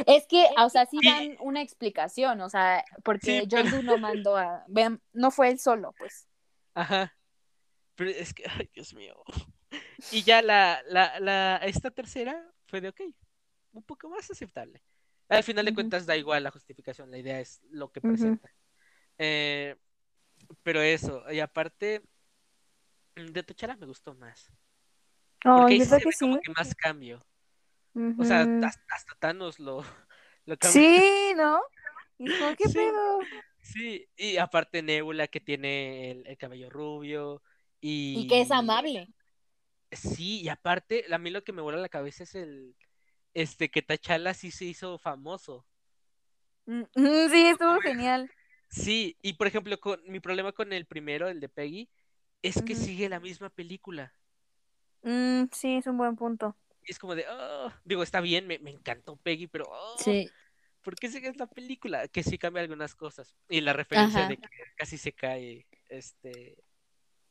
[0.06, 1.08] Es que, o sea, sí Sí.
[1.08, 5.60] dan una explicación, o sea, porque Sí, John no mandó a, vean, no fue él
[5.60, 6.28] solo, pues.
[6.74, 7.16] Ajá.
[7.96, 9.16] Pero es que, ay, Dios mío.
[10.12, 13.02] Y ya la, la, la, esta tercera fue de ok,
[13.74, 14.84] un poco más aceptable.
[15.30, 18.50] Al final de cuentas da igual la justificación, la idea es lo que presenta.
[19.18, 19.76] Eh,
[20.64, 22.04] pero eso, y aparte,
[23.26, 24.52] de T'Challa me gustó más.
[25.41, 27.26] Porque Ay, ahí sí ¿verdad se que ve como que más cambio.
[28.19, 29.84] O sea, hasta, hasta Thanos lo,
[30.45, 30.72] lo cambia.
[30.72, 31.61] Sí, ¿no?
[32.18, 32.73] Como, ¿qué Sí.
[32.76, 33.19] pedo?
[33.61, 37.41] Sí, y aparte Nebula que tiene el, el cabello rubio
[37.81, 38.19] y...
[38.19, 39.10] Y que es amable.
[39.91, 42.76] Sí, y aparte, a mí lo que me vuela la cabeza es el,
[43.34, 45.65] este, que T'Challa sí se hizo famoso.
[46.65, 46.85] Mm, mm,
[47.31, 48.31] Sí, estuvo genial.
[48.69, 51.89] Sí, y por ejemplo, con, mi problema con el primero, el de Peggy,
[52.41, 54.14] es que sigue la misma película.
[55.03, 56.55] Mm, sí, es un buen punto.
[56.84, 60.30] Es como de, "Ah", digo, está bien, me, me encantó Peggy, pero "Ah, Sí.
[60.81, 62.07] ¿por qué sigues la película?
[62.07, 63.35] Que sí cambia algunas cosas.
[63.49, 64.30] Y la referencia Ajá.
[64.30, 66.57] de que casi se cae, este,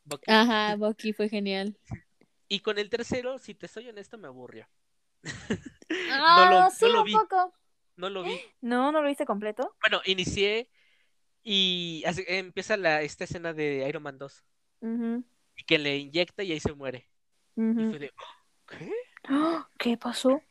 [0.05, 0.31] Bucky.
[0.31, 1.77] Ajá, Bucky fue genial.
[2.49, 4.69] Y con el tercero, si te soy honesto, me aburrió.
[6.11, 7.13] Ah, lo- no sí, lo un vi.
[7.13, 7.53] poco.
[7.97, 8.39] No lo vi.
[8.61, 9.75] No, ¿no lo viste completo?
[9.81, 10.69] Bueno, inicié
[11.43, 14.45] y hace- empieza la, esta escena de Iron Man 2.
[14.81, 17.09] Y que le inyecta y ahí se muere.
[17.57, 18.13] Y fue de,
[18.67, 18.93] ¿qué?
[19.25, 19.69] ¡Ah!
[19.79, 20.43] ¿Qué pasó?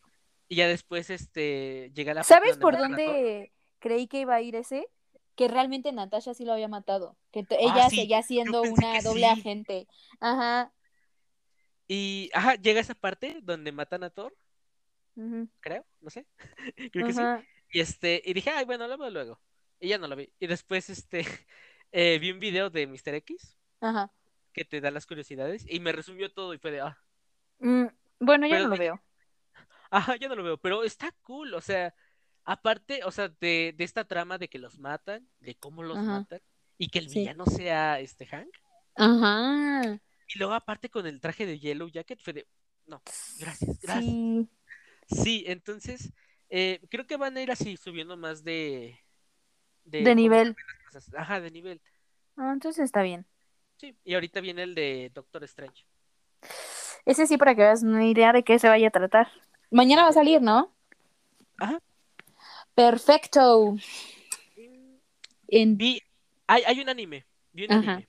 [0.47, 4.87] Y ya después este llega la ¿Sabes por dónde creí que iba a ir ese?
[5.35, 7.17] Que realmente Natasha sí lo había matado.
[7.31, 9.39] Que Ah, ella sí, seguía siendo una doble sí.
[9.39, 9.87] agente.
[10.19, 10.71] Ajá.
[11.87, 14.35] Y ajá, llega esa parte donde matan a Thor,
[15.59, 16.25] creo, no sé.
[16.91, 17.21] Creo que sí.
[17.69, 19.41] Y este, y dije, ay, bueno, lo veo luego.
[19.79, 20.31] Y ya no lo vi.
[20.39, 21.19] Y después este
[21.91, 23.15] eh, vi un video de Mr.
[23.15, 23.57] X
[23.89, 24.11] Ajá.
[24.53, 26.97] que te da las curiosidades y me resumió todo y fue de, ah,
[27.59, 27.85] Mm,
[28.19, 29.01] bueno, yo no lo de- veo.
[29.89, 31.93] ajá, yo no lo veo, pero está cool, o sea,
[32.43, 36.19] aparte, o sea, de, de esta trama de que los matan, de cómo los Ajá.
[36.19, 36.39] matan,
[36.77, 37.19] y que el Sí.
[37.19, 38.49] villano sea este Hank,
[38.95, 39.99] Ajá.
[40.27, 42.47] y luego aparte con el traje de Yellow Jacket fue de,
[42.87, 43.01] no,
[43.39, 44.03] gracias, gracias.
[44.05, 44.49] Sí.
[45.07, 46.11] Sí, entonces,
[46.49, 48.99] eh, creo que van a ir así, subiendo más de...
[49.83, 50.55] De cómo nivel.
[51.15, 51.81] Ajá, de nivel.
[52.37, 53.27] Ah, entonces está bien.
[53.77, 55.85] Sí, y ahorita viene el de Doctor Strange.
[57.05, 59.31] Ese sí, para que veas una idea de qué se vaya a tratar.
[59.69, 60.75] Mañana va a salir, ¿no?
[61.57, 61.79] Ajá.
[62.73, 63.75] Perfecto.
[65.47, 65.77] En...
[65.77, 66.01] Vi,
[66.47, 67.91] hay, hay un anime, vi un Ajá.
[67.93, 68.07] anime.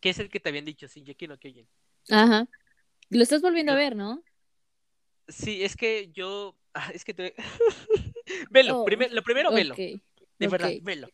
[0.00, 1.66] Que es el que te habían dicho, Shingeki no Kyojin.
[2.10, 2.46] Ajá.
[3.08, 4.22] Lo estás volviendo a ver, ¿no?
[5.28, 6.56] Sí, es que yo.
[6.74, 7.34] ah, es que te.
[8.50, 9.74] velo, Oh, primer- lo primero, velo.
[9.74, 11.08] De verdad, velo.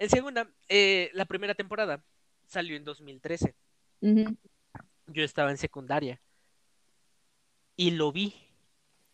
[0.00, 2.02] En segunda, eh, la primera temporada
[2.46, 3.54] salió en 2013.
[4.00, 4.34] Ujú.
[5.08, 6.18] Yo estaba en secundaria.
[7.76, 8.34] Y lo vi.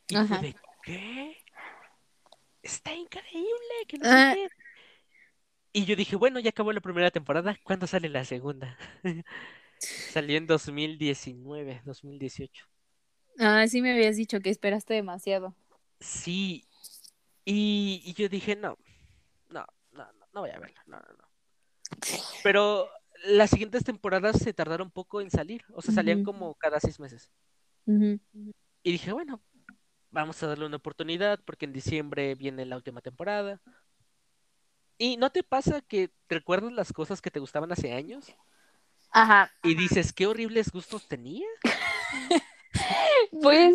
[0.06, 0.38] Y Ajá.
[0.38, 0.54] de,
[0.84, 1.36] ¿qué?
[2.62, 3.50] Está increíble,
[3.88, 4.36] que no sé Ah.
[5.72, 7.58] Y yo dije, bueno, ya acabó la primera temporada.
[7.64, 8.78] ¿Cuándo sale la segunda?
[9.78, 12.64] Salió en 2019, 2018.
[13.40, 15.56] Ah, sí me habías dicho que esperaste demasiado.
[15.98, 16.64] Sí.
[17.44, 18.78] Y, y yo dije, no,
[19.50, 19.66] no,
[20.36, 21.28] no, no, no voy a verla, no, no, no.
[22.42, 22.88] Pero
[23.24, 27.30] las siguientes temporadas se tardaron poco en salir, o sea, salían como cada seis meses.
[27.86, 29.40] Y dije, bueno,
[30.10, 33.60] vamos a darle una oportunidad porque en diciembre viene la última temporada.
[34.98, 38.34] ¿Y no te pasa que te recuerdas las cosas que te gustaban hace años?
[39.12, 39.52] Ajá.
[39.62, 41.46] Y dices, qué horribles gustos tenía
[43.42, 43.74] Pues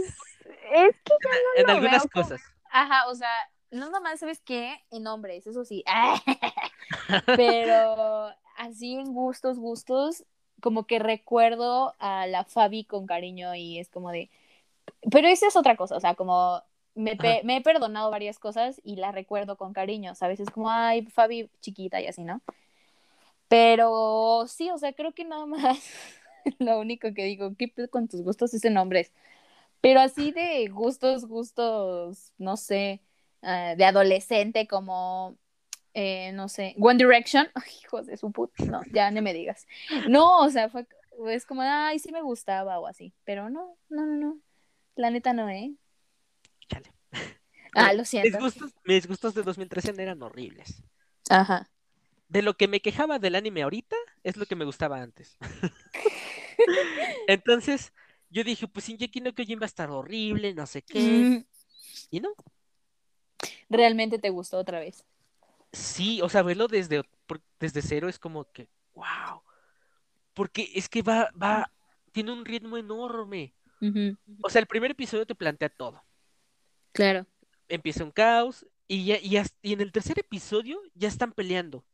[0.74, 1.14] es que
[1.58, 2.42] en lo algunas veo como- cosas.
[2.72, 3.30] Ajá, o sea,
[3.72, 4.76] no nomás, ¿sabes qué?
[4.92, 5.84] En hombres, eso sí.
[7.36, 10.26] Pero así en gustos, gustos,
[10.62, 14.30] como que recuerdo a la Fabi con cariño y es como de...
[15.12, 16.64] Pero esa es otra cosa, o sea, como
[16.96, 17.46] me, pe- Ajá.
[17.46, 20.40] me he perdonado varias cosas y la recuerdo con cariño, ¿sabes?
[20.40, 22.42] Es como, ay, Fabi chiquita y así, ¿no?
[23.48, 25.80] Pero sí, o sea, creo que nada más
[26.60, 29.12] lo único que digo, ¿qué con tus gustos es en hombres?
[29.82, 33.02] Pero así de gustos, gustos, no sé,
[33.42, 35.38] eh, de adolescente como,
[35.94, 37.48] eh, no sé, One Direction.
[37.56, 39.68] Ay, hijos de su puta, no, ya no me digas.
[40.08, 40.86] No, o sea, fue,
[41.30, 44.40] es como, ay, sí me gustaba o así, pero no, no, no, no,
[44.96, 45.74] la neta no, ¿eh?
[46.70, 46.92] Chale.
[47.74, 48.38] Ah, lo siento.
[48.38, 50.84] Mis gustos, mis gustos de 2013 eran horribles.
[51.30, 51.70] Ajá.
[52.28, 55.38] De lo que me quejaba del anime ahorita es lo que me gustaba antes.
[57.28, 57.94] Entonces,
[58.30, 61.00] yo dije, pues Shingeki no Kyojin va a estar horrible, no sé qué.
[61.00, 61.46] Mm,
[62.10, 62.34] Y no,
[63.72, 65.04] Realmente te gustó otra vez.
[65.72, 67.04] sí, o sea, verlo desde,
[67.60, 69.42] desde cero es como que, wow.
[70.34, 71.72] Porque es que va, va,
[72.12, 73.56] tiene un ritmo enorme.
[74.42, 76.04] O sea, el primer episodio te plantea todo.
[76.94, 77.26] Claro.
[77.70, 81.86] Empieza un caos y, ya, y, hasta- y en el tercer episodio ya están peleando.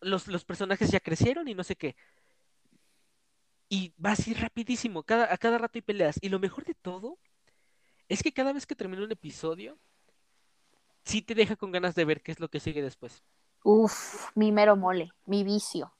[0.00, 1.96] Los, los personajes ya crecieron y no sé qué.
[3.68, 6.18] y va así rapidísimo, cada, a cada rato hay peleas.
[6.20, 7.18] Y lo mejor de todo
[8.08, 9.78] es que cada vez que termina un episodio,
[11.04, 13.22] sí te deja con ganas de ver qué es lo que sigue después.
[13.62, 15.92] Uf, mi mero mole, mi vicio.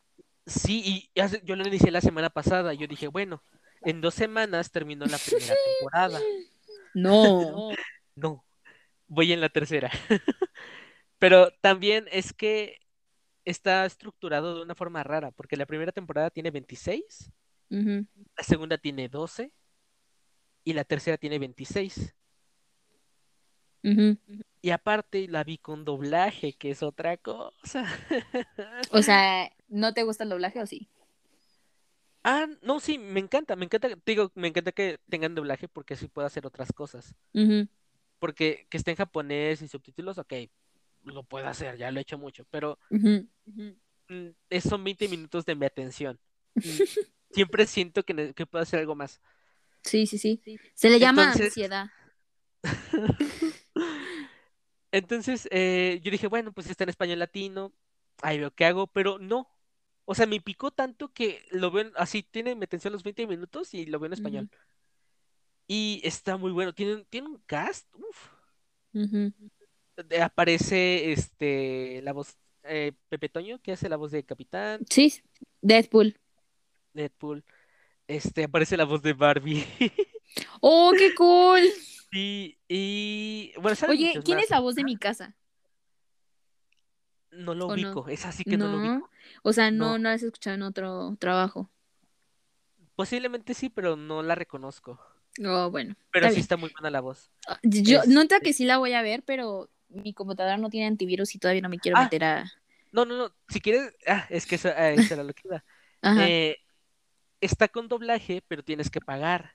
[0.47, 2.73] Sí, y hace- yo lo inicié la semana pasada.
[2.75, 3.43] Yo dije, bueno,
[3.83, 6.21] en dos semanas terminó la primera temporada.
[6.95, 7.71] No.
[8.17, 8.45] No,
[9.09, 9.91] voy en la tercera.
[11.19, 12.79] Pero también es que
[13.45, 17.33] está estructurado de una forma rara, porque la primera temporada tiene 26,
[17.71, 18.07] Ujú.
[18.37, 19.53] la segunda tiene 12
[20.65, 22.15] y la tercera tiene 26.
[24.63, 27.85] Y aparte la vi con doblaje, que es otra cosa.
[28.93, 30.89] O sea, ¿no te gusta el doblaje o sí?
[32.23, 35.95] Ah, no, sí, me encanta, me encanta, te digo, me encanta que tengan doblaje porque
[35.95, 37.15] así puedo hacer otras cosas.
[37.33, 37.67] Ujú.
[38.19, 40.35] Porque que esté en japonés y subtítulos, ok,
[41.05, 42.79] lo puedo hacer, ya lo he hecho mucho, pero
[44.51, 46.19] es- son 20 minutos de mi atención.
[46.55, 46.61] Mm,
[47.31, 49.21] Siempre siento que, que puedo hacer algo más.
[49.83, 50.39] Sí, sí, sí.
[50.75, 51.87] Se le llama Entonces- ansiedad.
[54.93, 57.73] Entonces, eh, yo dije, bueno, pues está en español latino,
[58.23, 59.49] ahí veo qué hago, pero no.
[60.05, 63.27] O sea, me picó tanto que lo veo en- así, tiene mi atención los 20
[63.27, 64.51] minutos y lo veo en español.
[65.69, 68.29] Y está muy bueno, tiene, un- tiene un cast, uf.
[68.93, 69.33] Ujú.
[70.09, 75.23] de- aparece este la voz eh, Pepe Toño, que hace la voz de Capitán, Sí,
[75.61, 76.19] Deadpool.
[76.95, 77.45] Deadpool,
[78.09, 79.65] este aparece la voz de Barbie.
[80.61, 81.61] ¡Oh, qué cool!
[82.13, 84.45] Y, y bueno, Oye, ¿quién más.
[84.45, 85.37] es la voz de mi casa?
[87.31, 87.89] No lo o no?
[87.91, 89.11] ubico, es así que no, lo ubico.
[89.43, 89.99] O sea, no, No.
[89.99, 91.71] no la has escuchado en otro trabajo.
[92.97, 95.01] Posiblemente sí, pero no la reconozco.
[95.45, 95.95] Oh, bueno.
[96.11, 96.43] Pero está sí bien.
[96.43, 97.31] está muy buena la voz.
[97.47, 100.87] Ah, Yo Este- nota que sí la voy a ver, pero mi computadora no tiene
[100.89, 102.03] antivirus y todavía no me quiero Ah.
[102.05, 102.53] meter a.
[102.93, 103.33] No, no, no.
[103.49, 105.65] Si quieres, ah, es que eso, ah, eso era lo que iba.
[106.03, 106.29] Ajá.
[106.29, 106.57] Eh,
[107.41, 109.55] está con doblaje, pero tienes que pagar.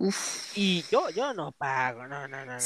[0.00, 0.56] Uf.
[0.56, 2.58] Y yo, yo no pago, no, no, no, no.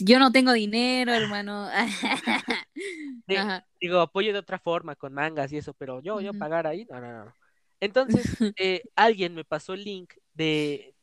[0.00, 1.68] Yo no tengo dinero, hermano.
[3.28, 3.36] Sí.
[3.80, 7.00] Digo, apoyo de otra forma, con mangas y eso, pero yo, yo pagar ahí, no,
[7.00, 7.34] no, no.
[7.78, 8.24] Entonces,
[8.58, 10.96] eh, alguien me pasó el link de,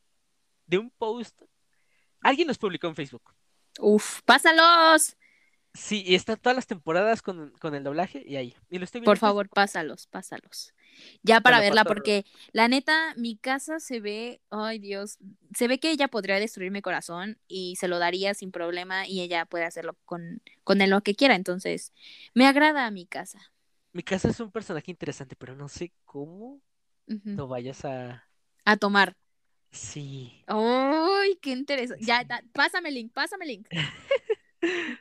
[0.66, 1.42] de un post.
[2.20, 3.34] Alguien los publicó en Facebook.
[3.80, 5.16] Uf, pásalos.
[5.74, 8.54] Sí, y está todas las temporadas con, con el doblaje y ahí.
[8.70, 10.74] Y lo estoy viendo Por favor, pásalos, pásalos.
[11.24, 15.18] Ya para verla, porque la neta, mi casa se ve, ay Dios,
[15.56, 19.22] se ve que ella podría destruir mi corazón y se lo daría sin problema y
[19.22, 21.36] ella puede hacerlo con, con él lo que quiera.
[21.36, 21.94] Entonces,
[22.34, 23.40] me agrada a mi casa.
[23.92, 26.62] Mi casa es un personaje interesante, pero no sé cómo
[27.08, 28.24] lo vayas a.
[28.66, 29.16] A tomar.
[29.72, 30.44] Sí.
[30.48, 32.04] ¡Ay, qué interesante!
[32.08, 33.68] Ya, da- pásame el link, pásame el link.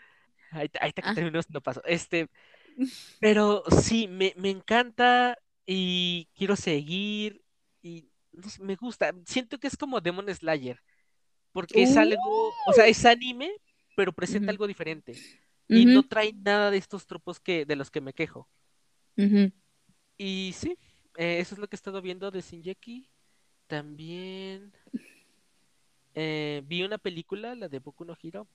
[0.50, 1.14] Ahí, ahí está que Ah.
[1.14, 1.82] terminó, no paso.
[1.84, 2.28] Este,
[3.20, 5.38] pero sí, me, me encanta
[5.70, 7.42] y quiero seguir
[7.82, 9.12] y no sé, me gusta.
[9.26, 10.80] Siento que es como Demon Slayer,
[11.52, 13.52] porque es algo, o sea, es anime,
[13.94, 15.12] pero presenta algo diferente
[15.68, 18.48] y no trae nada de estos tropos que de los que me quejo.
[20.16, 20.78] Y sí,
[21.18, 23.10] eh, eso es lo que he estado viendo de Shingeki.
[23.66, 24.72] También
[26.14, 28.48] eh, vi una película, la de Boku no Hero.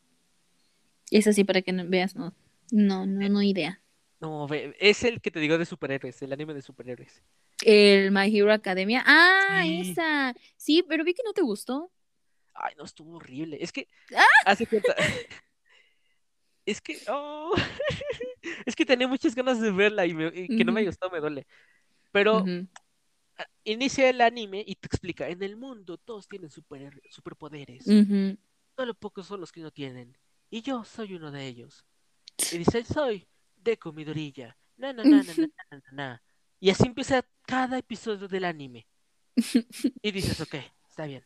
[1.12, 2.34] Es así para que no veas, no.
[2.72, 3.83] No, no, no idea.
[4.24, 7.22] No, ve- es el que te digo de superhéroes, el anime de superhéroes.
[7.62, 9.04] El My Hero Academia.
[9.06, 9.82] ¡Ah, Sí.
[9.92, 10.34] esa!
[10.56, 11.92] Sí, pero vi que no te gustó.
[12.54, 13.58] Ay, no, estuvo horrible.
[13.60, 14.24] Es que, ¡Ah!
[14.46, 14.96] hace cuenta.
[16.66, 17.52] Es que, oh,
[18.66, 21.20] es que tenía muchas ganas de verla y, me- y que no me gustó, me
[21.20, 21.46] duele.
[22.14, 22.46] Pero
[23.66, 28.38] inicia el anime y te explica, en el mundo todos tienen super, superpoderes, Ujú.
[28.78, 30.18] solo pocos son los que no tienen.
[30.50, 31.84] Y yo soy uno de ellos.
[32.54, 33.28] Y dice, soy
[33.64, 34.56] Deku Midoriya.
[34.78, 35.24] Na, na, na,
[35.92, 36.22] na.
[36.60, 38.88] Y así empieza cada episodio del anime.
[40.02, 40.56] Y dices, ok,
[40.90, 41.26] está bien.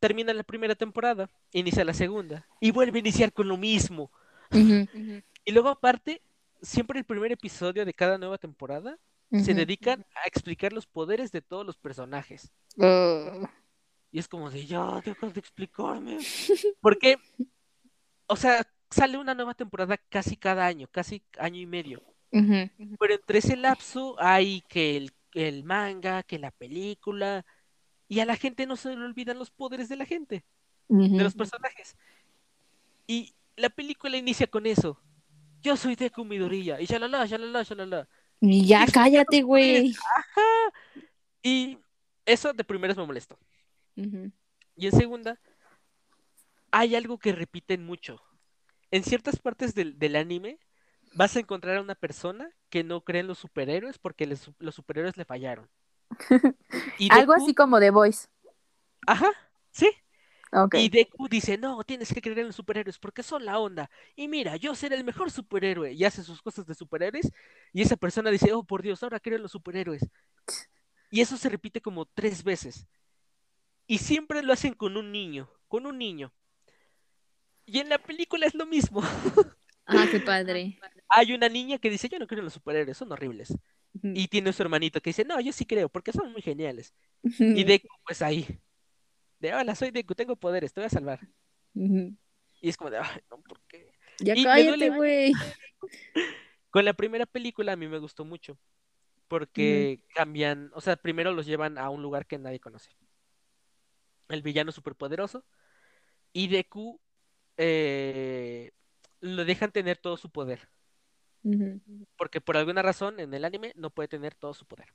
[0.00, 4.10] Termina la primera temporada, inicia la segunda y vuelve a iniciar con lo mismo.
[5.44, 6.20] Y luego aparte,
[6.60, 8.98] siempre el primer episodio de cada nueva temporada
[9.30, 12.52] se dedican a explicar los poderes de todos los personajes.
[12.78, 13.48] Oh.
[14.10, 16.18] Y es como de, ya, deja de explicarme.
[16.82, 17.16] Porque,
[18.26, 22.02] o sea, sale una nueva temporada casi cada año, casi año y medio.
[22.32, 22.70] Ujú.
[22.98, 27.44] Pero entre ese lapso hay que el, el manga, que la película,
[28.08, 30.44] y a la gente no se le olvidan los poderes de la gente,
[30.88, 31.96] de los personajes.
[33.06, 35.00] Y la película inicia con eso.
[35.60, 38.08] Yo soy Deku Midoriya, y shalala, shalala, shalala.
[38.40, 39.94] Y Ya Eso cállate, güey.
[40.16, 40.42] Ajá.
[41.42, 41.78] Y
[42.24, 43.38] eso de primeras me molestó.
[43.96, 44.30] Ujú.
[44.76, 45.40] Y en segunda,
[46.70, 48.22] hay algo que repiten mucho.
[48.90, 50.58] En ciertas partes del, del anime
[51.14, 54.74] vas a encontrar a una persona que no cree en los superhéroes porque les- los
[54.74, 55.68] superhéroes le fallaron.
[56.98, 58.28] Y Algo Deku- así como The Voice.
[59.06, 59.30] Ajá,
[59.70, 59.90] sí.
[60.52, 60.74] Ok.
[60.76, 63.90] Y Deku dice, no, tienes que creer en los superhéroes porque son la onda.
[64.16, 65.92] Y mira, yo seré el mejor superhéroe.
[65.92, 67.30] Y hace sus cosas de superhéroes.
[67.72, 70.02] Y esa persona dice, oh, por Dios, ahora creo en los superhéroes.
[71.10, 72.86] Y eso se repite como tres veces.
[73.88, 76.32] Y siempre lo hacen con un niño, con un niño.
[77.68, 79.02] Y en la película es lo mismo.
[79.90, 80.78] Ah, qué padre.
[81.08, 83.56] Hay una niña que dice, yo no creo en los superhéroes, son horribles.
[84.02, 86.92] Y tiene su hermanito que dice, no, yo sí creo, porque son muy geniales.
[87.22, 88.46] Y Deku, pues ahí.
[89.38, 91.26] De hola, soy Deku, tengo poderes, te voy a salvar.
[91.72, 93.90] Y es como de, ay, no, ¿por qué?
[94.18, 95.32] Ya Y cállate, güey.
[96.68, 98.58] Con la primera película a mí me gustó mucho.
[99.26, 102.90] Porque cambian, o sea, primero los llevan a un lugar que nadie conoce.
[104.28, 105.46] El villano superpoderoso.
[106.34, 107.00] Y Deku
[107.58, 108.70] eh,
[109.20, 110.68] lo dejan tener todo su poder.
[112.16, 114.88] Porque por alguna razón en el anime no puede tener todo su poder.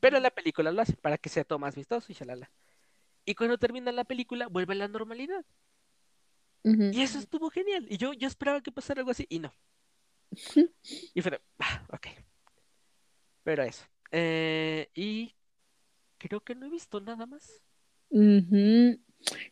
[0.00, 2.50] Pero en la película lo hace para que sea todo más vistoso y shalala.
[3.24, 5.44] Y cuando termina la película, vuelve a la normalidad.
[6.64, 7.86] Y eso estuvo genial.
[7.88, 9.54] Y yo, yo esperaba que pasara algo así, y no.
[11.14, 12.06] Y fue de, ah, ok.
[13.44, 13.84] Pero eso.
[14.10, 15.34] Eh, y
[16.18, 17.62] creo que no he visto nada más.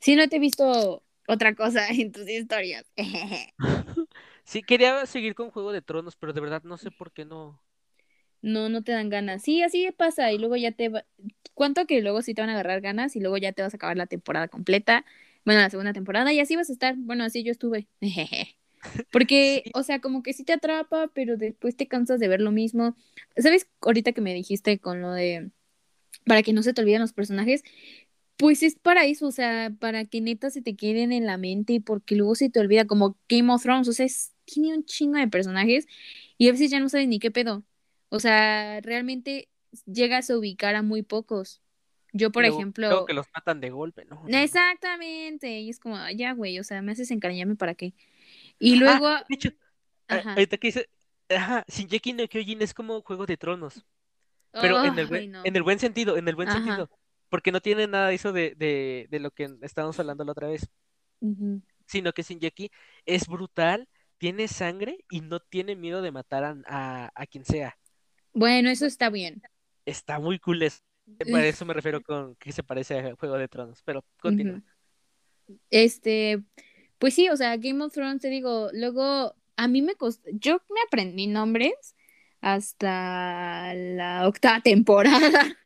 [0.00, 2.84] Sí, no te he visto otra cosa en tus historias.
[4.44, 7.62] Sí, quería seguir con Juego de Tronos, pero de verdad no sé por qué no.
[8.42, 9.42] No, no te dan ganas.
[9.42, 11.04] Sí, así pasa y luego ya te va...
[11.54, 13.76] ¿Cuánto que luego sí te van a agarrar ganas y luego ya te vas a
[13.76, 15.04] acabar la temporada completa?
[15.44, 16.94] Bueno, la segunda temporada y así vas a estar.
[16.96, 17.86] Bueno, así yo estuve.
[19.10, 19.70] Porque, Sí.
[19.74, 22.96] o sea, como que sí te atrapa, pero después te cansas de ver lo mismo.
[23.36, 23.68] ¿Sabes?
[23.82, 25.50] Ahorita que me dijiste con lo de
[26.26, 27.62] para que no se te olviden los personajes,
[28.40, 31.74] pues es para eso, o sea, para que neta se te queden en la mente
[31.74, 34.84] y porque luego se te olvida como Game of Thrones, o sea, es- tiene un
[34.84, 35.86] chingo de personajes
[36.38, 37.62] y a veces ya no sabes ni qué pedo.
[38.08, 39.48] O sea, realmente
[39.86, 41.60] llegas a ubicar a muy pocos.
[42.12, 44.24] Yo, por Luego- ejemplo, luego que los matan de golpe, ¿no?
[44.26, 47.94] exactamente, y es como, "Ay, ya, güey, o sea, me haces encariñarme para qué.
[48.58, 49.50] Y luego, Ah, de hecho,
[50.08, 50.32] Ajá.
[50.32, 50.88] ahorita que dice,
[51.28, 53.84] ajá, Shingeki no Kyojin es como Juego de Tronos,
[54.52, 55.44] pero en el Ay, buen, no.
[55.44, 56.58] en el buen sentido, en el buen Ajá.
[56.58, 56.90] sentido,
[57.30, 60.48] porque no tiene nada de eso de, de, de lo que estábamos hablando la otra
[60.48, 60.68] vez,
[61.86, 62.70] sino que Shingeki
[63.06, 63.88] es brutal,
[64.18, 67.76] tiene sangre y no tiene miedo de matar a, a, a quien sea.
[68.32, 69.42] Bueno, eso está bien.
[69.84, 70.80] Está muy cool eso.
[71.30, 74.62] Para eso me refiero con que se parece a Juego de Tronos, pero continúa.
[75.70, 76.42] Este,
[76.98, 80.60] pues sí, o sea, Game of Thrones, te digo, luego a mí me costó, yo
[80.70, 81.96] me aprendí nombres
[82.40, 85.56] hasta la octava temporada.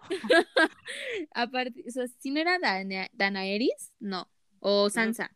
[1.32, 4.28] Aparte, o sea, si no era Dana- Danaeris, no,
[4.60, 5.30] o Sansa,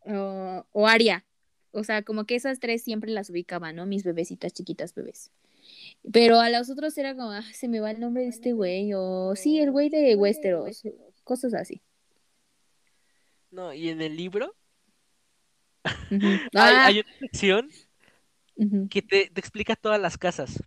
[0.00, 1.24] o, o Arya.
[1.70, 3.86] O sea, como que esas tres siempre las ubicaba, ¿no?
[3.86, 5.30] Mis bebecitas chiquitas bebés.
[6.12, 8.92] Pero a los otros era como, ah, se me va el nombre de este güey,
[8.94, 10.82] o sí, el güey de Westeros,
[11.24, 11.82] cosas así.
[13.50, 14.54] No, y en el libro
[16.10, 17.70] hay, Ah, hay una sección
[18.90, 20.62] que te, te explica todas las casas.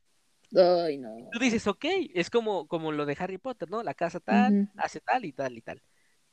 [0.56, 1.30] Ay, no.
[1.32, 3.84] Tú dices, ok, es como, como lo de Harry Potter, ¿no?
[3.84, 5.82] La casa tal, hace tal y tal y tal.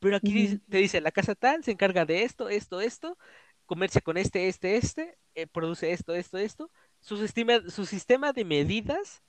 [0.00, 3.18] Pero aquí te dice, la casa tal se encarga de esto, esto, esto,
[3.66, 6.70] comercia con este, este, este, eh, produce esto, esto, esto.
[7.00, 9.22] Su sistema, su sistema de medidas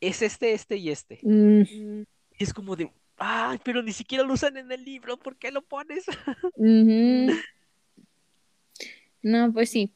[0.00, 1.20] es este, este y este.
[1.22, 1.62] Mm,
[2.38, 5.50] Y es como de, ay, pero ni siquiera lo usan en el libro, ¿por qué
[5.50, 6.04] lo pones?
[9.22, 9.92] No, pues sí.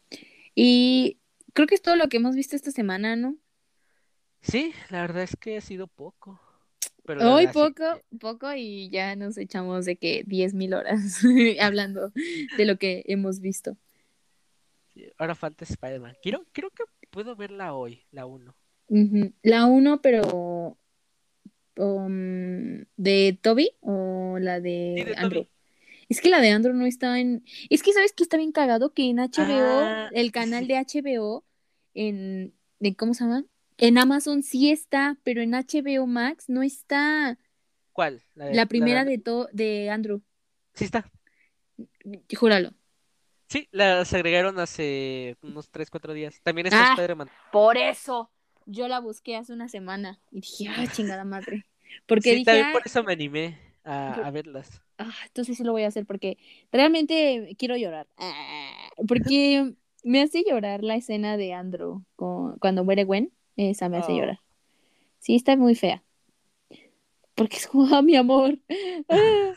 [0.56, 1.19] Y
[1.52, 3.36] creo que es todo lo que hemos visto esta semana, ¿no?
[4.42, 6.40] Sí, la verdad es que ha sido poco.
[7.04, 11.20] Pero Hoy sí poco, poco y ya nos echamos de que 10.000 horas
[11.60, 12.12] hablando
[12.56, 13.76] de lo que hemos visto.
[15.18, 16.16] Ahora falta Spider-Man.
[16.22, 18.54] Quiero, creo que puedo verla hoy, la 1.
[18.88, 19.32] Ujú.
[19.42, 20.76] La uno, pero
[21.76, 25.44] um, de Toby o la de Sí, de Andrew.
[25.44, 25.59] Toby.
[26.10, 27.42] Es que la de Andrew no está en.
[27.70, 31.44] Es que sabes que está bien cagado que en HBO, Ah, el canal de HBO,
[31.94, 33.44] en, de ¿cómo se llama?
[33.78, 37.38] En Amazon sí está, pero en HBO Max no está.
[37.92, 38.22] ¿Cuál?
[38.34, 40.20] de- La primera de- de to de Andrew.
[40.74, 41.10] Sí está.
[42.36, 42.72] Júralo.
[43.48, 46.40] Sí, las agregaron hace unos 3, 4 días.
[46.42, 46.92] También está Ah.
[46.94, 47.30] Spider-Man.
[47.52, 48.30] Por eso.
[48.66, 51.66] Yo la busqué hace una semana y dije, ah, chingada madre.
[52.06, 54.82] Porque Sí, dije, también "Ah, por eso me animé a, verlas.
[54.98, 56.38] ah, entonces sí lo voy a hacer porque
[56.72, 58.06] realmente quiero llorar.
[58.18, 59.74] Ah, Porque
[60.04, 63.32] me hace llorar la escena de Andrew con- cuando muere Gwen.
[63.56, 64.16] Esa me hace Oh.
[64.18, 64.40] llorar.
[65.18, 66.02] Sí, está muy fea.
[67.34, 68.58] Porque es como, ah, mi amor.
[69.08, 69.52] Ah,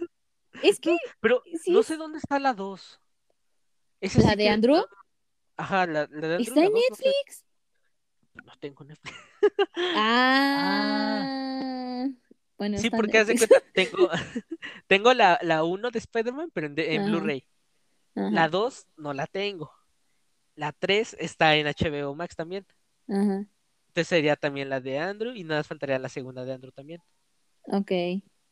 [0.61, 2.99] Es que Pero Sí, no sé dónde está la 2.
[4.01, 4.83] Esa la sí de que- Andrew
[5.57, 7.03] Ajá, la, la de Andrew, está la en dos, no sé.
[7.05, 7.45] Netflix.
[8.45, 9.15] No tengo Netflix.
[9.95, 12.07] Ah.
[12.63, 14.09] Bueno, Sí, porque haz de cuenta, tengo,
[14.87, 17.45] tengo la, la 1 de Spider-Man, pero en, Ajá, Blu-ray.
[18.15, 19.71] ajá, La 2 no la tengo.
[20.55, 22.65] La 3 está en HBO Max también.
[23.07, 23.45] ajá.
[23.87, 27.01] Entonces sería también la de Andrew y nada más faltaría la segunda de Andrew también.
[27.71, 27.91] Ok.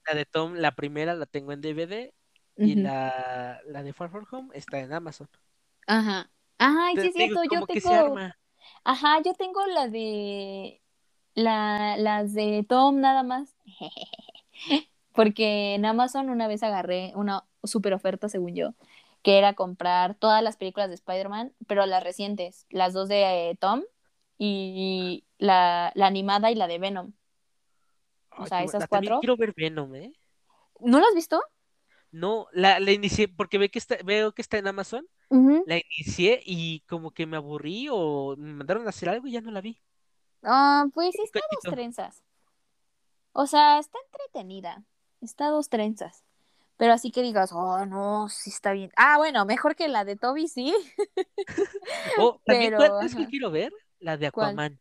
[0.08, 2.14] La de Tom, la primera la tengo en DVD
[2.58, 5.28] y la, la de Far From Home está en Amazon.
[5.88, 6.30] Ajá.
[6.58, 8.18] Ay, sí es cierto, yo tengo.
[8.84, 10.81] Ajá, yo tengo la de.
[11.36, 13.56] La, las de Tom nada más.
[15.14, 18.74] Porque en Amazon una vez agarré una super oferta, según yo,
[19.24, 23.56] que era comprar todas las películas de Spider-Man, pero las recientes, las dos de eh,
[23.60, 23.84] Tom
[24.38, 27.14] y la, la animada y la de Venom.
[28.38, 29.18] O Ay, sea, esas cuatro.
[29.20, 30.14] quiero ver Venom, ¿eh?
[30.80, 31.41] ¿No las has visto?
[32.12, 35.08] No, la, la inicié porque ve que está, veo que está en Amazon.
[35.66, 39.41] La inicié y como que me aburrí o me mandaron a hacer algo y ya
[39.41, 39.82] no la vi.
[40.43, 42.23] Ah, pues Un está dos trenzas.
[43.34, 44.84] O sea, está entretenida.
[45.22, 46.23] Está dos trenzas.
[46.77, 48.91] Pero así que digas, oh, no, sí está bien.
[48.97, 50.73] Ah, bueno, mejor que la de Toby, sí.
[52.18, 53.72] Oh, también, Pero, ¿cuál es que quiero ver?
[53.99, 54.49] La de ¿Cuál?
[54.49, 54.80] Aquaman.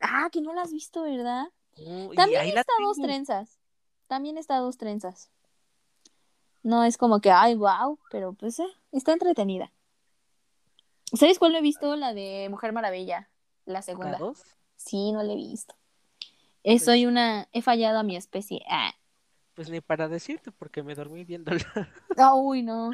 [0.00, 1.44] Ah, que no la has visto, ¿verdad?
[1.76, 3.58] Oh, También la está dos trenzas.
[4.06, 5.30] También está dos trenzas.
[6.62, 9.72] No es como que, ay, wow, pero pues eh, está entretenida.
[11.12, 11.96] ¿Sabes cuál no he visto?
[11.96, 13.28] La de Mujer Maravilla,
[13.66, 14.18] la ¿La segunda.
[14.18, 14.42] dos?
[14.80, 15.76] Sí, no la he visto.
[16.64, 18.62] Pues- soy una, he fallado a mi especie.
[18.68, 18.92] Ah.
[19.54, 21.60] Pues ni para decirte porque me dormí viéndola.
[22.18, 22.90] Ah, uy, no.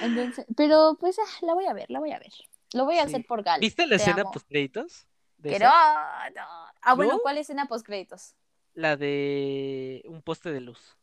[0.00, 2.32] Entonces, pero pues ah, la voy a ver, la voy a ver.
[2.74, 3.08] Lo voy a Sí.
[3.08, 3.60] hacer por Gal.
[3.60, 4.30] ¿Viste la Te escena amo.
[4.32, 5.06] post créditos?
[5.38, 5.64] de esa?
[5.64, 6.46] no, no.
[6.82, 7.18] Ah, bueno, ¿No?
[7.20, 8.34] ¿cuál escena post créditos?
[8.74, 10.96] La de un poste de luz.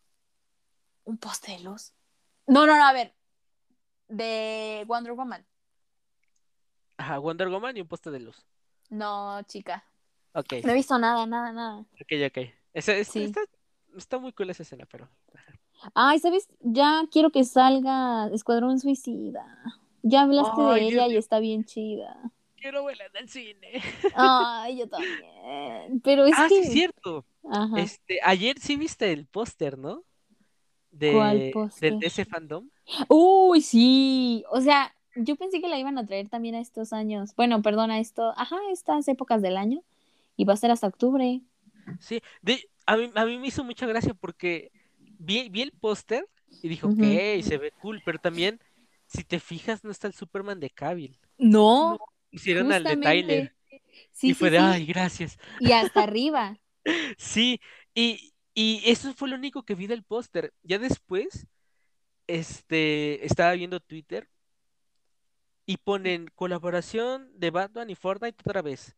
[1.04, 1.94] ¿Un poste de luz?
[2.46, 3.14] No, no, no, a ver.
[4.08, 5.46] De Wonder Woman.
[6.98, 8.46] Ajá, Wonder Woman y un poste de luz.
[8.90, 9.84] No, chica.
[10.38, 11.80] Ok, No he visto nada, nada, nada.
[12.00, 12.50] ok, ok.
[12.74, 13.24] Esta- Sí.
[13.24, 13.42] está,
[13.98, 15.10] está muy cool esa escena, pero.
[15.96, 16.48] Ay, ¿sabes?
[16.60, 19.46] Ya quiero que salga Escuadrón Suicida.
[20.04, 22.16] Ya hablaste Ay, de ella y está bien chida.
[22.56, 23.82] Quiero verla en el cine.
[24.16, 26.02] Ay, yo también.
[26.04, 26.66] Pero es ah, que.
[26.66, 27.26] sí, cierto.
[27.50, 27.80] Ajá.
[27.80, 30.04] Este, ayer sí viste el póster, ¿no?
[30.92, 31.96] De, ¿Cuál póster?
[31.98, 32.70] de ese fandom.
[33.10, 34.44] Uy, sí.
[34.52, 37.36] O sea, yo pensé que la iban a traer también a estos años.
[37.36, 38.34] Bueno, perdón, a esto.
[38.38, 39.82] Ajá, estas épocas del año.
[40.38, 41.42] Y va a ser hasta octubre.
[42.00, 44.72] Sí, de, a mí, a mí me hizo mucha gracia porque
[45.18, 46.28] vi, vi el póster
[46.62, 46.84] y Ujú.
[46.84, 48.60] ok, se ve cool, pero también,
[49.08, 51.20] si te fijas, no está el Superman de Cavill.
[51.40, 51.98] No,
[52.32, 52.98] Hicieron al de justamente.
[52.98, 53.56] Tyler
[54.14, 54.60] Sí, y fue de, sí.
[54.60, 55.38] ay, gracias.
[55.60, 56.60] Y hasta arriba.
[57.18, 57.60] Sí,
[57.94, 60.54] y, y eso fue lo único que vi del póster.
[60.64, 61.48] Ya después,
[62.28, 64.30] este, estaba viendo Twitter
[65.68, 68.96] y ponen colaboración de Batman y Fortnite otra vez.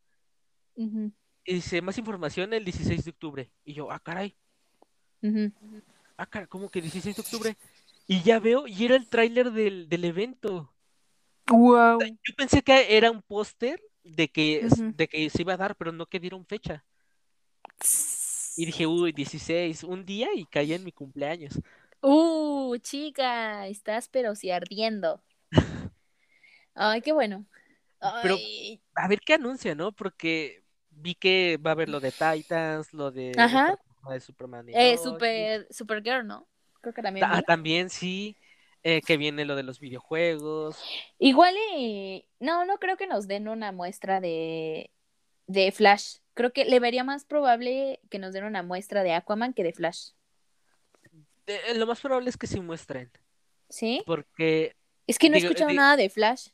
[0.76, 1.12] Ujú,
[1.46, 3.52] Y dice, más información el 16 de octubre.
[3.64, 4.36] Y yo, ah, caray,
[6.18, 7.58] ah, caray, ¿cómo que 16 de octubre?
[8.08, 10.74] Y ya veo, y era el tráiler del, del evento.
[11.48, 12.00] Wow.
[12.02, 15.92] Yo pensé que era un póster de que, de que se iba a dar, pero
[15.92, 16.84] no que dieron fecha.
[18.56, 21.60] Y dije, uy, 16, un día y caía en mi cumpleaños.
[22.02, 25.22] Uh, chica, estás pero si ardiendo.
[26.74, 27.46] Ay, qué bueno.
[28.24, 28.38] Pero
[28.96, 29.92] a ver qué anuncia, ¿no?
[29.92, 30.59] Porque
[31.00, 33.78] vi que va a haber lo de Titans, lo de Ajá.
[34.10, 36.48] de Superman y eh, super, Supergirl, ¿no?
[36.82, 38.36] Creo que también Ta- ah, también sí,
[38.84, 40.82] eh, que viene lo de los videojuegos.
[41.18, 42.26] Igual y...
[42.40, 44.92] No, no creo que nos den una muestra de,
[45.48, 46.18] de Flash.
[46.34, 49.74] Creo que le vería más probable que nos den una muestra de Aquaman que de
[49.74, 50.12] Flash.
[51.48, 53.12] Eh, lo más probable es que sí muestren,
[53.70, 54.04] ¿Sí?
[54.06, 54.76] porque
[55.08, 56.50] Es que no he escuchado nada de Flash.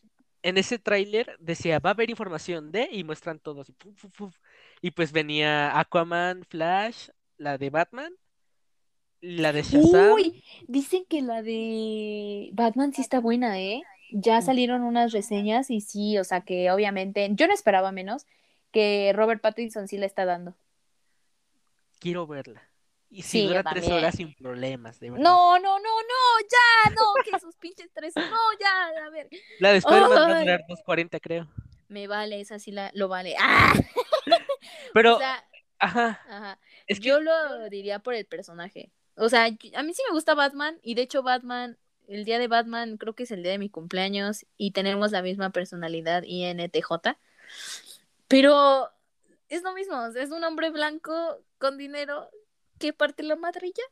[0.45, 3.67] En ese tráiler decía, va a haber información de, y muestran todos.
[3.67, 4.37] Y, puf, puf, puf.
[4.79, 8.13] Y pues venía Aquaman, Flash, la de Batman,
[9.21, 10.13] la de Shazam.
[10.13, 13.81] Uy, dicen que la de Batman sí está buena, ¿eh?
[14.11, 18.27] Ya salieron unas reseñas y sí, o sea que obviamente, yo no esperaba menos
[18.71, 20.55] que Robert Pattinson sí la está dando.
[21.97, 22.61] Quiero verla.
[23.09, 25.23] Y si Sí, dura tres horas sin problemas, de verdad.
[25.23, 28.23] No, no, no, no, ya, no, que esos pinches tres, no,
[28.59, 29.29] ya, a ver.
[29.59, 31.47] La de Spider-Man va a durar 2.40, creo.
[31.87, 33.35] Me vale, esa sí la, lo vale.
[33.39, 33.73] ¡Ah!
[34.93, 35.45] Pero, O sea,
[35.79, 36.59] ajá, ajá.
[36.87, 38.91] es que Yo lo diría por el personaje.
[39.15, 41.77] O sea, a mí sí me gusta Batman y de hecho Batman,
[42.07, 45.21] el día de Batman creo que es el día de mi cumpleaños y tenemos la
[45.21, 47.17] misma personalidad INTJ.
[48.27, 48.89] Pero
[49.49, 52.29] es lo mismo, es un hombre blanco con dinero
[52.79, 53.83] que parte la madrilla.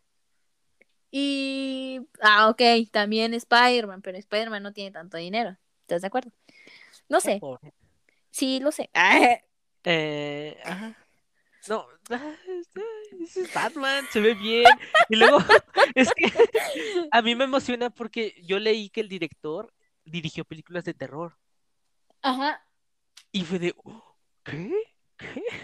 [1.12, 2.62] Y, ah, ok,
[2.92, 5.58] también Spider-Man, pero Spider-Man no tiene tanto dinero.
[5.82, 6.32] ¿Estás de acuerdo?
[7.08, 7.40] No sé,
[8.32, 8.90] sí, lo sé.
[9.86, 10.96] Eh, ajá.
[11.68, 11.86] No,
[13.36, 14.66] es Batman, se ve bien.
[15.10, 15.40] Y luego,
[15.96, 16.32] es que
[17.12, 19.74] a mí me emociona porque yo leí que el director
[20.04, 21.38] dirigió películas de terror.
[22.22, 22.66] Ajá.
[23.32, 23.76] Y fue de,
[24.44, 24.72] ¿qué?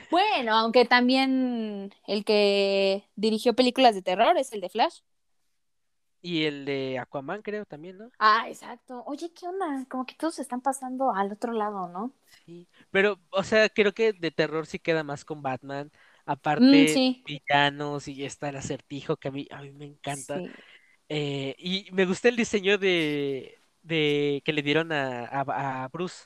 [0.10, 5.00] Bueno, aunque también el que dirigió películas de terror es el de Flash.
[6.22, 8.12] Y el de Aquaman, creo, también, ¿no?
[8.20, 9.04] Ah, exacto.
[9.08, 9.86] Oye, ¿qué onda?
[9.90, 12.14] Como que todos se están pasando al otro lado, ¿no?
[12.46, 12.68] Sí.
[12.92, 15.92] Pero, o sea, creo que de terror sí queda más con Batman.
[16.58, 20.44] Mm, Aparte, sí, villanos y está el acertijo que a mí, a mí me encanta.
[20.44, 20.56] sí.
[21.10, 26.26] Eh, y me gusta el diseño de, de que le dieron a, a, a Bruce.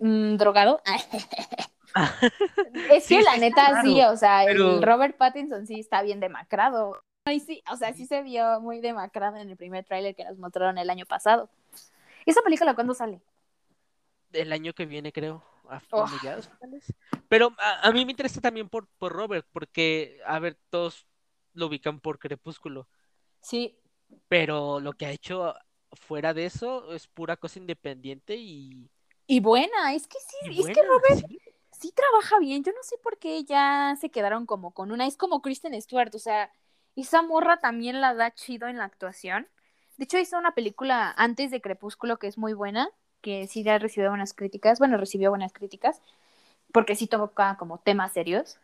[0.00, 0.82] Mm, ¿Drogado?
[2.90, 6.20] Es Sí, que la neta sí, o sea, pero- el Robert Pattinson sí está bien
[6.20, 7.02] demacrado.
[7.24, 10.38] Ay, sí, o sea, sí se vio muy demacrado en el primer tráiler que nos
[10.38, 11.48] mostraron el año pasado.
[12.26, 13.20] ¿Esa película cuándo sale?
[14.32, 15.42] El año que viene, creo.
[15.68, 16.04] A Oh.
[17.28, 21.06] Pero a, a mí me interesa también por, por Robert, porque, a ver, todos
[21.54, 22.88] lo ubican por Crepúsculo.
[23.40, 23.78] Sí,
[24.28, 25.54] Pero lo que ha hecho
[25.92, 28.90] fuera de eso es pura cosa independiente y,
[29.26, 31.38] y buena, es que sí, y es buena, que Robert sí.
[31.82, 32.64] Sí trabaja bien.
[32.64, 35.06] Yo no sé por qué ya se quedaron como con una.
[35.08, 36.52] Es como Kristen Stewart, o sea,
[36.96, 39.48] esa morra también la da chido en la actuación.
[39.98, 42.90] De hecho, hizo una película antes de Crepúsculo que es muy buena,
[43.22, 44.78] que sí ya recibió buenas críticas.
[44.80, 46.00] Bueno, recibió buenas críticas,
[46.72, 48.58] porque sí toca como temas serios.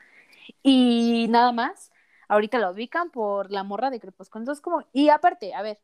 [0.63, 1.93] Y nada más,
[2.29, 4.43] ahorita la ubican por la morra de Crepúsculo.
[4.43, 4.85] Entonces, como.
[4.93, 5.81] Y aparte, a ver.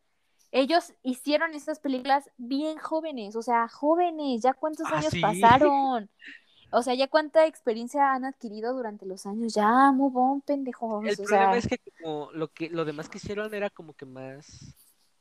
[0.53, 5.19] Ellos hicieron estas películas bien jóvenes, o sea, jóvenes, ya cuántos Ah, años sí.
[5.19, 6.11] pasaron.
[6.75, 9.55] O sea, ya cuánta experiencia han adquirido durante los años.
[9.55, 11.05] Ya, move on, pendejos.
[11.05, 13.95] El o problema sea, es que como lo que lo demás que hicieron era como
[13.95, 14.75] que más.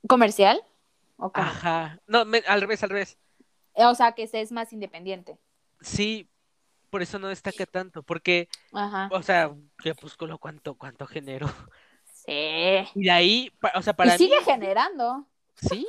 [0.07, 0.61] ¿comercial?
[1.17, 1.45] ¿O, cómo?
[1.47, 1.99] Ajá.
[2.07, 3.17] No, me- al revés, al revés.
[3.75, 5.37] Eh, o sea, que se es más independiente.
[5.81, 6.29] Sí,
[6.89, 9.09] por eso no destaca tanto, porque, Ajá.
[9.11, 11.47] o sea, Crepúsculo cuánto, cuánto generó.
[12.25, 12.31] Sí.
[12.95, 15.27] Y de ahí, o sea, Y para mí, sigue generando.
[15.55, 15.85] sí.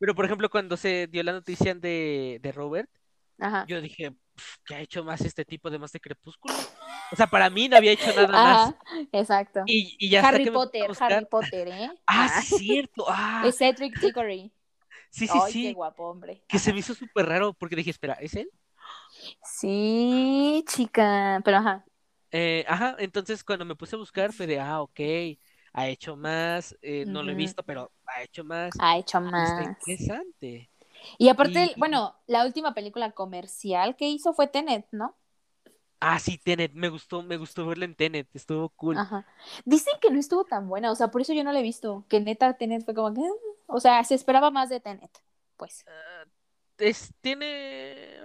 [0.00, 2.90] Pero por ejemplo, cuando se dio la noticia de, de Robert,
[3.38, 3.64] Ajá.
[3.68, 6.54] yo dije, "Pf, ¿qué ha hecho más este tipo además de Crepúsculo?
[7.12, 8.72] O sea, para mí no había hecho nada más.
[8.72, 8.78] Ajá,
[9.12, 9.60] exacto.
[9.66, 11.90] Y, y ya Harry Potter, buscar- Harry Potter, ¿eh?
[12.06, 13.04] Ah, Ah, sí, cierto.
[13.08, 14.52] Ah, Es Cedric Diggory.
[15.10, 15.74] sí, sí, Ay, qué sí.
[15.74, 16.42] guapo, hombre.
[16.48, 18.50] Que se me hizo súper raro porque dije, espera, ¿es él?
[19.42, 21.40] Sí, chica.
[21.44, 21.84] Pero ajá.
[22.30, 25.00] Eh, ajá, entonces cuando me puse a buscar fue de, ah, ok,
[25.72, 28.72] ha hecho más, eh, no lo he visto, pero ha hecho más.
[28.78, 29.64] Ha hecho Está más.
[29.64, 30.70] interesante.
[31.18, 35.16] Y aparte, Y- bueno, la última película comercial que hizo fue Tenet, ¿no?
[36.00, 38.98] Ah, sí, Tenet, me gustó, me gustó verla en Tenet, estuvo cool.
[38.98, 39.26] Ajá.
[39.64, 42.04] Dicen que no estuvo tan buena, o sea, por eso yo no la he visto.
[42.08, 43.22] Que neta Tenet fue como que.
[43.66, 45.10] O sea, se esperaba más de Tenet.
[45.56, 45.84] Pues.
[45.86, 46.24] Ah,
[46.78, 48.18] es, tiene...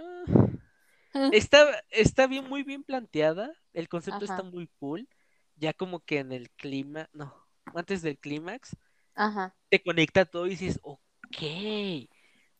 [1.14, 5.08] ah, está, está bien, muy bien planteada, el concepto está muy cool,
[5.56, 7.34] ya como que en el clima, no,
[7.74, 8.76] antes del clímax,
[9.14, 9.54] Ajá.
[9.68, 12.08] te conecta todo y dices, ok,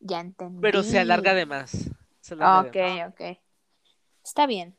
[0.00, 0.60] Ya entendí.
[0.62, 1.90] pero se alarga de más.
[2.20, 3.12] Se alarga de más.
[3.12, 3.38] Ok, ok.
[4.24, 4.76] Está bien.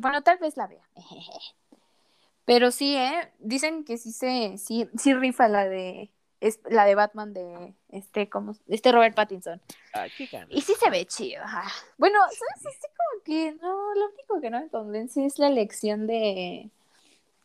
[0.00, 0.82] Bueno, tal vez la vea.
[2.44, 3.32] Pero sí, ¿eh?
[3.38, 6.10] Dicen que sí se, sí, sí rifa la de,
[6.40, 9.60] es la de Batman de este, como, este Robert Pattinson.
[9.92, 10.48] Ay, qué ganas.
[10.50, 11.42] Y sí se ve chido.
[11.44, 11.70] ajá.
[11.96, 12.66] Bueno, ¿sabes?
[12.66, 16.70] Así como que no, lo único que no me convence es la elección de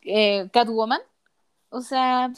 [0.02, 1.00] eh, Catwoman.
[1.68, 2.30] O sea,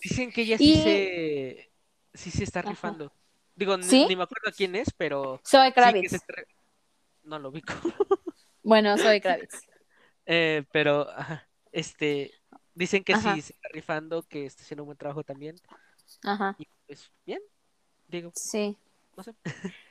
[0.00, 1.70] Dicen que ella sí Y- se,
[2.16, 2.70] sí se está Ajá.
[2.70, 3.12] rifando.
[3.54, 4.06] Digo, ni, ¿Sí?
[4.06, 6.12] ni me acuerdo quién es, pero que Kravitz.
[6.12, 6.34] está
[7.24, 7.72] No lo ubico.
[8.62, 9.62] Bueno, Zoe Kravitz.
[10.28, 11.06] Eh, pero,
[11.70, 12.32] este,
[12.74, 13.34] dicen que Ajá.
[13.34, 15.54] sí se está rifando, que está haciendo un buen trabajo también.
[16.24, 17.40] Ajá, Y pues, bien,
[18.08, 18.76] digo, sí.
[19.16, 19.34] no sé.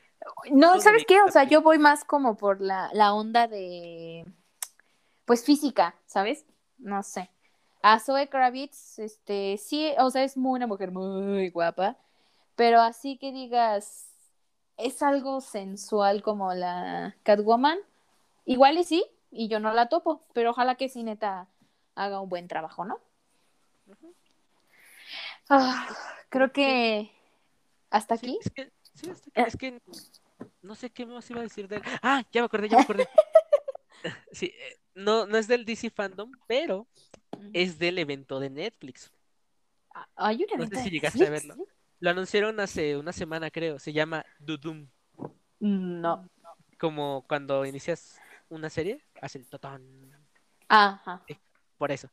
[0.52, 1.22] No, ¿sabes qué?
[1.22, 4.26] O sea, yo voy más como por la, la onda de,
[5.26, 6.46] pues física, ¿sabes?
[6.78, 7.30] No sé.
[7.82, 11.98] A Zoe Kravitz, este, sí, o sea, es muy una mujer muy guapa,
[12.56, 14.10] pero así que digas,
[14.78, 17.80] es algo sensual como la Catwoman,
[18.46, 21.48] igual y sí, y yo no la topo, pero ojalá que sí neta
[21.96, 23.00] haga un buen trabajo, ¿no?
[25.50, 25.88] Ah,
[26.30, 27.12] creo que
[27.90, 28.40] hasta Sí, aquí.
[28.42, 29.82] es que, sí, hasta aquí, es que
[30.62, 31.84] no sé qué más iba a decir de él.
[32.02, 33.08] Ah, ya me acordé, ya me acordé.
[34.32, 36.86] Sí, eh, no, no es del DC Fandom, pero
[37.54, 39.12] es del evento de Netflix.
[40.16, 41.56] Hay un No evento sé si llegaste a verlo.
[42.00, 43.80] Lo anunciaron hace una semana, creo.
[43.80, 44.88] Se llama Dudum.
[45.60, 46.30] No.
[46.78, 48.20] Como cuando inicias
[48.50, 50.12] una serie, hace el totón.
[50.68, 51.24] Ajá.
[51.78, 52.10] Por eso.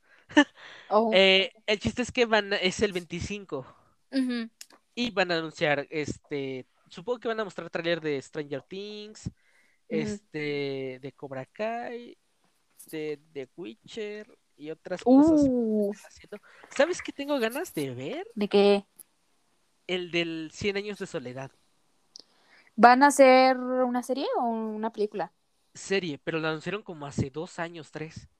[0.88, 1.10] Oh.
[1.14, 3.66] Eh, el chiste es que van, es el 25
[4.12, 4.48] Ujú.
[4.94, 9.30] y van a anunciar, este, supongo que van a mostrar tráiler de Stranger Things,
[9.88, 12.16] este, de Cobra Kai
[12.90, 15.42] de The Witcher y otras cosas.
[15.42, 16.38] Que está haciendo.
[16.76, 18.26] ¿Sabes qué tengo ganas de ver?
[18.34, 18.84] ¿de qué?
[19.94, 21.52] El del 100 años de soledad.
[22.76, 25.32] ¿Van a hacer una serie o una película?
[25.74, 28.30] Serie, pero la anunciaron como hace dos años, tres.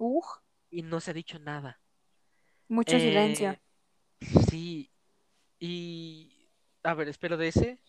[0.00, 0.22] Uh,
[0.70, 1.80] Y no se ha dicho nada.
[2.68, 3.58] mucho Eh, silencio.
[4.50, 4.90] Sí.
[5.60, 6.48] Y.
[6.84, 7.80] A ver, espero de ese.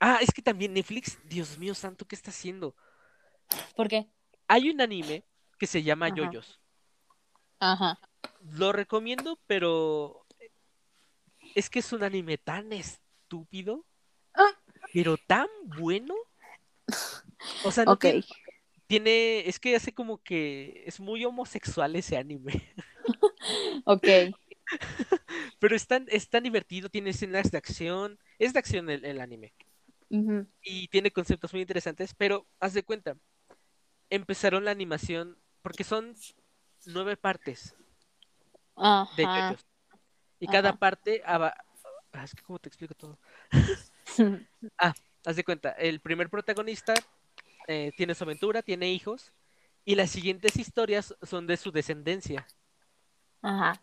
[0.00, 2.74] Ah, es que también Netflix, Dios mío santo, ¿qué está haciendo?
[3.74, 4.08] ¿Por qué?
[4.48, 5.24] Hay un anime
[5.56, 6.16] que se llama Ajá.
[6.16, 6.60] Yoyos.
[7.60, 7.98] Ajá.
[8.40, 10.25] Lo recomiendo, pero
[11.56, 13.84] es que es un anime tan estúpido,
[14.34, 14.52] Ah.
[14.92, 16.14] pero tan bueno.
[17.64, 18.24] O sea, no tiene,
[18.86, 22.52] tiene- es que hace como que es muy homosexual ese anime,
[23.86, 24.06] Ok.
[25.58, 29.20] pero es tan, es tan divertido, tiene escenas de acción, es de acción el, el
[29.20, 29.54] anime,
[30.62, 33.16] y tiene conceptos muy interesantes, pero haz de cuenta,
[34.10, 36.14] empezaron la animación, porque son
[36.84, 37.74] nueve partes
[39.16, 39.24] de.
[40.38, 41.54] Y cada parte, ah,
[42.22, 43.18] es que cómo te explico todo.
[45.24, 46.94] Haz de cuenta, el primer protagonista
[47.66, 49.32] eh, tiene su aventura, tiene hijos,
[49.84, 52.46] y las siguientes historias son de su descendencia.
[53.42, 53.80] Ajá.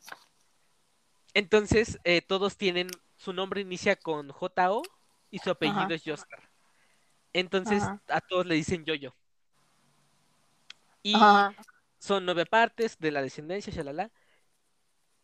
[1.34, 4.84] Entonces, eh, todos tienen, su nombre inicia con J-O
[5.32, 5.94] y su apellido Ajá.
[5.94, 6.50] es Jostar.
[7.34, 8.02] Entonces, Ajá.
[8.08, 9.16] a todos le dicen Yoyo.
[11.02, 11.16] Y
[12.00, 14.12] son nueve partes de la descendencia, shalala.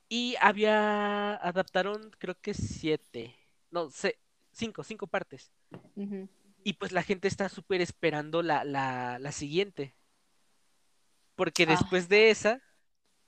[0.10, 3.36] Y había, adaptaron, creo que siete,
[3.72, 4.20] no sé,
[4.52, 5.54] cinco, cinco partes.
[6.64, 9.96] Y pues la gente está súper esperando la, la, la siguiente.
[11.36, 11.68] Porque Ah.
[11.68, 12.62] después de esa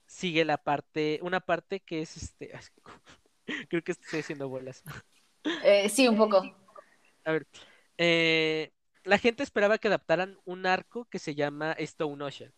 [0.08, 2.52] sigue la parte, una parte que es este.
[3.70, 4.84] Creo que estoy haciendo bolas.
[5.64, 6.44] Eh, sí, un poco.
[7.24, 7.48] A ver.
[7.98, 8.72] eh,
[9.03, 12.53] la gente esperaba que adaptaran un arco que se llama Stone Ocean,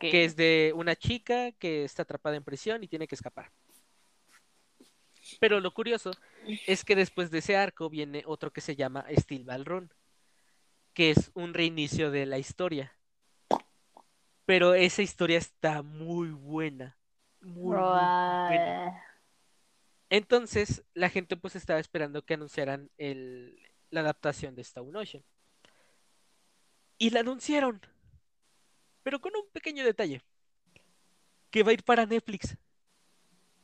[0.00, 3.50] Que es de una chica que está atrapada en prisión y tiene que escapar.
[5.40, 6.10] Pero lo curioso
[6.66, 9.92] es que después de ese arco viene otro que se llama Steel Ball Run,
[10.94, 12.92] que es un reinicio de la historia.
[14.46, 16.96] Pero esa historia está muy buena.
[17.40, 19.04] Muy, muy buena.
[20.10, 23.60] Entonces, la gente pues estaba esperando que anunciaran el,
[23.90, 25.22] la adaptación de Stone Ocean.
[26.96, 27.80] Y la anunciaron.
[29.08, 30.20] Pero con un pequeño detalle.
[31.50, 32.58] Que va a ir para Netflix.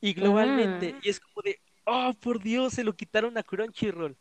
[0.01, 0.95] Y globalmente.
[1.03, 4.17] Y es como de, oh, por Dios, se lo quitaron a Crunchyroll.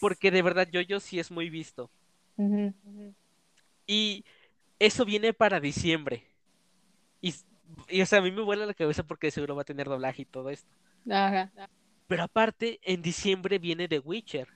[0.00, 1.90] Porque de verdad yo sí es muy visto.
[3.88, 4.24] Y
[4.78, 6.24] eso viene para diciembre.
[7.20, 7.34] Y,
[7.88, 10.22] y, o sea, a mí me vuela la cabeza porque seguro va a tener doblaje
[10.22, 10.70] y todo esto.
[11.10, 11.50] Ajá.
[12.06, 14.46] Pero aparte, en diciembre viene The Witcher.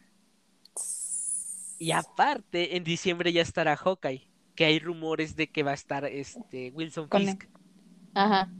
[1.80, 4.30] Y aparte, en diciembre ya estará Hawkeye.
[4.54, 7.44] Que hay rumores de que va a estar este Wilson Fisk.
[8.14, 8.50] Ajá.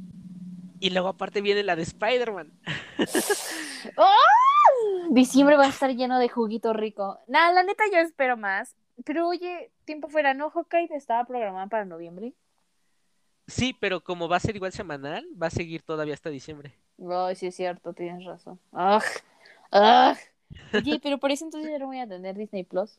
[0.81, 2.53] Y luego aparte viene la de Spider-Man.
[5.11, 7.21] Diciembre va a estar lleno de juguito rico.
[7.29, 8.75] Nada, la neta yo espero más.
[9.05, 10.51] Pero oye, tiempo fuera, ¿no?
[10.51, 12.35] Hawkeye estaba programada para noviembre.
[13.47, 16.75] Sí, pero como va a ser igual semanal, va a seguir todavía hasta diciembre.
[17.11, 18.59] Ay, sí es cierto, tienes razón.
[18.73, 19.03] Ugh.
[19.73, 20.17] Ugh.
[20.75, 22.99] Oye, pero por eso entonces ya no voy a tener Disney Plus.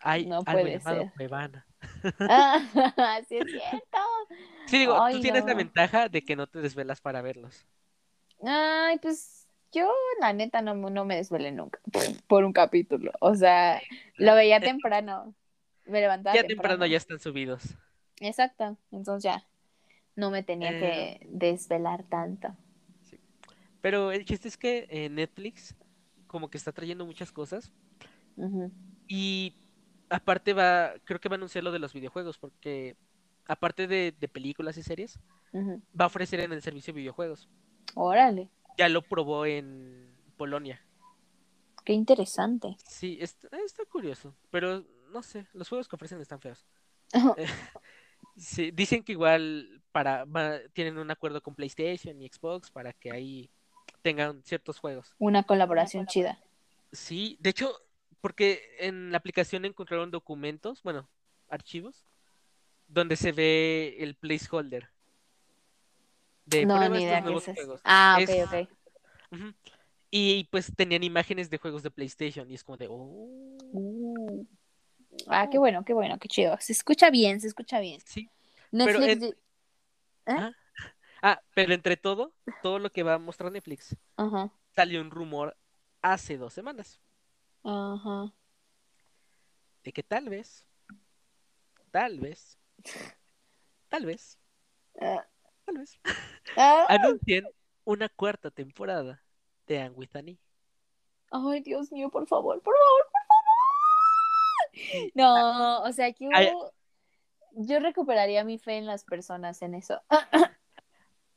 [0.00, 1.12] Hay No algo puede llamado ser.
[1.16, 1.66] Cuevana.
[2.20, 2.60] Ah,
[3.28, 3.98] sí es cierto.
[4.66, 7.66] Sí, digo, tú tienes la ventaja de que no te desvelas para verlos.
[8.44, 11.80] Ay, pues yo la neta no, no me desvelé nunca
[12.28, 13.12] por un capítulo.
[13.20, 13.80] O sea,
[14.16, 15.34] lo veía temprano.
[15.86, 16.86] Me levantaba Ya temprano temprano.
[16.90, 17.62] ya están subidos.
[18.20, 18.76] Exacto.
[18.92, 19.46] Entonces ya
[20.16, 20.80] no me tenía Eh.
[21.20, 22.54] que desvelar tanto.
[23.80, 25.76] Pero el chiste es que eh, Netflix
[26.26, 27.72] como que está trayendo muchas cosas.
[28.36, 28.70] Ujú.
[29.06, 29.54] Y
[30.10, 32.96] aparte va, creo que va a anunciar lo de los videojuegos, porque
[33.46, 35.18] aparte de, de películas y series,
[35.54, 37.48] va a ofrecer en el servicio videojuegos.
[37.94, 40.80] Órale, Ya lo probó en Polonia.
[41.84, 42.76] qué interesante.
[42.86, 46.66] Sí, está, está curioso, pero no sé, los juegos que ofrecen están feos.
[47.36, 47.46] Eh,
[48.36, 53.10] sí, dicen que igual para va- tienen un acuerdo con PlayStation y Xbox para que
[53.10, 53.50] ahí
[54.02, 55.14] tengan ciertos juegos.
[55.18, 56.38] Una colaboración chida.
[56.92, 57.72] Sí, de hecho,
[58.20, 61.08] porque en la aplicación encontraron documentos, bueno,
[61.48, 62.04] archivos,
[62.86, 64.88] donde se ve el placeholder
[66.46, 67.80] de No, prueba ni estos idea nuevos juegos.
[67.84, 68.68] Ah, Es- ok,
[69.32, 69.54] ok.
[70.10, 73.58] Y pues tenían imágenes de juegos de PlayStation y es como de, oh.
[73.72, 74.46] Uh.
[75.26, 76.56] Ah, qué bueno, qué bueno, qué chido.
[76.60, 78.00] Se escucha bien, se escucha bien.
[78.06, 78.30] Sí.
[78.70, 79.34] Pero en- di-
[81.20, 82.32] Ah, pero entre todo,
[82.62, 83.96] todo lo que va a mostrar Netflix,
[84.74, 85.56] salió un rumor
[86.00, 87.00] hace dos semanas
[87.64, 88.32] ajá.
[89.84, 90.66] de que tal vez,
[91.90, 92.58] tal vez,
[93.88, 94.38] tal vez,
[95.00, 95.24] Ah,
[95.64, 95.98] tal vez,
[96.56, 96.86] ah.
[96.88, 97.48] anuncien
[97.84, 99.22] una cuarta temporada
[99.66, 100.38] de Anne with an E.
[101.30, 103.22] Ay, Dios mío, por favor, por favor, por
[104.88, 105.10] favor.
[105.14, 106.52] No, o sea, yo, Ay.
[107.52, 110.02] yo recuperaría mi fe en las personas en eso.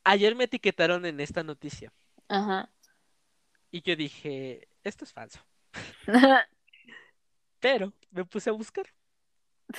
[0.03, 1.93] Ayer me etiquetaron en esta noticia
[2.27, 2.69] Ajá.
[3.69, 5.39] y yo dije, esto es falso.
[7.60, 8.86] Pero me puse a buscar.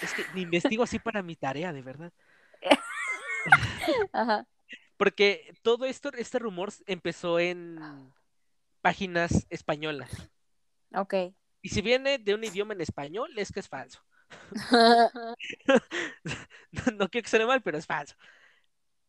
[0.01, 2.13] Es que me investigo así para mi tarea, de verdad.
[4.13, 4.47] Ajá.
[4.97, 7.79] Porque todo esto, este rumor empezó en
[8.81, 10.31] páginas españolas.
[10.95, 11.15] Ok.
[11.61, 14.01] Y si viene de un idioma en español, es que es falso.
[16.73, 18.15] No, no quiero que suene mal, pero es falso.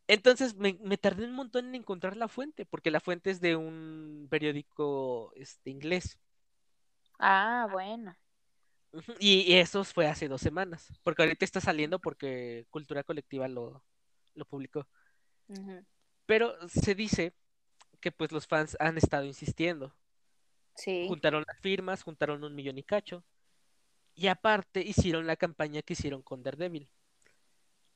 [0.08, 3.56] Entonces me, me tardé un montón en encontrar la fuente, porque la fuente es de
[3.56, 6.20] un periódico este, inglés.
[7.20, 8.16] Ah, bueno.
[9.20, 13.84] Y, y eso fue hace dos semanas, porque ahorita está saliendo porque Cultura Colectiva lo,
[14.36, 14.88] lo publicó.
[16.26, 17.34] Pero se dice
[18.00, 19.96] que pues los fans han estado insistiendo.
[20.76, 21.06] Sí.
[21.08, 23.24] Juntaron las firmas, juntaron un millón y cacho.
[24.16, 26.88] Y aparte hicieron la campaña que hicieron con Daredevil,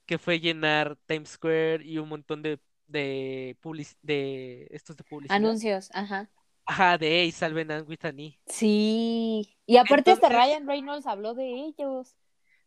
[0.08, 5.36] que fue llenar Times Square y un montón de, de, publici- de estos de publicidad.
[5.36, 6.30] Anuncios, ajá.
[6.70, 8.40] Ajá, de hey, salven a Whitney.
[8.46, 9.58] Sí.
[9.66, 12.16] Y aparte hasta Entonces- Ryan Reynolds habló de ellos.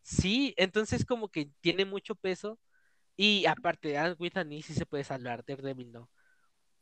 [0.01, 2.57] Sí, entonces como que tiene mucho peso.
[3.15, 6.09] Y aparte, Anne sí se puede salvar, Daredevil no.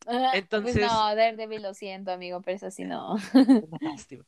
[0.08, 3.18] Ah, Entonces- Pues no, Daredevil lo siento, amigo, pero eso sí no.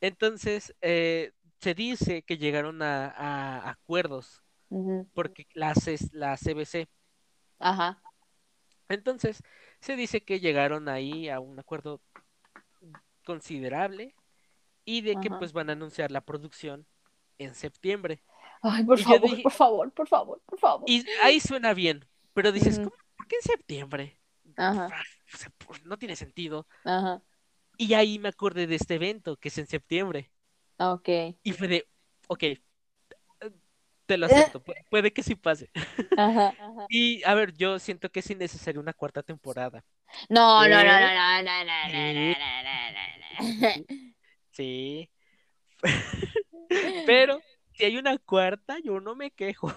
[0.00, 5.08] Entonces, eh, se dice que llegaron a, a acuerdos Ujú.
[5.14, 6.88] porque la, C- la CBC.
[7.58, 8.02] Ajá.
[8.88, 9.42] Entonces,
[9.80, 12.00] se dice que llegaron ahí a un acuerdo
[13.24, 14.14] considerable
[14.84, 16.86] y de que pues van a anunciar la producción
[17.38, 18.22] en septiembre.
[18.62, 20.84] Ay, por Y favor, dije- por favor, por favor, por favor.
[20.88, 22.78] Y ahí suena bien, pero dices.
[22.78, 22.90] ¿cómo?
[23.16, 24.20] ¿por qué en septiembre?
[24.56, 25.02] Ajá, Ah,
[25.32, 26.66] o sea, pues, no tiene sentido.
[26.84, 27.22] ajá.
[27.76, 30.30] Y ahí me acordé de este evento, que es en septiembre.
[30.78, 31.08] Ok.
[31.42, 31.88] Y fue de,
[32.28, 32.44] ok,
[34.06, 35.70] te lo acepto, puede que sí pase.
[36.16, 36.54] Ajá.
[36.88, 39.84] Y a ver, yo siento que es innecesaria una cuarta temporada.
[40.28, 42.34] No, eh, no, no, no, no, no, no, sí.
[42.38, 43.84] no, no, no, no.
[44.52, 45.10] Sí.
[47.06, 47.40] pero
[47.72, 49.72] si hay una cuarta, yo no me quejo.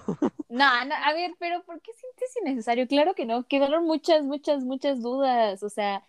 [0.50, 2.88] no, no, a ver, pero ¿por qué sientes innecesario?
[2.88, 6.04] Claro que no, quedaron muchas, muchas, muchas dudas, o sea...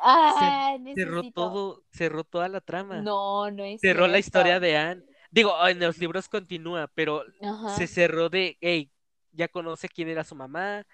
[0.00, 3.00] Ah, cerró todo, cerró toda la trama.
[3.00, 5.02] No, no es Cerró la historia de Anne.
[5.32, 7.76] Digo, en los libros continúa, pero Ajá.
[7.76, 8.92] se cerró de, hey,
[9.32, 10.84] ya conoce quién era su mamá,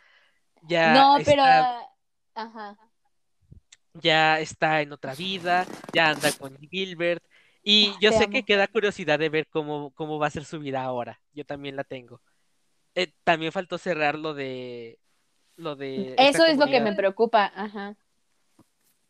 [0.68, 1.42] ya No, pero,
[2.34, 2.76] ajá.
[3.94, 7.22] ya está en otra vida, ya anda con Gilbert.
[7.62, 8.32] Y Ay, yo te sé amo.
[8.32, 11.20] que queda curiosidad de ver cómo, cómo va a ser su vida ahora.
[11.32, 12.22] Yo también la tengo.
[12.94, 14.98] Eh, también faltó cerrar lo de
[15.56, 17.96] lo de Eso es lo que me preocupa, ajá.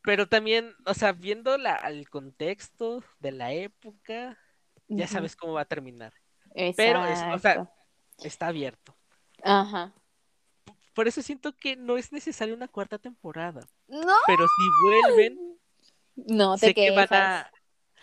[0.03, 4.39] Pero también, o sea, viendo la, el contexto de la época,
[4.89, 6.12] ya sabes cómo va a terminar.
[6.77, 7.70] Pero es- o sea.
[8.23, 8.97] Está abierto.
[9.44, 9.93] Ajá.
[10.93, 13.60] Por eso siento que no es necesaria una cuarta temporada.
[13.86, 15.59] No, Pero si vuelven,
[16.16, 17.47] no te sé que van quejas.
[17.47, 17.52] a...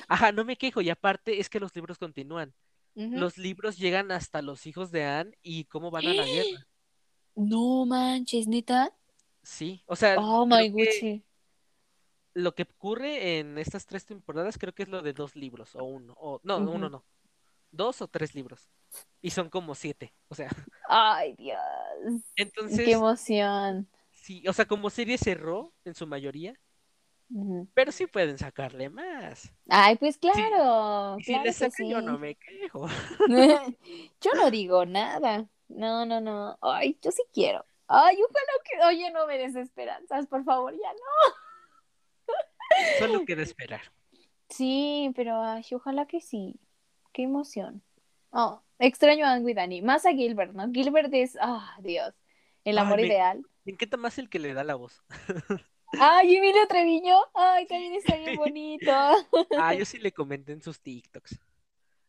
[0.07, 0.79] Ajá, no me quejo.
[0.79, 2.53] Y aparte es que los libros continúan.
[2.95, 6.65] Los libros llegan hasta los hijos de Anne y cómo van a la guerra.
[7.35, 8.93] No manches, neta.
[9.43, 11.21] Sí, o sea, Oh my Gucci.
[12.35, 15.83] Lo que ocurre en estas tres temporadas creo que es lo de dos libros o
[15.85, 16.13] uno.
[16.19, 17.03] O, no, uno no.
[17.71, 18.69] Dos o tres libros.
[19.21, 20.13] Y son como siete.
[20.27, 20.49] O sea,
[20.87, 21.57] Ay, Dios.
[22.35, 23.89] entonces, Qué emoción.
[24.11, 26.59] sí, o sea, como serie cerró en su mayoría,
[27.73, 29.51] pero sí pueden sacarle más.
[29.69, 32.87] Ay, pues claro, si claro le que sacan, yo no me quejo.
[34.21, 35.47] Yo no digo nada.
[35.67, 36.57] No, no, no.
[36.61, 37.65] Ay, yo sí quiero.
[37.87, 38.85] Ay, ojalá que.
[38.87, 41.35] Oye, no me des esperanzas, por favor, ya no.
[42.99, 43.81] Solo queda esperar.
[44.49, 46.56] Sí, pero ay, ojalá que sí.
[47.14, 47.81] Qué emoción.
[48.31, 49.81] Oh, extraño a Annie.
[49.81, 50.69] Más a Gilbert, ¿no?
[50.72, 52.14] Gilbert es, ah, Dios,
[52.64, 53.45] el Ay, amor me- ideal.
[53.64, 55.02] Me encanta más el que le da la voz.
[55.99, 57.18] Ay, Emilio Treviño.
[57.34, 58.91] Ay, también está bien bonito.
[59.57, 61.39] Ah, yo sí le comenté en sus TikToks.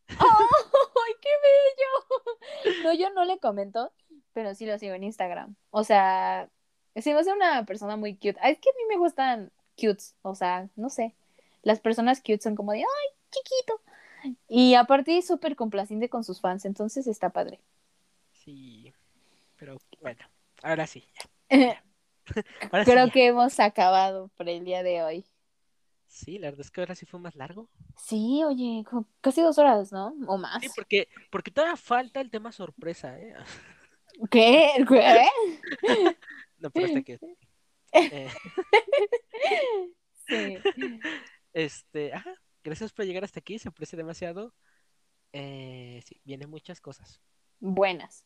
[0.09, 2.83] ¡Ay, qué bello!
[2.83, 3.91] No, yo no le comento,
[4.33, 5.55] pero sí lo sigo en Instagram.
[5.69, 6.49] O sea,
[6.95, 8.37] se me hace una persona muy cute.
[8.41, 11.15] Ah, Es que a mí me gustan cutes, o sea, no sé.
[11.63, 12.85] Las personas cute son como de, ¡ay,
[13.31, 13.81] chiquito!
[14.49, 17.61] Y aparte es súper complaciente con sus fans, entonces está padre.
[18.31, 18.93] Sí.
[19.57, 20.25] Pero bueno,
[20.63, 21.05] ahora sí.
[21.49, 21.83] ya.
[22.71, 23.11] Ahora sí, Creo ya.
[23.11, 25.25] que hemos acabado por el día de hoy.
[26.07, 27.69] Sí, la verdad es que ahora sí fue más largo.
[27.95, 28.83] Sí, oye,
[29.21, 30.13] casi dos horas, ¿no?
[30.27, 30.61] O más.
[30.61, 33.35] Sí, porque, porque todavía falta el tema sorpresa, ¿eh?
[34.31, 34.71] ¿Qué?
[34.87, 35.27] ¿Qué?
[36.59, 37.19] No, pero hasta que...
[37.93, 38.29] eh,
[40.27, 40.57] Sí.
[41.53, 44.53] este, ajá, gracias por llegar hasta aquí, se aprecia demasiado.
[45.33, 47.21] Eh, sí, vienen muchas cosas.
[47.59, 48.25] Buenas.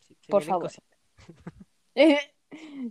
[0.00, 0.70] sí, Por favor.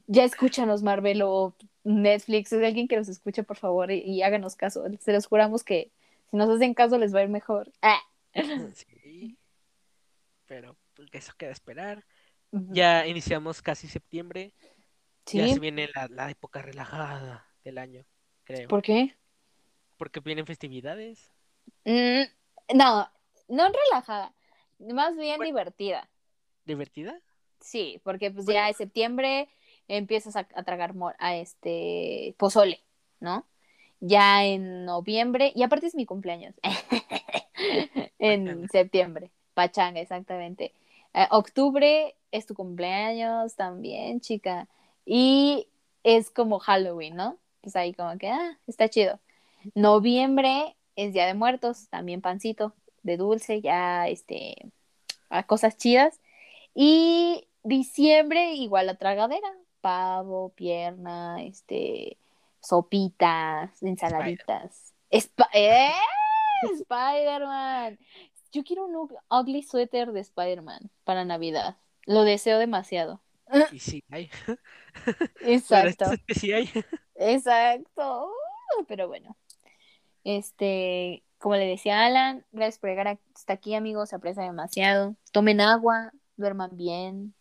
[0.07, 1.55] Ya escúchanos, Marvel o
[1.85, 4.83] Netflix, es alguien que nos escuche, por favor, y, y háganos caso.
[4.99, 5.93] Se los juramos que
[6.29, 7.71] si nos hacen caso les va a ir mejor.
[7.81, 8.01] Ah.
[8.73, 9.37] Sí,
[10.47, 12.05] pero pues, eso queda esperar.
[12.51, 14.53] Ya iniciamos casi septiembre,
[15.31, 18.05] ya se viene la, la época relajada del año,
[18.43, 18.69] creo.
[18.69, 19.15] ¿Por qué?
[19.97, 21.33] Porque vienen festividades.
[21.85, 22.23] Mm,
[22.75, 23.09] no,
[23.47, 24.33] no relajada,
[24.79, 25.47] más bien Bueno.
[25.47, 26.09] divertida.
[26.65, 27.21] ¿Divertida?
[27.59, 28.55] Sí, porque pues Bueno.
[28.55, 29.49] ya en septiembre
[29.87, 32.81] empiezas a, a tragar a este pozole,
[33.19, 33.45] ¿no?
[34.01, 36.55] Ya en noviembre, y aparte es mi cumpleaños.
[38.19, 38.69] en Pachanga.
[38.69, 40.73] septiembre, pachanga, exactamente.
[41.13, 44.67] Eh, octubre es tu cumpleaños también, chica.
[45.05, 45.67] Y
[46.03, 47.37] es como Halloween, ¿no?
[47.61, 49.19] Pues ahí como que, ah, está chido.
[49.75, 52.73] Noviembre es Día de Muertos, también pancito
[53.03, 54.55] de dulce, ya este,
[55.29, 56.19] a cosas chidas.
[56.75, 59.47] Y diciembre igual la tragadera,
[59.81, 62.17] pavo, pierna, este,
[62.61, 64.93] sopitas, ensaladitas.
[65.11, 65.91] Sp- ¡Eh!
[66.73, 67.99] Spider-Man.
[68.51, 71.75] Yo quiero un ug- ugly sweater de Spider-Man para Navidad.
[72.05, 73.19] Lo deseo demasiado.
[73.71, 74.29] Y sí hay.
[75.05, 76.05] Pero Exacto.
[76.27, 76.69] que sí hay.
[77.15, 78.31] Exacto.
[78.87, 79.37] Pero bueno.
[80.23, 84.09] Este, como le decía Alan, gracias por llegar hasta aquí, amigos.
[84.09, 85.15] Se aprecia demasiado.
[85.31, 87.33] Tomen agua, duerman bien.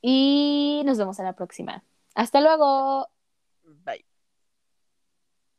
[0.00, 1.84] Y nos vemos en la próxima.
[2.14, 3.08] Hasta luego.